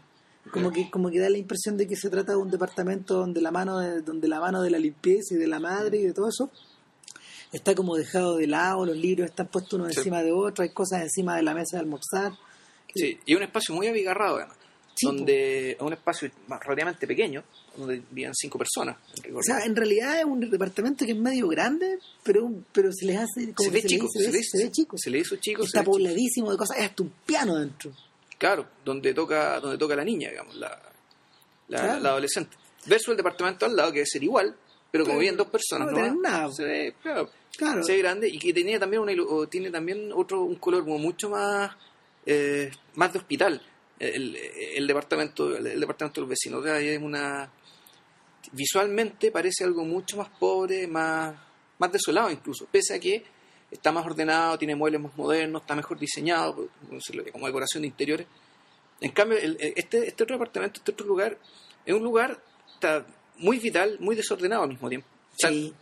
Como 0.52 0.72
que, 0.72 0.88
como 0.90 1.10
que 1.10 1.18
da 1.20 1.28
la 1.28 1.36
impresión 1.36 1.76
de 1.76 1.86
que 1.86 1.94
se 1.94 2.08
trata 2.08 2.32
de 2.32 2.38
un 2.38 2.50
departamento 2.50 3.14
donde 3.14 3.42
la 3.42 3.50
mano 3.50 3.78
de, 3.78 4.00
donde 4.00 4.28
la 4.28 4.40
mano 4.40 4.62
de 4.62 4.70
la 4.70 4.78
limpieza 4.78 5.34
y 5.34 5.36
de 5.36 5.46
la 5.46 5.60
madre 5.60 5.98
y 5.98 6.04
de 6.04 6.14
todo 6.14 6.28
eso 6.28 6.50
está 7.52 7.74
como 7.74 7.96
dejado 7.96 8.36
de 8.36 8.46
lado, 8.46 8.86
los 8.86 8.96
libros 8.96 9.28
están 9.28 9.48
puestos 9.48 9.74
uno 9.74 9.90
Sí. 9.90 9.98
encima 9.98 10.22
de 10.22 10.32
otro, 10.32 10.62
hay 10.62 10.70
cosas 10.70 11.02
encima 11.02 11.36
de 11.36 11.42
la 11.42 11.52
mesa 11.54 11.76
de 11.76 11.80
almorzar. 11.80 12.32
Sí, 12.94 13.18
y 13.26 13.34
un 13.34 13.42
espacio 13.42 13.74
muy 13.74 13.86
abigarrado 13.88 14.36
además. 14.36 14.56
Sí, 14.98 15.06
donde 15.06 15.70
es 15.72 15.80
un 15.80 15.92
espacio 15.92 16.30
relativamente 16.48 17.06
pequeño, 17.06 17.44
donde 17.76 18.02
vivían 18.10 18.34
cinco 18.34 18.58
personas. 18.58 18.96
O 19.34 19.42
sea, 19.42 19.64
en 19.64 19.76
realidad 19.76 20.18
es 20.18 20.24
un 20.24 20.40
departamento 20.50 21.04
que 21.06 21.12
es 21.12 21.18
medio 21.18 21.48
grande, 21.48 21.98
pero 22.24 22.50
pero 22.72 22.92
se 22.92 23.06
les 23.06 23.16
hace 23.18 23.52
como 23.54 23.68
se 23.68 23.74
ve 23.74 23.82
chico, 23.82 24.06
le- 24.14 24.24
se, 24.24 24.30
ve, 24.30 24.42
se 24.42 24.58
ve 24.64 24.70
chico. 24.72 24.98
Se 24.98 25.10
le 25.10 25.18
hizo 25.18 25.36
chico. 25.36 25.62
se 25.62 25.68
Está 25.68 25.82
pobladísimo 25.84 26.50
de 26.50 26.56
cosas, 26.58 26.76
hay 26.78 26.84
hasta 26.86 27.02
un 27.02 27.12
piano 27.24 27.56
dentro. 27.56 27.92
Claro, 28.38 28.66
donde 28.84 29.14
toca, 29.14 29.58
donde 29.60 29.78
toca 29.78 29.94
la 29.96 30.04
niña, 30.04 30.30
digamos, 30.30 30.54
la, 30.56 30.80
la, 31.68 31.78
Claro. 31.80 32.00
la 32.00 32.08
adolescente. 32.10 32.56
Versus 32.86 33.08
el 33.08 33.16
departamento 33.16 33.66
al 33.66 33.76
lado, 33.76 33.90
que 33.90 33.98
debe 33.98 34.06
ser 34.06 34.22
igual, 34.22 34.54
pero 34.90 35.04
como 35.04 35.18
viven 35.18 35.36
dos 35.36 35.48
personas, 35.48 35.92
No 35.92 35.98
¿no? 35.98 36.20
nada. 36.22 36.50
Se 36.52 36.64
ve, 36.64 36.94
claro, 37.02 37.30
Claro. 37.56 37.82
se 37.82 37.92
ve 37.92 37.98
grande 37.98 38.28
y 38.28 38.38
que 38.38 38.52
tenía 38.54 38.78
también 38.78 39.02
una, 39.02 39.12
tiene 39.50 39.70
también 39.70 40.10
otro 40.14 40.42
un 40.42 40.54
color 40.56 40.84
como 40.84 40.98
mucho 40.98 41.28
más 41.28 41.72
eh, 42.24 42.70
más 42.94 43.12
de 43.12 43.18
hospital 43.18 43.60
el, 43.98 44.36
el 44.36 44.86
departamento 44.86 45.56
el, 45.56 45.66
el 45.66 45.80
departamento 45.80 46.20
de 46.20 46.22
los 46.22 46.30
vecinos 46.30 46.60
o 46.60 46.64
sea, 46.64 46.74
hay 46.74 46.96
una 46.96 47.50
visualmente 48.52 49.30
parece 49.30 49.64
algo 49.64 49.84
mucho 49.84 50.16
más 50.16 50.28
pobre, 50.28 50.86
más, 50.86 51.34
más 51.78 51.92
desolado 51.92 52.30
incluso, 52.30 52.66
pese 52.70 52.94
a 52.94 53.00
que 53.00 53.22
está 53.70 53.92
más 53.92 54.04
ordenado, 54.04 54.58
tiene 54.58 54.74
muebles 54.74 55.00
más 55.00 55.16
modernos, 55.16 55.62
está 55.62 55.74
mejor 55.74 55.98
diseñado, 55.98 56.68
como 57.32 57.46
decoración 57.46 57.82
de 57.82 57.88
interiores. 57.88 58.26
En 59.00 59.12
cambio, 59.12 59.38
este, 59.38 60.08
este 60.08 60.22
otro 60.22 60.36
departamento, 60.36 60.80
este 60.80 60.92
otro 60.92 61.06
lugar, 61.06 61.38
es 61.84 61.94
un 61.94 62.02
lugar 62.02 62.42
está 62.74 63.06
muy 63.36 63.58
vital, 63.58 63.98
muy 64.00 64.16
desordenado 64.16 64.62
al 64.62 64.70
mismo 64.70 64.88
tiempo. 64.88 65.06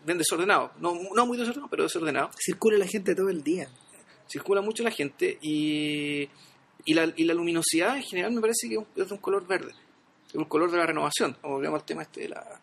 bien 0.04 0.18
desordenado, 0.18 0.72
no, 0.80 0.94
no 1.14 1.26
muy 1.26 1.38
desordenado, 1.38 1.70
pero 1.70 1.84
desordenado. 1.84 2.30
Circula 2.38 2.76
la 2.78 2.86
gente 2.86 3.14
todo 3.14 3.28
el 3.28 3.42
día. 3.42 3.68
Circula 4.28 4.60
mucho 4.60 4.82
la 4.82 4.90
gente 4.90 5.38
y, 5.40 6.28
y, 6.86 6.94
la, 6.94 7.12
y 7.14 7.24
la 7.24 7.34
luminosidad 7.34 7.96
en 7.96 8.02
general 8.02 8.32
me 8.32 8.40
parece 8.40 8.68
que 8.68 8.78
es 9.02 9.08
de 9.08 9.14
un 9.14 9.20
color 9.20 9.46
verde, 9.46 9.72
es 10.28 10.34
un 10.34 10.46
color 10.46 10.70
de 10.70 10.78
la 10.78 10.86
renovación. 10.86 11.36
Volvemos 11.42 11.80
al 11.80 11.86
tema 11.86 12.02
este 12.02 12.22
de 12.22 12.28
la, 12.30 12.60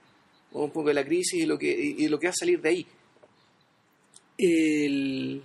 un 0.53 0.71
poco 0.71 0.88
de 0.88 0.95
la 0.95 1.05
crisis 1.05 1.43
y 1.43 1.45
lo 1.45 1.59
que, 1.59 1.71
y 1.71 2.07
lo 2.07 2.19
que 2.19 2.28
va 2.28 2.32
a 2.32 2.36
salir 2.36 2.59
de 2.59 2.69
ahí 2.69 2.88
el, 4.38 5.43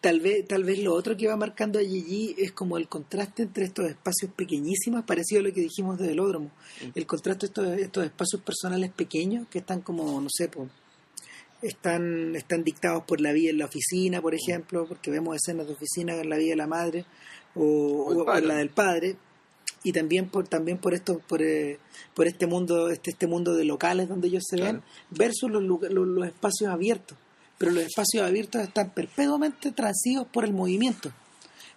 tal 0.00 0.20
vez 0.20 0.46
tal 0.46 0.64
vez 0.64 0.78
lo 0.80 0.94
otro 0.94 1.16
que 1.16 1.28
va 1.28 1.36
marcando 1.36 1.78
a 1.78 1.82
Gigi 1.82 2.34
es 2.38 2.52
como 2.52 2.76
el 2.76 2.88
contraste 2.88 3.42
entre 3.42 3.64
estos 3.64 3.86
espacios 3.86 4.30
pequeñísimos 4.32 5.04
parecido 5.04 5.40
a 5.40 5.44
lo 5.44 5.52
que 5.52 5.62
dijimos 5.62 5.98
de 5.98 6.08
Velódromo 6.08 6.50
mm. 6.82 6.90
el 6.94 7.06
contraste 7.06 7.48
de 7.48 7.82
estos, 7.82 8.04
espacios 8.04 8.42
personales 8.42 8.90
pequeños 8.90 9.46
que 9.48 9.58
están 9.58 9.80
como 9.80 10.20
no 10.20 10.28
sé 10.30 10.50
están 11.62 12.36
están 12.36 12.64
dictados 12.64 13.04
por 13.04 13.20
la 13.20 13.32
vida 13.32 13.50
en 13.50 13.58
la 13.58 13.66
oficina 13.66 14.20
por 14.20 14.34
ejemplo 14.34 14.86
porque 14.86 15.10
vemos 15.10 15.36
escenas 15.36 15.66
de 15.66 15.74
oficina 15.74 16.14
en 16.14 16.28
la 16.28 16.36
vida 16.36 16.50
de 16.50 16.56
la 16.56 16.66
madre 16.66 17.06
o, 17.56 18.24
la 18.40 18.56
del 18.56 18.70
padre 18.70 19.16
y 19.82 19.92
también 19.92 20.28
por 20.28 20.46
también 20.48 20.78
por 20.78 20.94
esto 20.94 21.20
por, 21.26 21.42
eh, 21.42 21.78
por 22.14 22.26
este 22.26 22.46
mundo 22.46 22.88
este 22.88 23.10
este 23.10 23.26
mundo 23.26 23.54
de 23.54 23.64
locales 23.64 24.08
donde 24.08 24.28
ellos 24.28 24.44
se 24.48 24.60
ven 24.60 24.82
versus 25.10 25.50
los, 25.50 25.62
los 25.62 26.26
espacios 26.26 26.70
abiertos 26.70 27.16
pero 27.58 27.72
los 27.72 27.84
espacios 27.84 28.24
abiertos 28.24 28.62
están 28.62 28.90
perpetuamente 28.90 29.72
transidos 29.72 30.26
por 30.26 30.44
el 30.44 30.52
movimiento. 30.52 31.10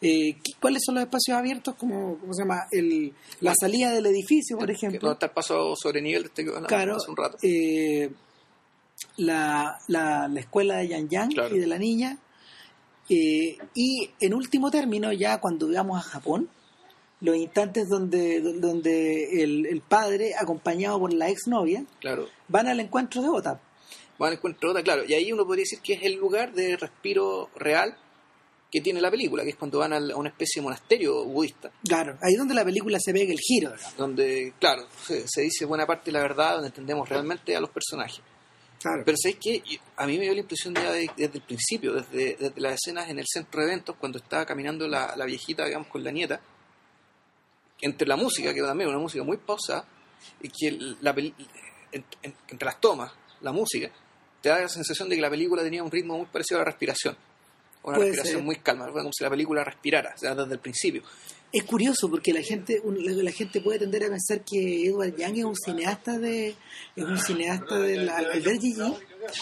Eh, 0.01 0.37
¿Cuáles 0.59 0.81
son 0.85 0.95
los 0.95 1.03
espacios 1.03 1.37
abiertos? 1.37 1.75
Como, 1.75 2.17
¿Cómo 2.19 2.33
se 2.33 2.43
llama? 2.43 2.67
El, 2.71 3.13
la 3.41 3.53
salida 3.59 3.91
del 3.91 4.05
edificio, 4.05 4.57
por 4.57 4.71
ejemplo. 4.71 4.99
No 5.01 5.13
está 5.13 5.27
el 5.27 5.31
paso 5.31 5.75
sobre 5.75 6.01
nivel 6.01 6.25
este 6.25 6.45
que 6.45 6.51
claro, 6.67 6.95
hace 6.95 7.09
un 7.09 7.17
rato. 7.17 7.37
Eh, 7.41 8.09
la, 9.17 9.77
la, 9.87 10.27
la, 10.27 10.39
escuela 10.39 10.77
de 10.77 10.87
Yang 10.89 11.09
Yang 11.09 11.31
y 11.51 11.59
de 11.59 11.67
la 11.67 11.77
niña. 11.77 12.17
Eh, 13.09 13.57
y 13.73 14.09
en 14.19 14.33
último 14.33 14.69
término, 14.69 15.11
ya 15.11 15.39
cuando 15.39 15.71
vamos 15.71 15.97
a 15.99 16.09
Japón, 16.09 16.49
los 17.21 17.35
instantes 17.35 17.89
donde, 17.89 18.39
donde 18.41 19.43
el, 19.43 19.65
el 19.65 19.81
padre, 19.81 20.33
acompañado 20.39 20.99
por 20.99 21.13
la 21.13 21.29
exnovia, 21.29 21.83
claro. 21.99 22.27
van 22.47 22.67
al 22.67 22.79
encuentro 22.79 23.21
de 23.21 23.29
Ota 23.29 23.59
van 24.19 24.33
a 24.33 24.35
encuentro 24.35 24.69
otra, 24.69 24.83
claro. 24.83 25.03
Y 25.07 25.13
ahí 25.13 25.31
uno 25.31 25.45
podría 25.45 25.63
decir 25.63 25.79
que 25.79 25.93
es 25.93 26.03
el 26.03 26.15
lugar 26.15 26.53
de 26.53 26.77
respiro 26.77 27.49
real 27.55 27.97
que 28.71 28.81
tiene 28.81 29.01
la 29.01 29.09
película, 29.09 29.43
que 29.43 29.49
es 29.49 29.55
cuando 29.55 29.79
van 29.79 29.93
a 29.93 30.15
una 30.15 30.29
especie 30.29 30.61
de 30.61 30.65
monasterio 30.65 31.25
budista. 31.25 31.71
Claro, 31.87 32.19
ahí 32.21 32.35
donde 32.35 32.53
la 32.53 32.63
película 32.63 32.99
se 32.99 33.11
ve 33.13 33.23
el 33.23 33.39
giro. 33.39 33.73
Donde, 33.97 34.53
claro, 34.59 34.85
se, 35.01 35.41
dice 35.41 35.65
buena 35.65 35.87
parte 35.87 36.11
de 36.11 36.11
la 36.11 36.21
verdad, 36.21 36.53
donde 36.53 36.67
entendemos 36.67 37.09
realmente 37.09 37.55
a 37.55 37.61
los 37.61 37.71
personajes. 37.71 38.21
Claro. 38.79 39.03
Pero 39.05 39.17
sabéis 39.21 39.39
que 39.39 39.79
a 39.97 40.07
mí 40.07 40.17
me 40.17 40.23
dio 40.23 40.33
la 40.33 40.39
impresión 40.39 40.73
desde 40.73 41.09
el 41.17 41.41
principio, 41.41 41.93
desde, 41.93 42.37
desde, 42.37 42.61
las 42.61 42.75
escenas 42.75 43.09
en 43.09 43.19
el 43.19 43.25
centro 43.27 43.61
de 43.61 43.67
eventos, 43.67 43.95
cuando 43.97 44.19
estaba 44.19 44.45
caminando 44.45 44.87
la, 44.87 45.15
la 45.17 45.25
viejita, 45.25 45.65
digamos, 45.65 45.89
con 45.89 46.03
la 46.03 46.11
nieta, 46.11 46.39
entre 47.81 48.07
la 48.07 48.15
música, 48.15 48.53
que 48.53 48.61
también 48.61 48.89
una 48.89 48.99
música 48.99 49.23
muy 49.23 49.37
pausa, 49.37 49.85
y 50.41 50.49
que 50.49 50.95
la, 51.01 51.13
entre 51.91 52.65
las 52.65 52.79
tomas, 52.79 53.11
la 53.41 53.51
música, 53.51 53.89
te 54.41 54.49
da 54.49 54.61
la 54.61 54.69
sensación 54.69 55.09
de 55.09 55.15
que 55.15 55.21
la 55.21 55.29
película 55.29 55.63
tenía 55.63 55.83
un 55.83 55.91
ritmo 55.91 56.17
muy 56.17 56.27
parecido 56.27 56.59
a 56.59 56.63
la 56.63 56.71
respiración. 56.71 57.17
Una 57.83 57.97
respiración 57.97 58.43
muy 58.43 58.57
calma, 58.57 58.91
como 58.91 59.11
si 59.13 59.23
la 59.23 59.29
película 59.29 59.63
respirara, 59.63 60.13
desde 60.19 60.53
el 60.53 60.59
principio. 60.59 61.03
Es 61.51 61.63
curioso 61.63 62.09
porque 62.09 62.31
la 62.31 62.43
gente 62.43 62.81
la 62.85 63.31
gente 63.31 63.61
puede 63.61 63.79
tender 63.79 64.03
a 64.03 64.09
pensar 64.09 64.43
que 64.43 64.85
Edward 64.85 65.15
Young 65.15 65.37
es 65.37 65.45
un 65.45 65.55
cineasta 65.55 66.19
de 66.19 66.49
es 66.95 67.03
un 67.03 67.17
cineasta 67.17 67.79
de 67.79 67.97
la, 67.97 68.17
al 68.17 68.41
ver 68.41 68.59
Gigi 68.59 68.93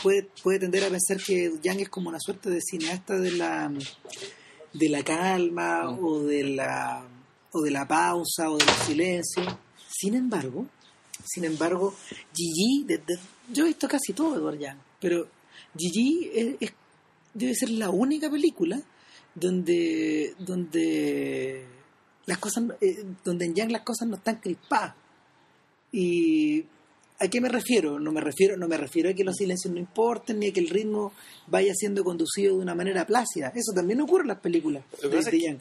puede 0.01 0.23
puede 0.41 0.59
tender 0.59 0.85
a 0.85 0.89
pensar 0.89 1.17
que 1.17 1.51
Young 1.61 1.81
es 1.81 1.89
como 1.89 2.07
una 2.07 2.19
suerte 2.21 2.49
de 2.49 2.61
cineasta 2.61 3.19
de 3.19 3.31
la 3.31 3.69
de 4.71 4.89
la 4.89 5.03
calma 5.03 5.91
mm. 5.91 6.05
o 6.05 6.23
de 6.23 6.43
la 6.45 7.05
o 7.51 7.61
de 7.61 7.71
la 7.71 7.85
pausa 7.85 8.49
o 8.51 8.57
del 8.57 8.69
silencio. 8.85 9.43
Sin 9.89 10.15
embargo, 10.15 10.65
sin 11.25 11.43
embargo, 11.43 11.93
Gigi, 12.33 12.85
yo 13.51 13.65
he 13.65 13.67
visto 13.67 13.87
casi 13.89 14.13
todo 14.13 14.37
Edward 14.37 14.59
Young 14.59 14.77
pero 14.99 15.27
Gigi 15.77 16.57
es, 16.59 16.71
debe 17.37 17.55
ser 17.55 17.69
la 17.69 17.89
única 17.89 18.29
película 18.29 18.81
donde 19.35 20.33
donde 20.39 21.65
las 22.25 22.37
cosas 22.39 22.63
eh, 22.81 23.03
donde 23.23 23.45
en 23.45 23.55
Yang 23.55 23.71
las 23.71 23.83
cosas 23.83 24.07
no 24.07 24.15
están 24.15 24.37
crispadas. 24.37 24.95
Y 25.91 26.65
¿a 27.19 27.27
qué 27.27 27.39
me 27.39 27.49
refiero? 27.49 27.99
No 27.99 28.11
me 28.11 28.21
refiero 28.21 28.57
no 28.57 28.67
me 28.67 28.77
refiero 28.77 29.09
a 29.09 29.13
que 29.13 29.23
los 29.23 29.35
silencios 29.35 29.73
no 29.73 29.79
importen 29.79 30.39
ni 30.39 30.49
a 30.49 30.53
que 30.53 30.59
el 30.59 30.69
ritmo 30.69 31.13
vaya 31.47 31.73
siendo 31.73 32.03
conducido 32.03 32.55
de 32.55 32.63
una 32.63 32.75
manera 32.75 33.05
plácida. 33.05 33.51
Eso 33.55 33.71
también 33.73 34.01
ocurre 34.01 34.23
en 34.23 34.29
las 34.29 34.39
películas 34.39 34.83
de, 35.01 35.39
Yang. 35.39 35.59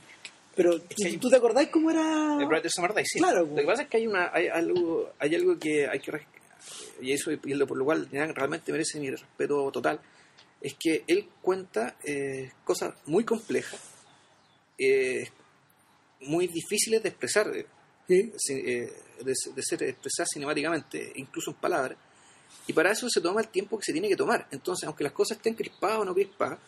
pero 0.55 0.81
¿tú, 1.21 1.29
te 1.29 1.37
acordás 1.37 1.69
cómo 1.69 1.91
era 1.91 2.39
el 2.41 2.47
Bright 2.47 2.67
Summer 2.69 2.93
sí. 3.05 3.19
Claro 3.19 3.47
lo 3.47 3.55
que 3.55 3.63
pasa 3.63 3.83
es 3.83 3.89
que 3.89 3.99
hay 3.99 4.07
una 4.07 4.31
hay 4.33 4.49
algo 4.49 5.11
hay 5.19 5.35
algo 5.35 5.59
que 5.59 5.87
hay 5.87 6.01
que 6.01 6.13
y 7.01 7.13
eso 7.13 7.31
y 7.31 7.37
por 7.37 7.77
lo 7.77 7.85
cual 7.85 8.09
realmente 8.11 8.73
merece 8.73 8.99
mi 8.99 9.11
respeto 9.11 9.71
total, 9.71 10.01
es 10.67 10.75
que 10.75 11.05
él 11.07 11.29
cuenta 11.41 11.97
eh, 12.03 12.51
cosas 12.65 12.93
muy 13.07 13.23
complejas, 13.23 13.81
eh, 14.77 15.31
muy 16.23 16.49
difíciles 16.49 17.01
de 17.05 17.09
expresar, 17.09 17.47
eh, 17.57 17.67
de, 18.09 19.35
ser 19.63 19.85
expresadas 19.85 20.31
cinemáticamente, 20.33 21.13
incluso 21.15 21.53
en 21.53 21.57
palabras, 21.59 21.97
y 22.67 22.73
para 22.73 22.91
eso 22.91 23.09
se 23.09 23.21
toma 23.21 23.43
el 23.43 23.49
tiempo 23.49 23.79
que 23.79 23.85
se 23.85 23.93
tiene 23.93 24.09
que 24.09 24.17
tomar. 24.17 24.49
Entonces, 24.51 24.89
aunque 24.89 25.05
las 25.05 25.13
cosas 25.13 25.37
estén 25.37 25.55
crispadas 25.55 25.99
o 25.99 26.05
no 26.05 26.13
crispadas, 26.13 26.59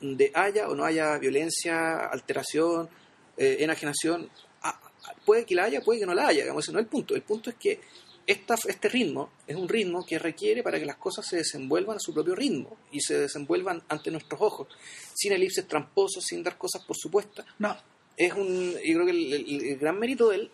de 0.00 0.32
haya 0.34 0.68
o 0.68 0.74
no 0.74 0.84
haya 0.84 1.16
violencia, 1.18 2.08
alteración, 2.08 2.88
enajenación, 3.36 4.28
ah, 4.62 4.80
puede 5.24 5.44
que 5.44 5.54
la 5.54 5.62
haya, 5.62 5.80
puede 5.80 6.00
que 6.00 6.06
no 6.06 6.14
la 6.14 6.26
haya, 6.26 6.42
digamos, 6.42 6.64
ese 6.64 6.72
no 6.72 6.80
es 6.80 6.86
el 6.86 6.90
punto. 6.90 7.14
El 7.14 7.22
punto 7.22 7.50
es 7.50 7.56
que 7.56 7.80
este 8.28 8.88
ritmo 8.90 9.30
es 9.46 9.56
un 9.56 9.66
ritmo 9.66 10.04
que 10.04 10.18
requiere 10.18 10.62
para 10.62 10.78
que 10.78 10.84
las 10.84 10.96
cosas 10.96 11.26
se 11.26 11.36
desenvuelvan 11.36 11.96
a 11.96 12.00
su 12.00 12.12
propio 12.12 12.34
ritmo 12.34 12.76
y 12.92 13.00
se 13.00 13.18
desenvuelvan 13.18 13.82
ante 13.88 14.10
nuestros 14.10 14.40
ojos, 14.42 14.68
sin 15.14 15.32
elipses 15.32 15.66
tramposos, 15.66 16.24
sin 16.24 16.42
dar 16.42 16.58
cosas 16.58 16.84
por 16.84 16.96
supuestas. 16.96 17.46
No. 17.58 17.74
Es 18.18 18.34
un, 18.34 18.72
yo 18.72 18.94
creo 18.94 19.06
que 19.06 19.12
el, 19.12 19.78
gran 19.78 19.98
mérito 19.98 20.28
de 20.28 20.36
él 20.36 20.50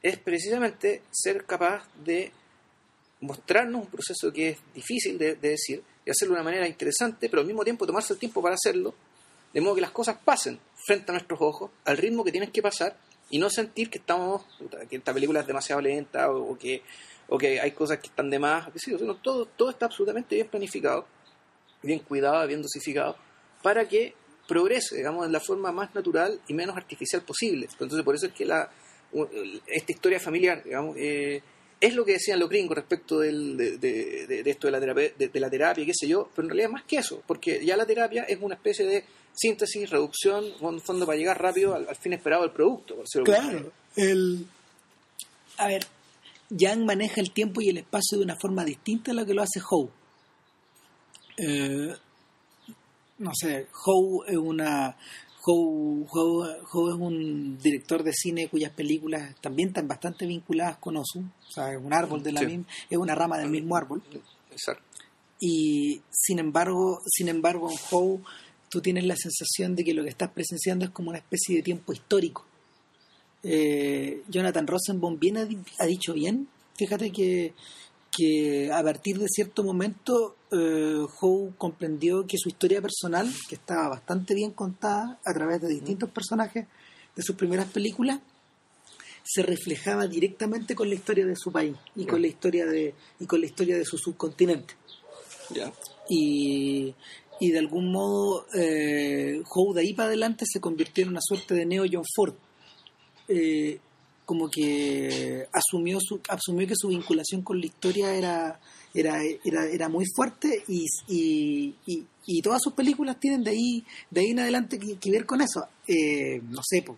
es 0.00 0.18
precisamente 0.18 1.02
ser 1.10 1.44
capaz 1.46 1.88
de 2.04 2.30
mostrarnos 3.22 3.82
un 3.82 3.90
proceso 3.90 4.32
que 4.32 4.50
es 4.50 4.58
difícil 4.72 5.18
de, 5.18 5.34
decir 5.34 5.82
y 6.06 6.10
hacerlo 6.10 6.34
de 6.34 6.40
una 6.42 6.50
manera 6.50 6.68
interesante, 6.68 7.28
pero 7.28 7.40
al 7.40 7.46
mismo 7.46 7.64
tiempo 7.64 7.86
tomarse 7.86 8.12
el 8.12 8.20
tiempo 8.20 8.40
para 8.40 8.54
hacerlo, 8.54 8.94
de 9.52 9.60
modo 9.60 9.74
que 9.74 9.80
las 9.80 9.90
cosas 9.90 10.16
pasen 10.24 10.60
frente 10.86 11.10
a 11.10 11.14
nuestros 11.14 11.40
ojos, 11.40 11.72
al 11.84 11.96
ritmo 11.96 12.22
que 12.22 12.30
tienen 12.30 12.52
que 12.52 12.62
pasar 12.62 12.96
y 13.30 13.38
no 13.38 13.48
sentir 13.48 13.88
que 13.88 13.98
estamos 13.98 14.42
que 14.88 14.96
esta 14.96 15.14
película 15.14 15.40
es 15.40 15.46
demasiado 15.46 15.80
lenta 15.80 16.30
o, 16.30 16.58
que 16.58 16.82
o 17.28 17.38
que 17.38 17.60
hay 17.60 17.70
cosas 17.70 17.98
que 17.98 18.08
están 18.08 18.28
de 18.28 18.38
más 18.38 18.68
todo 19.22 19.46
todo 19.46 19.70
está 19.70 19.86
absolutamente 19.86 20.34
bien 20.34 20.48
planificado 20.48 21.06
bien 21.82 22.00
cuidado 22.00 22.46
bien 22.46 22.60
dosificado 22.60 23.16
para 23.62 23.86
que 23.86 24.14
progrese 24.48 24.96
digamos 24.96 25.26
de 25.26 25.32
la 25.32 25.40
forma 25.40 25.70
más 25.70 25.94
natural 25.94 26.40
y 26.48 26.54
menos 26.54 26.76
artificial 26.76 27.22
posible. 27.22 27.68
Entonces 27.70 28.02
por 28.02 28.14
eso 28.14 28.26
es 28.26 28.32
que 28.32 28.44
la 28.44 28.68
esta 29.66 29.92
historia 29.92 30.20
familiar 30.20 30.62
digamos 30.64 30.96
eh, 30.98 31.42
es 31.80 31.94
lo 31.94 32.04
que 32.04 32.12
decían 32.12 32.38
los 32.38 32.50
gringos 32.50 32.76
respecto 32.76 33.20
del, 33.20 33.56
de, 33.56 33.78
de, 33.78 34.50
esto 34.50 34.66
de 34.66 34.70
la, 34.72 34.80
terapia, 34.80 35.12
de, 35.16 35.40
la 35.40 35.50
terapia, 35.50 35.86
qué 35.86 35.94
sé 35.94 36.06
yo, 36.06 36.28
pero 36.34 36.46
en 36.46 36.50
realidad 36.50 36.70
más 36.70 36.84
que 36.84 36.96
eso, 36.96 37.22
porque 37.26 37.64
ya 37.64 37.76
la 37.76 37.86
terapia 37.86 38.24
es 38.24 38.38
una 38.40 38.54
especie 38.54 38.84
de 38.84 39.04
síntesis, 39.32 39.88
reducción, 39.88 40.44
en 40.60 40.80
fondo 40.80 41.06
para 41.06 41.16
llegar 41.16 41.40
rápido 41.40 41.74
al, 41.74 41.96
fin 41.96 42.12
esperado 42.12 42.42
del 42.42 42.52
producto. 42.52 43.02
claro, 43.24 43.72
el... 43.96 44.46
A 45.56 45.68
ver, 45.68 45.86
Yang 46.50 46.84
maneja 46.84 47.20
el 47.20 47.32
tiempo 47.32 47.60
y 47.60 47.68
el 47.68 47.78
espacio 47.78 48.18
de 48.18 48.24
una 48.24 48.36
forma 48.36 48.64
distinta 48.64 49.12
a 49.12 49.14
lo 49.14 49.24
que 49.24 49.34
lo 49.34 49.42
hace 49.42 49.60
Howe. 49.60 49.90
Eh, 51.36 51.94
no 53.18 53.30
sé, 53.34 53.68
Howe 53.86 54.24
es 54.26 54.36
una... 54.36 54.96
Howe, 55.42 56.46
es 56.90 56.94
un 56.94 57.58
director 57.58 58.02
de 58.02 58.12
cine 58.12 58.48
cuyas 58.48 58.72
películas 58.72 59.34
también 59.40 59.68
están 59.68 59.88
bastante 59.88 60.26
vinculadas 60.26 60.76
con 60.78 60.96
Osu, 60.96 61.20
o 61.20 61.50
sea, 61.50 61.72
es 61.72 61.78
un 61.82 61.92
árbol 61.92 62.22
de 62.22 62.32
la 62.32 62.42
misma, 62.42 62.66
es 62.88 62.98
una 62.98 63.14
rama 63.14 63.38
del 63.38 63.48
mismo 63.48 63.76
árbol. 63.76 64.02
Exacto. 64.50 64.84
Y 65.40 66.02
sin 66.10 66.38
embargo, 66.38 67.00
sin 67.06 67.28
embargo, 67.28 67.70
en 67.70 67.78
Howe 67.90 68.20
tú 68.68 68.80
tienes 68.80 69.04
la 69.04 69.16
sensación 69.16 69.74
de 69.74 69.84
que 69.84 69.94
lo 69.94 70.02
que 70.02 70.10
estás 70.10 70.30
presenciando 70.30 70.84
es 70.84 70.90
como 70.90 71.08
una 71.10 71.18
especie 71.18 71.56
de 71.56 71.62
tiempo 71.62 71.92
histórico. 71.92 72.46
Eh, 73.42 74.22
Jonathan 74.28 74.66
Rosenbaum 74.66 75.18
bien 75.18 75.38
ha, 75.38 75.84
dicho 75.86 76.12
bien, 76.12 76.48
fíjate 76.76 77.10
que, 77.10 77.54
que 78.20 78.70
a 78.70 78.82
partir 78.82 79.18
de 79.18 79.26
cierto 79.28 79.64
momento 79.64 80.36
eh, 80.52 81.06
Howe 81.20 81.54
comprendió 81.56 82.26
que 82.26 82.36
su 82.36 82.50
historia 82.50 82.82
personal, 82.82 83.32
que 83.48 83.54
estaba 83.54 83.88
bastante 83.88 84.34
bien 84.34 84.50
contada 84.50 85.18
a 85.24 85.32
través 85.32 85.62
de 85.62 85.68
distintos 85.68 86.10
personajes 86.10 86.66
de 87.16 87.22
sus 87.22 87.34
primeras 87.34 87.70
películas, 87.70 88.20
se 89.22 89.42
reflejaba 89.42 90.06
directamente 90.06 90.74
con 90.74 90.90
la 90.90 90.96
historia 90.96 91.24
de 91.24 91.34
su 91.34 91.50
país 91.50 91.76
y 91.96 92.04
con 92.04 92.20
la 92.20 92.28
historia 92.28 92.66
de 92.66 92.94
y 93.20 93.24
con 93.24 93.40
la 93.40 93.46
historia 93.46 93.78
de 93.78 93.86
su 93.86 93.96
subcontinente. 93.96 94.74
Ya. 95.54 95.72
Y, 96.10 96.94
y 97.40 97.50
de 97.52 97.58
algún 97.58 97.90
modo 97.90 98.44
eh, 98.54 99.40
Howe 99.48 99.74
de 99.74 99.80
ahí 99.80 99.94
para 99.94 100.08
adelante 100.08 100.44
se 100.46 100.60
convirtió 100.60 101.04
en 101.04 101.10
una 101.10 101.20
suerte 101.22 101.54
de 101.54 101.64
neo 101.64 101.84
John 101.90 102.04
Ford. 102.14 102.34
Eh, 103.28 103.78
como 104.30 104.48
que 104.48 105.48
asumió 105.52 105.98
su, 106.00 106.20
asumió 106.28 106.64
que 106.68 106.74
su 106.76 106.86
vinculación 106.86 107.42
con 107.42 107.58
la 107.58 107.66
historia 107.66 108.14
era 108.14 108.60
era, 108.94 109.20
era, 109.44 109.66
era 109.66 109.88
muy 109.88 110.04
fuerte 110.14 110.62
y, 110.68 110.84
y, 111.08 111.74
y, 111.84 112.04
y 112.26 112.40
todas 112.42 112.60
sus 112.62 112.74
películas 112.74 113.18
tienen 113.18 113.42
de 113.42 113.50
ahí 113.50 113.84
de 114.08 114.20
ahí 114.20 114.30
en 114.30 114.38
adelante 114.38 114.78
que, 114.78 114.96
que 114.98 115.10
ver 115.10 115.26
con 115.26 115.40
eso 115.40 115.66
eh, 115.88 116.40
no 116.48 116.60
sé 116.64 116.82
po, 116.82 116.96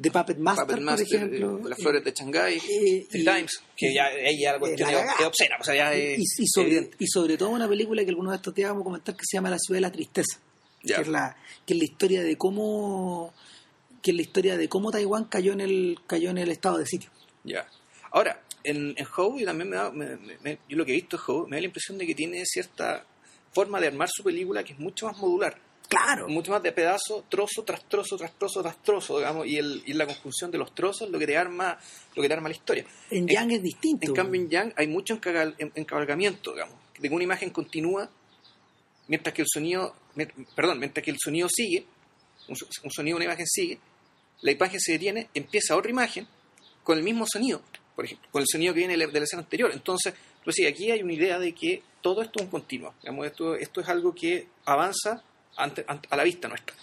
The 0.00 0.10
Puppet 0.10 0.38
Master, 0.38 0.66
Puppet 0.78 0.84
por 0.86 1.00
ejemplo 1.02 1.58
eh, 1.58 1.68
Las 1.68 1.78
Flores 1.78 2.04
de 2.04 2.12
Shanghái, 2.12 2.54
eh, 2.56 3.06
The 3.10 3.18
y- 3.18 3.24
Times, 3.24 3.60
que 3.76 3.92
ya, 3.94 4.06
ya 4.40 4.52
la 4.54 4.58
cuestión 4.58 4.90
la 4.92 5.00
es, 5.02 5.26
obscena, 5.26 5.56
o 5.60 5.64
sea, 5.64 5.74
ya 5.76 5.92
es 5.92 6.18
y, 6.18 6.42
y 6.42 6.46
sobre, 6.46 6.68
evidente. 6.68 6.96
y 6.98 7.06
sobre 7.06 7.36
todo 7.36 7.50
una 7.50 7.68
película 7.68 8.02
que 8.02 8.08
algunos 8.10 8.32
de 8.32 8.36
estos 8.36 8.54
días 8.54 8.70
vamos 8.70 8.80
a 8.82 8.84
comentar 8.84 9.14
que 9.14 9.22
se 9.28 9.36
llama 9.36 9.50
La 9.50 9.58
ciudad 9.58 9.76
de 9.76 9.82
la 9.82 9.92
tristeza 9.92 10.38
Ya. 10.82 10.96
que 10.96 11.02
es 11.02 11.08
la 11.08 11.36
que 11.66 11.74
es 11.74 11.78
la 11.78 11.84
historia 11.84 12.22
de 12.22 12.36
cómo 12.36 13.32
que 14.06 14.12
es 14.12 14.16
la 14.16 14.22
historia 14.22 14.56
de 14.56 14.68
cómo 14.68 14.92
Taiwán 14.92 15.24
cayó 15.24 15.52
en 15.52 15.60
el 15.60 15.98
cayó 16.06 16.30
en 16.30 16.38
el 16.38 16.50
estado 16.52 16.78
de 16.78 16.86
sitio 16.86 17.10
Ya. 17.42 17.66
Ahora, 18.12 18.40
en, 18.62 18.94
en 18.96 19.06
Howe 19.16 19.38
yo 19.40 19.44
también 19.46 19.68
me 19.68 19.76
da, 19.76 19.90
me- 19.90 20.16
me- 20.42 20.58
yo 20.68 20.76
lo 20.76 20.84
que 20.86 20.92
he 20.92 20.94
visto 20.94 21.16
de 21.16 21.22
Howe 21.26 21.46
me 21.48 21.56
da 21.56 21.60
la 21.60 21.66
impresión 21.66 21.98
de 21.98 22.06
que 22.06 22.14
tiene 22.14 22.44
cierta 22.46 23.04
forma 23.52 23.80
de 23.80 23.88
armar 23.88 24.08
su 24.10 24.22
película 24.22 24.62
que 24.64 24.72
es 24.74 24.78
mucho 24.78 25.06
más 25.06 25.18
modular, 25.18 25.58
claro 25.88 26.28
mucho 26.28 26.50
más 26.52 26.62
de 26.62 26.72
pedazo, 26.72 27.24
trozo 27.28 27.64
tras 27.64 27.82
trozo 27.88 28.16
tras 28.16 28.32
trozo 28.38 28.62
tras 28.62 28.82
trozo, 28.82 29.18
digamos, 29.18 29.46
y, 29.46 29.56
el, 29.58 29.82
y 29.86 29.92
la 29.92 30.06
conjunción 30.06 30.50
de 30.50 30.58
los 30.58 30.74
trozos 30.74 31.10
lo 31.10 31.18
que 31.18 31.26
te 31.26 31.36
arma, 31.36 31.78
lo 32.14 32.22
que 32.22 32.28
te 32.28 32.34
arma 32.34 32.48
la 32.48 32.54
historia. 32.54 32.84
en 33.10 33.18
en- 33.18 33.28
Yang 33.28 33.50
es 33.52 33.62
distinto 33.62 34.06
En 34.06 34.14
cambio, 34.14 34.40
en 34.40 34.48
Yang 34.48 34.72
hay 34.76 34.86
mucho 34.88 35.14
encagal- 35.20 35.54
en- 35.58 35.72
encabalgamiento, 35.74 36.52
digamos, 36.52 36.76
de 36.98 37.08
que 37.08 37.14
una 37.14 37.24
imagen 37.24 37.50
continúa 37.50 38.08
mientras 39.08 39.34
que 39.34 39.42
el 39.42 39.48
sonido, 39.52 39.94
me- 40.14 40.26
perdón, 40.54 40.78
mientras 40.78 41.04
que 41.04 41.10
el 41.10 41.18
sonido 41.20 41.48
sigue, 41.50 41.84
un, 42.48 42.56
un 42.84 42.90
sonido, 42.90 43.16
una 43.16 43.24
imagen 43.26 43.46
sigue, 43.46 43.78
la 44.42 44.50
imagen 44.52 44.80
se 44.80 44.92
detiene, 44.92 45.28
empieza 45.34 45.76
otra 45.76 45.90
imagen 45.90 46.26
con 46.82 46.98
el 46.98 47.04
mismo 47.04 47.26
sonido, 47.26 47.60
por 47.94 48.04
ejemplo, 48.04 48.28
con 48.30 48.42
el 48.42 48.48
sonido 48.50 48.74
que 48.74 48.80
viene 48.80 48.96
de 48.96 49.06
la, 49.06 49.24
escena 49.24 49.42
anterior. 49.42 49.70
Entonces, 49.72 50.14
pues 50.44 50.56
sí, 50.56 50.66
aquí 50.66 50.90
hay 50.90 51.02
una 51.02 51.12
idea 51.12 51.38
de 51.38 51.52
que 51.52 51.82
todo 52.00 52.22
esto 52.22 52.38
es 52.38 52.44
un 52.44 52.50
continuo, 52.50 52.94
digamos, 53.02 53.26
esto, 53.26 53.54
esto 53.56 53.80
es 53.80 53.88
algo 53.88 54.14
que 54.14 54.46
avanza 54.64 55.22
ante- 55.56 55.84
a 55.88 56.16
la 56.16 56.24
vista 56.24 56.48
nuestra. 56.48 56.76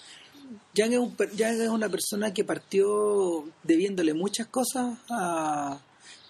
Yang 0.74 0.92
es, 0.92 0.98
un 0.98 1.16
es 1.18 1.68
una 1.68 1.88
persona 1.88 2.34
que 2.34 2.44
partió 2.44 3.44
debiéndole 3.62 4.12
muchas 4.12 4.46
cosas 4.48 4.98
a 5.08 5.80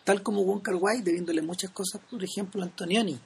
tal 0.05 0.23
como 0.23 0.45
Wong 0.45 0.63
Kar 0.63 0.77
Wai 0.77 1.01
debiéndole 1.03 1.43
muchas 1.43 1.71
cosas 1.71 2.01
por 2.09 2.23
ejemplo 2.23 2.63
a 2.63 2.67
Antonioni 2.67 3.19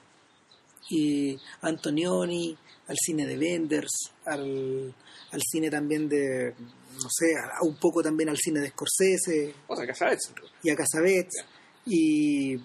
y 0.89 1.35
a 1.61 1.67
Antonioni 1.67 2.57
al 2.87 2.97
cine 2.97 3.25
de 3.27 3.37
Benders 3.37 4.11
al, 4.25 4.93
al 5.31 5.41
cine 5.41 5.69
también 5.69 6.09
de 6.09 6.53
no 6.57 7.07
sé 7.09 7.27
a- 7.37 7.63
un 7.63 7.75
poco 7.77 8.01
también 8.01 8.29
al 8.29 8.37
cine 8.37 8.59
de 8.59 8.69
Scorsese. 8.69 9.53
O 9.67 9.75
sea, 9.75 9.85
que 9.85 9.93
sabes, 9.95 10.33
y 10.63 10.69
a 10.69 10.75
Casabets. 10.75 11.45
Y 11.85 12.57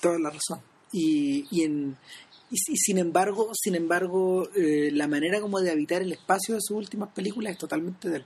toda 0.00 0.18
la 0.18 0.30
razón. 0.30 0.60
Y, 0.92 1.46
y 1.50 1.62
en 1.64 1.96
y, 2.50 2.56
si- 2.58 2.76
sin 2.76 2.98
embargo 2.98 3.50
sin 3.54 3.74
embargo 3.74 4.48
eh, 4.54 4.90
la 4.92 5.08
manera 5.08 5.40
como 5.40 5.60
de 5.60 5.70
habitar 5.70 6.00
el 6.02 6.12
espacio 6.12 6.54
de 6.54 6.60
sus 6.60 6.76
últimas 6.76 7.12
películas 7.12 7.52
es 7.52 7.58
totalmente 7.58 8.08
de 8.08 8.16
él 8.18 8.24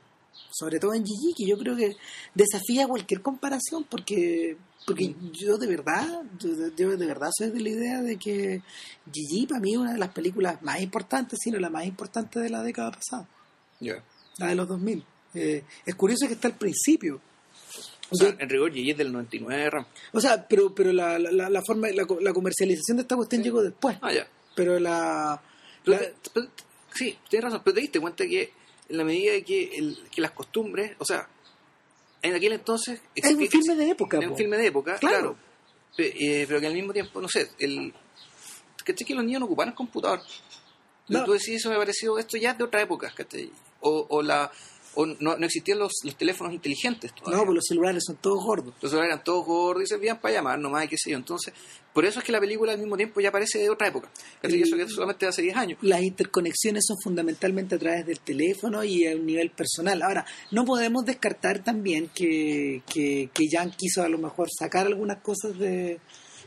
sobre 0.51 0.79
todo 0.79 0.95
en 0.95 1.05
Gigi 1.05 1.35
que 1.37 1.47
yo 1.47 1.59
creo 1.59 1.77
que 1.77 1.97
desafía 2.35 2.87
cualquier 2.89 3.23
comparación 3.23 3.85
porque 3.85 4.57
porque 4.87 5.15
yo 5.33 5.59
de 5.59 5.67
verdad 5.67 6.23
yo, 6.39 6.49
de- 6.57 6.73
yo 6.77 6.97
de 6.97 7.07
verdad 7.07 7.31
soy 7.37 7.51
de 7.51 7.61
la 7.61 7.69
idea 7.69 8.01
de 8.03 8.17
que 8.17 8.63
Gigi 9.13 9.47
para 9.47 9.61
mí 9.61 9.73
es 9.73 9.79
una 9.79 9.93
de 9.93 9.99
las 9.99 10.11
películas 10.11 10.61
más 10.63 10.81
importantes 10.81 11.39
sino 11.43 11.59
la 11.59 11.71
más 11.71 11.85
importante 11.85 12.41
de 12.41 12.49
la 12.51 12.63
década 12.63 12.91
pasada 12.91 13.29
Ya. 13.79 14.03
la 14.39 14.47
de 14.49 14.55
los 14.55 14.67
2000 14.69 15.05
Eh, 15.35 15.63
es 15.87 15.95
curioso 15.95 16.27
que 16.27 16.35
está 16.35 16.49
al 16.49 16.57
principio 16.57 17.21
O 18.11 18.17
sea, 18.17 18.35
en 18.39 18.49
rigor, 18.49 18.73
Gigi 18.73 18.91
es 18.91 18.99
del 18.99 19.13
99, 19.13 19.71
Ram. 19.71 19.87
O 20.13 20.21
sea, 20.21 20.45
pero, 20.49 20.75
pero 20.75 20.93
la, 20.93 21.17
la, 21.21 21.49
la 21.49 21.63
forma, 21.63 21.87
la, 21.91 22.05
la 22.21 22.33
comercialización 22.33 22.97
de 22.97 23.03
esta 23.03 23.15
cuestión 23.15 23.41
llegó 23.45 23.63
después. 23.63 23.97
Ah, 24.03 24.13
ya. 24.13 24.27
Pero 24.57 24.81
la, 24.81 25.41
Pero 25.85 25.97
la- 25.97 26.07
te- 26.09 26.31
pero- 26.35 26.49
sí, 26.93 27.17
tienes 27.29 27.45
razón, 27.45 27.63
pero 27.65 27.75
te 27.77 27.81
diste 27.83 28.01
cuenta 28.01 28.27
que 28.27 28.53
en 28.91 28.97
la 28.99 29.05
medida 29.05 29.33
de 29.33 29.43
que, 29.43 29.77
el- 29.77 29.99
que 30.11 30.21
las 30.21 30.33
costumbres, 30.33 30.95
o 30.99 31.05
sea, 31.05 31.27
en 32.23 32.35
aquel 32.35 32.53
entonces... 32.53 33.01
es 33.15 33.25
un 33.33 33.49
filme 33.49 33.75
de 33.77 33.91
época. 33.91 34.19
Era 34.19 34.29
un 34.29 34.37
filme 34.37 34.59
de 34.59 34.67
época, 34.67 34.97
Claro. 34.99 35.37
eh, 35.97 36.45
pero 36.47 36.61
que 36.61 36.67
al 36.67 36.75
mismo 36.75 36.93
tiempo, 36.93 37.21
no 37.21 37.29
sé, 37.29 37.51
el... 37.59 37.95
¿Cachai 38.85 39.07
que 39.07 39.15
los 39.15 39.25
niños 39.25 39.41
no 39.41 39.47
ocupaban 39.47 39.71
el 39.71 39.75
computador? 39.75 40.21
No. 41.09 41.21
No. 41.21 41.25
Tú 41.25 41.33
decís, 41.33 41.57
eso 41.57 41.71
me 41.71 41.77
pareció, 41.77 42.19
esto 42.19 42.37
ya 42.37 42.51
es 42.53 42.59
de 42.59 42.65
otra 42.65 42.83
época, 42.83 43.13
¿cachai? 43.15 43.51
O, 43.81 44.07
o, 44.09 44.23
la, 44.23 44.51
o 44.95 45.07
no, 45.07 45.37
no 45.37 45.47
existían 45.47 45.79
los, 45.79 45.93
los 46.05 46.17
teléfonos 46.17 46.53
inteligentes 46.53 47.15
todavía. 47.15 47.39
No, 47.39 47.45
pues 47.45 47.55
los 47.57 47.65
celulares 47.67 48.03
son 48.07 48.17
todos 48.17 48.45
gordos. 48.45 48.75
Entonces 48.75 48.95
ahora 48.95 49.07
eran 49.07 49.25
todos 49.25 49.45
gordos 49.47 49.85
y 49.85 49.87
servían 49.87 50.21
para 50.21 50.35
llamar 50.35 50.59
nomás 50.59 50.85
y 50.85 50.89
qué 50.89 50.97
sé 50.99 51.11
yo. 51.11 51.17
Entonces, 51.17 51.55
por 51.93 52.05
eso 52.05 52.19
es 52.21 52.25
que 52.25 52.33
la 52.33 52.41
película 52.41 52.73
al 52.73 52.79
mismo 52.79 52.97
tiempo 52.97 53.21
ya 53.21 53.31
parece 53.33 53.59
de 53.59 53.71
otra 53.71 53.89
época. 53.89 54.11
¿Cachai? 54.43 54.59
Y- 54.59 54.63
Eso 54.63 54.77
que 54.77 54.89
solamente 54.89 55.27
hace 55.27 55.43
10 55.43 55.57
años. 55.57 55.79
Las 55.83 56.03
interconexiones 56.03 56.85
son 56.87 56.97
fundamentalmente 57.03 57.75
a 57.75 57.79
través 57.79 58.07
del 58.07 58.21
teléfono 58.21 58.83
y 58.85 59.07
a 59.07 59.15
un 59.15 59.27
nivel 59.27 59.51
personal. 59.51 60.03
Ahora, 60.03 60.25
no 60.51 60.65
podemos 60.65 61.05
descartar 61.05 61.63
también 61.65 62.11
que, 62.15 62.83
que, 62.93 63.31
que 63.33 63.49
Jan 63.51 63.71
quiso 63.77 64.03
a 64.03 64.09
lo 64.09 64.19
mejor 64.19 64.49
sacar 64.57 64.87
algunas 64.87 65.21
cosas 65.23 65.59
de, 65.59 65.99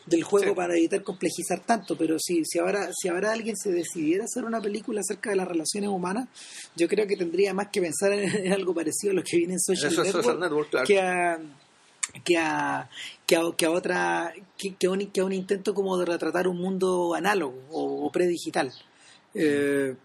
del 0.05 0.23
juego 0.23 0.49
Sí. 0.49 0.55
para 0.55 0.75
evitar 0.75 1.01
complejizar 1.03 1.59
tanto, 1.65 1.97
pero 1.97 2.17
si, 2.19 2.43
si, 2.45 2.59
ahora, 2.59 2.89
si 2.93 3.07
ahora 3.07 3.31
alguien 3.31 3.55
se 3.55 3.71
decidiera 3.71 4.25
hacer 4.25 4.43
una 4.43 4.59
película 4.61 4.99
acerca 5.01 5.29
de 5.29 5.35
las 5.37 5.47
relaciones 5.47 5.89
humanas, 5.89 6.27
yo 6.75 6.87
creo 6.87 7.07
que 7.07 7.15
tendría 7.15 7.53
más 7.53 7.69
que 7.71 7.81
pensar 7.81 8.11
en, 8.11 8.29
en 8.47 8.53
algo 8.53 8.73
parecido 8.73 9.11
a 9.11 9.15
lo 9.15 9.23
que 9.23 9.37
viene 9.37 9.53
en 9.53 9.59
Social 9.59 9.91
Eso 9.93 10.03
Network, 10.03 10.23
Social 10.25 10.39
Network, 10.39 10.69
claro. 10.69 10.85
que 10.87 10.99
a 10.99 11.39
que 12.25 12.37
a, 12.37 12.89
que 13.25 13.35
a, 13.37 13.41
que 13.57 13.65
a 13.65 13.71
otra 13.71 14.33
que, 14.57 14.87
un, 14.87 15.07
que 15.07 15.21
a 15.21 15.25
un 15.25 15.31
intento 15.33 15.73
como 15.73 15.97
de 15.97 16.05
retratar 16.05 16.47
un 16.47 16.57
mundo 16.57 17.15
análogo 17.15 17.57
o, 17.71 18.05
o 18.05 18.11
predigital 18.11 18.71
Eh, 19.33 19.95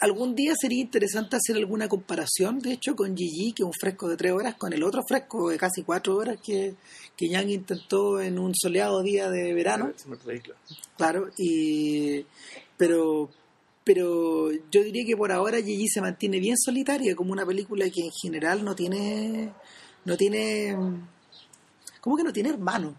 algún 0.00 0.34
día 0.34 0.54
sería 0.58 0.82
interesante 0.82 1.36
hacer 1.36 1.56
alguna 1.56 1.88
comparación 1.88 2.60
de 2.60 2.72
hecho 2.72 2.94
con 2.94 3.16
Gigi 3.16 3.52
que 3.52 3.62
es 3.62 3.66
un 3.66 3.72
fresco 3.72 4.08
de 4.08 4.16
tres 4.16 4.32
horas 4.32 4.54
con 4.54 4.72
el 4.72 4.82
otro 4.82 5.02
fresco 5.06 5.50
de 5.50 5.58
casi 5.58 5.82
cuatro 5.82 6.16
horas 6.16 6.38
que, 6.40 6.74
que 7.16 7.28
Yang 7.28 7.50
intentó 7.50 8.20
en 8.20 8.38
un 8.38 8.54
soleado 8.54 9.02
día 9.02 9.28
de 9.30 9.52
verano 9.54 9.92
Claro, 10.96 11.30
y 11.36 12.24
pero 12.76 13.30
pero 13.84 14.52
yo 14.70 14.82
diría 14.82 15.04
que 15.06 15.16
por 15.16 15.32
ahora 15.32 15.62
Gigi 15.62 15.88
se 15.88 16.00
mantiene 16.00 16.38
bien 16.38 16.56
solitaria 16.58 17.16
como 17.16 17.32
una 17.32 17.46
película 17.46 17.88
que 17.90 18.02
en 18.02 18.12
general 18.12 18.64
no 18.64 18.74
tiene 18.74 19.52
no 20.04 20.16
tiene 20.16 20.76
¿cómo 22.00 22.16
que 22.16 22.24
no 22.24 22.32
tiene 22.32 22.50
hermano? 22.50 22.94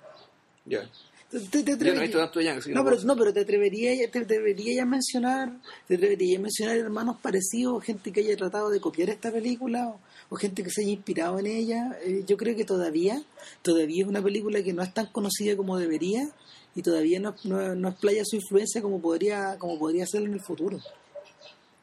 Ya. 0.66 0.90
Te- 1.30 1.40
te 1.40 1.58
Yo 1.60 1.64
no 1.64 1.70
he 1.72 1.74
atrevería- 1.76 2.02
visto 2.02 2.18
tanto 2.18 2.42
Yang, 2.42 2.58
así 2.58 2.70
que 2.70 2.76
no, 2.76 2.84
no 2.84 2.90
pero, 2.90 3.02
no, 3.04 3.16
pero 3.16 3.34
te 3.34 3.40
atrevería, 3.42 4.10
te 4.12 4.20
atrevería 4.20 4.84
a 4.84 4.86
mencionar, 4.86 5.52
te 5.88 5.96
atrevería 5.96 6.38
a 6.40 6.42
mencionar 6.42 6.78
hermanos 6.78 7.18
parecidos, 7.22 7.84
gente 7.84 8.12
que 8.12 8.22
haya 8.22 8.36
tratado 8.36 8.70
de 8.70 8.80
copiar 8.80 9.10
esta 9.10 9.32
película 9.32 9.88
o, 9.88 10.00
o 10.30 10.36
gente 10.36 10.64
que 10.64 10.70
se 10.72 10.82
haya 10.82 10.92
inspirado 10.92 11.38
en 11.40 11.46
ella. 11.48 11.98
Eh, 12.04 12.24
yo 12.28 12.36
creo 12.38 12.56
que 12.56 12.66
todavía, 12.66 13.22
todavía 13.62 14.04
es 14.04 14.08
una 14.10 14.22
película 14.24 14.64
que 14.64 14.74
no 14.74 14.82
es 14.82 14.94
tan 14.94 15.08
conocida 15.08 15.56
como 15.56 15.78
debería 15.78 16.28
y 16.76 16.82
todavía 16.82 17.20
no, 17.20 17.36
no, 17.44 17.76
no 17.76 17.90
explaya 17.90 18.24
su 18.26 18.36
influencia 18.36 18.82
como 18.82 19.00
podría, 19.02 19.58
como 19.60 19.78
podría 19.78 20.06
ser 20.08 20.24
en 20.24 20.34
el 20.34 20.42
futuro. 20.42 20.80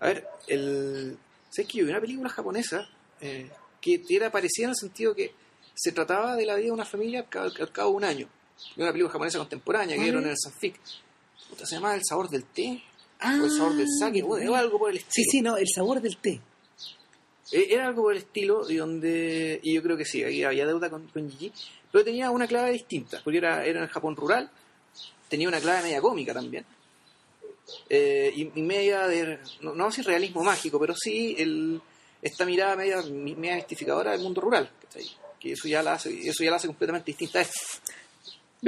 A 0.01 0.07
ver, 0.09 0.27
el... 0.49 1.17
¿sabes 1.51 1.69
que 1.71 1.79
yo 1.79 1.85
vi 1.85 1.91
una 1.91 2.01
película 2.01 2.29
japonesa 2.29 2.87
eh, 3.21 3.49
que 3.81 4.03
era 4.11 4.31
parecida 4.31 4.67
en 4.67 4.71
el 4.71 4.77
sentido 4.77 5.15
que 5.15 5.33
se 5.75 5.93
trataba 5.93 6.37
de 6.37 6.45
la 6.47 6.55
vida 6.57 6.67
de 6.67 6.73
una 6.73 6.85
familia 6.85 7.27
al 7.33 7.73
cabo 7.73 7.91
de 7.93 7.97
un 7.97 8.05
año? 8.05 8.29
Una 8.77 8.93
película 8.93 9.13
japonesa 9.13 9.39
contemporánea 9.39 9.97
que 9.97 10.03
dieron 10.03 10.25
en 10.25 10.31
el 10.31 10.37
Sanfic. 10.39 10.81
Se 11.63 11.75
llamaba 11.75 11.95
El 11.95 12.03
sabor 12.05 12.29
del 12.29 12.45
té 12.45 12.83
Ah, 13.19 13.39
o 13.41 13.45
El 13.47 13.51
sabor 13.51 13.75
del 13.77 13.87
sake 13.99 14.23
o 14.23 14.29
o 14.29 14.55
algo 14.55 14.79
por 14.79 14.91
el 14.91 14.99
estilo. 14.99 15.13
Sí, 15.15 15.25
sí, 15.31 15.41
no, 15.43 15.57
el 15.57 15.67
sabor 15.75 16.01
del 16.03 16.17
té. 16.19 16.41
Eh, 17.53 17.67
Era 17.71 17.87
algo 17.87 18.03
por 18.03 18.13
el 18.13 18.19
estilo 18.19 18.69
y 18.69 18.77
donde 18.77 19.61
y 19.63 19.75
yo 19.75 19.83
creo 19.83 19.97
que 19.97 20.05
sí, 20.05 20.23
ahí 20.25 20.43
había 20.43 20.67
deuda 20.67 20.91
con, 20.91 21.07
con 21.09 21.31
Gigi, 21.31 21.53
pero 21.93 22.05
tenía 22.05 22.31
una 22.31 22.47
clave 22.47 22.73
distinta, 22.73 23.21
porque 23.23 23.39
era, 23.39 23.65
era 23.65 23.79
en 23.79 23.85
el 23.85 23.91
Japón 23.91 24.17
rural, 24.17 24.51
tenía 25.29 25.49
una 25.49 25.61
clave 25.61 25.85
media 25.85 26.01
cómica 26.01 26.35
también. 26.35 26.67
Eh, 27.89 28.33
y, 28.35 28.43
y 28.59 28.63
media 28.63 29.07
de, 29.09 29.39
no, 29.61 29.75
no 29.75 29.91
sé 29.91 30.03
si 30.03 30.09
realismo 30.09 30.43
mágico, 30.45 30.79
pero 30.79 30.95
sí 30.95 31.35
el, 31.39 31.81
esta 32.21 32.45
mirada 32.45 32.77
media, 32.77 33.03
media 33.03 33.57
mistificadora 33.57 34.13
del 34.13 34.21
mundo 34.21 34.41
rural, 34.41 34.71
¿cachai? 34.83 35.05
que 35.41 35.53
eso 35.53 35.69
ya 35.69 35.83
la 35.83 35.95
hace, 35.95 36.29
eso 36.29 36.45
ya 36.45 36.51
la 36.51 36.57
hace 36.57 36.67
completamente 36.67 37.07
distinta 37.13 37.39
a 37.39 37.43
esto. 37.43 37.61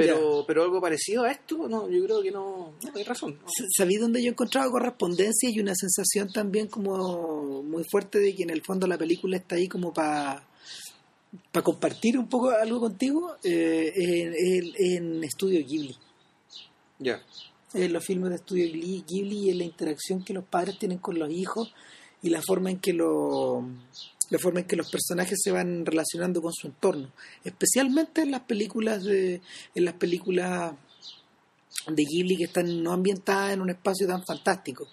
Pero, 0.05 0.43
pero 0.47 0.63
algo 0.63 0.79
parecido 0.81 1.23
a 1.23 1.31
esto, 1.31 1.67
no, 1.67 1.89
yo 1.89 2.03
creo 2.05 2.21
que 2.21 2.31
no, 2.31 2.73
no 2.81 2.91
hay 2.95 3.03
razón. 3.03 3.37
¿no? 3.41 3.47
S- 3.47 3.67
¿Sabí 3.77 3.97
dónde 3.97 4.21
yo 4.21 4.29
he 4.29 4.31
encontrado 4.31 4.71
correspondencia 4.71 5.49
y 5.49 5.59
una 5.59 5.73
sensación 5.75 6.31
también 6.31 6.67
como 6.67 7.61
muy 7.63 7.83
fuerte 7.83 8.19
de 8.19 8.33
que 8.35 8.43
en 8.43 8.49
el 8.49 8.61
fondo 8.63 8.87
la 8.87 8.97
película 8.97 9.37
está 9.37 9.55
ahí 9.55 9.67
como 9.67 9.93
para 9.93 10.43
para 11.51 11.63
compartir 11.63 12.17
un 12.17 12.27
poco 12.27 12.49
algo 12.49 12.79
contigo 12.79 13.35
eh, 13.43 13.93
en, 14.77 15.23
Estudio 15.23 15.59
Ghibli. 15.63 15.95
Ya. 16.97 17.21
en 17.73 17.93
los 17.93 18.03
filmes 18.03 18.29
de 18.31 18.35
estudio 18.37 18.65
Ghibli 18.65 19.03
Ghibli 19.07 19.37
y 19.45 19.49
en 19.51 19.57
la 19.59 19.63
interacción 19.63 20.23
que 20.23 20.33
los 20.33 20.43
padres 20.45 20.79
tienen 20.79 20.97
con 20.97 21.19
los 21.19 21.29
hijos 21.31 21.71
y 22.23 22.29
la 22.29 22.41
forma 22.41 22.71
en 22.71 22.79
que 22.79 22.93
lo, 22.93 23.63
la 24.29 24.37
forma 24.39 24.59
en 24.61 24.67
que 24.67 24.75
los 24.75 24.89
personajes 24.91 25.39
se 25.43 25.51
van 25.51 25.85
relacionando 25.85 26.41
con 26.41 26.53
su 26.53 26.67
entorno 26.67 27.11
especialmente 27.43 28.21
en 28.21 28.31
las 28.31 28.41
películas 28.41 29.03
de 29.03 29.41
en 29.75 29.85
las 29.85 29.95
películas 29.95 30.73
de 31.87 32.03
Ghibli 32.05 32.37
que 32.37 32.43
están 32.45 32.83
no 32.83 32.91
ambientadas 32.93 33.53
en 33.53 33.61
un 33.61 33.69
espacio 33.69 34.07
tan 34.07 34.23
fantástico 34.25 34.87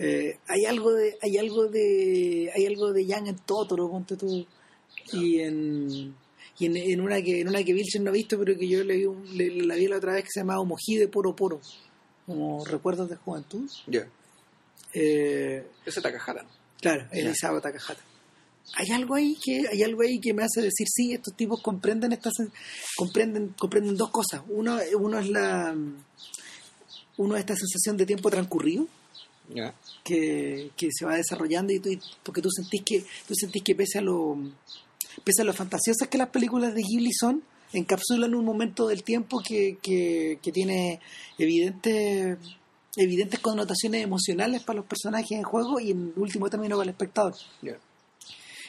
Eh, 0.00 0.38
hay 0.46 0.64
algo 0.66 0.92
de 0.92 1.16
hay 1.22 1.38
algo 1.38 1.66
de 1.66 2.52
hay 2.54 2.66
algo 2.66 2.92
de 2.92 3.04
Yang 3.04 3.26
en 3.28 3.38
Totoro 3.38 3.90
ponte 3.90 4.16
tú 4.16 4.46
y 5.12 5.40
en 5.40 6.14
y 6.60 6.66
en, 6.66 6.76
en 6.76 7.00
una 7.00 7.20
que 7.22 7.40
en 7.40 7.48
una 7.48 7.62
que 7.64 7.72
Vilchen 7.72 8.04
no 8.04 8.10
ha 8.10 8.12
visto 8.12 8.38
pero 8.38 8.56
que 8.56 8.68
yo 8.68 8.84
le 8.84 9.06
un- 9.08 9.26
le- 9.36 9.62
la 9.66 9.74
vi 9.74 9.88
la 9.88 9.96
otra 9.96 10.12
vez 10.12 10.22
que 10.24 10.30
se 10.30 10.40
llamaba 10.40 10.62
Mojí 10.64 10.96
de 10.98 11.08
Poro 11.08 11.34
Poro 11.34 11.60
como 12.26 12.64
recuerdos 12.64 13.08
de 13.10 13.16
juventud 13.16 13.68
Ya. 13.88 14.06
eh, 14.94 15.66
Ese 15.84 16.00
Takahata. 16.00 16.44
claro 16.80 17.06
es. 17.10 17.24
Isao 17.34 17.60
Takahata 17.60 18.02
hay 18.74 18.90
algo 18.92 19.14
ahí 19.14 19.36
que 19.42 19.64
hay 19.72 19.82
algo 19.82 20.02
ahí 20.02 20.20
que 20.20 20.32
me 20.34 20.44
hace 20.44 20.60
decir 20.62 20.86
sí 20.88 21.12
estos 21.12 21.34
tipos 21.34 21.60
comprenden 21.62 22.12
estas 22.12 22.34
comprenden 22.96 23.54
comprenden 23.58 23.96
dos 23.96 24.10
cosas. 24.10 24.42
Uno 24.48 24.78
uno 24.98 25.18
es 25.18 25.28
la 25.28 25.74
uno 27.16 27.34
es 27.34 27.40
esta 27.40 27.56
sensación 27.56 27.96
de 27.96 28.06
tiempo 28.06 28.30
transcurrido 28.30 28.86
que, 30.04 30.70
que 30.76 30.88
se 30.92 31.04
va 31.04 31.16
desarrollando 31.16 31.72
y 31.72 31.80
tú, 31.80 31.88
y- 31.88 32.00
porque 32.22 32.42
tú 32.42 32.50
sentís 32.50 32.82
que 32.84 33.00
tú 33.26 33.34
sentís 33.34 33.62
que 33.62 33.74
pese 33.74 33.98
a 33.98 34.02
lo 34.02 34.36
pese 35.24 35.42
a 35.42 35.44
lo 35.44 35.52
fantasiosas 35.52 36.08
que 36.08 36.18
las 36.18 36.28
películas 36.28 36.74
de 36.74 36.82
Ghibli 36.82 37.12
son 37.12 37.42
encapsulan 37.72 38.34
un 38.34 38.44
momento 38.44 38.86
del 38.88 39.02
tiempo 39.02 39.40
que, 39.46 39.78
que, 39.82 40.38
que 40.42 40.52
tiene 40.52 41.00
evidentes 41.38 42.38
evidentes 42.96 43.40
connotaciones 43.40 44.02
emocionales 44.02 44.62
para 44.62 44.78
los 44.78 44.86
personajes 44.86 45.32
en 45.32 45.42
juego 45.44 45.78
y 45.80 45.90
en 45.92 46.12
último 46.16 46.48
término 46.50 46.76
para 46.76 46.84
el 46.84 46.90
espectador. 46.90 47.34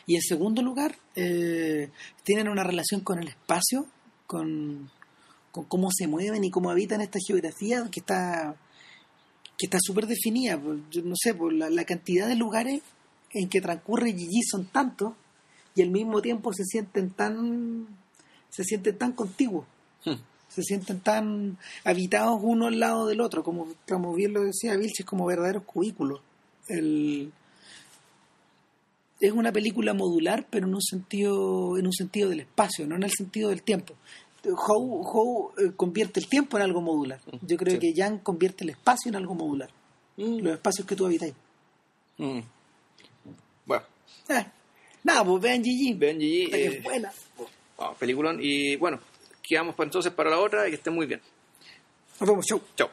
Y 0.10 0.16
en 0.16 0.22
segundo 0.24 0.64
lugar 0.64 0.96
eh, 1.16 1.90
tienen 2.24 2.48
una 2.50 2.64
relación 2.64 3.02
con 3.02 3.20
el 3.20 3.28
espacio 3.28 3.86
con, 4.26 4.90
con 5.52 5.66
cómo 5.66 5.90
se 5.92 6.08
mueven 6.08 6.44
y 6.44 6.50
cómo 6.50 6.72
habitan 6.72 7.02
esta 7.02 7.20
geografía 7.26 7.88
que 7.92 8.00
está 8.00 8.56
que 9.58 9.66
está 9.68 9.78
súper 9.82 10.08
definida 10.08 10.58
por- 10.58 10.90
yo 10.90 11.02
no 11.04 11.14
sé 11.16 11.34
por 11.36 11.54
la, 11.54 11.70
la 11.70 11.84
cantidad 11.86 12.28
de 12.28 12.36
lugares 12.36 12.82
en 13.34 13.50
que 13.50 13.62
transcurre 13.62 14.14
Gigi 14.14 14.42
son 14.42 14.66
tantos 14.66 15.14
y 15.76 15.82
al 15.84 15.92
mismo 15.92 16.22
tiempo 16.24 16.54
se 16.54 16.64
sienten 16.66 17.12
tan 17.12 17.88
se 18.50 18.64
sienten 18.64 18.98
tan 18.98 19.12
contiguos 19.14 19.66
Hmm. 20.06 20.16
se 20.48 20.64
sienten 20.64 21.02
tan 21.02 21.58
habitados 21.84 22.40
uno 22.42 22.68
al 22.68 22.80
lado 22.80 23.06
del 23.06 23.20
otro 23.22 23.44
como, 23.44 23.68
como 23.88 24.14
bien 24.16 24.32
lo 24.34 24.42
decía 24.44 24.78
Vilches 24.78 25.06
como 25.06 25.26
verdaderos 25.26 25.64
cubículos 25.66 26.22
el 26.70 27.32
es 29.20 29.32
una 29.32 29.52
película 29.52 29.94
modular 29.94 30.46
pero 30.50 30.68
en 30.68 30.74
un 30.76 30.82
sentido 30.82 31.78
en 31.78 31.86
un 31.86 31.94
sentido 31.94 32.30
del 32.30 32.40
espacio 32.42 32.88
no 32.88 32.96
en 32.96 33.04
el 33.04 33.12
sentido 33.12 33.50
del 33.50 33.62
tiempo 33.64 33.96
Howe, 34.46 35.02
Howe, 35.04 35.52
eh, 35.58 35.72
convierte 35.76 36.20
el 36.22 36.28
tiempo 36.30 36.58
en 36.58 36.64
algo 36.64 36.82
modular 36.82 37.20
yo 37.42 37.58
creo 37.58 37.74
Sí. 37.74 37.80
que 37.80 37.94
Yang 37.94 38.20
convierte 38.20 38.64
el 38.64 38.70
espacio 38.72 39.10
en 39.10 39.16
algo 39.18 39.36
modular 39.36 39.70
los 40.18 40.54
espacios 40.54 40.86
que 40.88 40.96
tú 40.96 41.06
habitas 41.06 41.32
Mm. 42.18 42.40
Bueno, 43.66 43.84
eh, 44.28 44.46
nada 45.06 45.24
pues 45.24 45.42
vean 45.42 45.64
Gigi 45.64 45.94
vean 45.94 46.20
que 46.20 46.44
eh, 46.46 46.66
es 46.66 46.84
buena 46.84 47.10
wow, 47.78 47.96
peliculón. 47.98 48.40
Y 48.42 48.76
bueno, 48.76 49.00
quedamos 49.42 49.74
entonces 49.80 50.12
para 50.12 50.30
la 50.30 50.38
otra 50.40 50.68
y 50.68 50.72
que 50.72 50.76
estén 50.76 50.94
muy 50.94 51.06
bien. 51.06 51.22
nos 52.20 52.30
vemos 52.30 52.46
chau 52.46 52.62
Chao. 52.76 52.90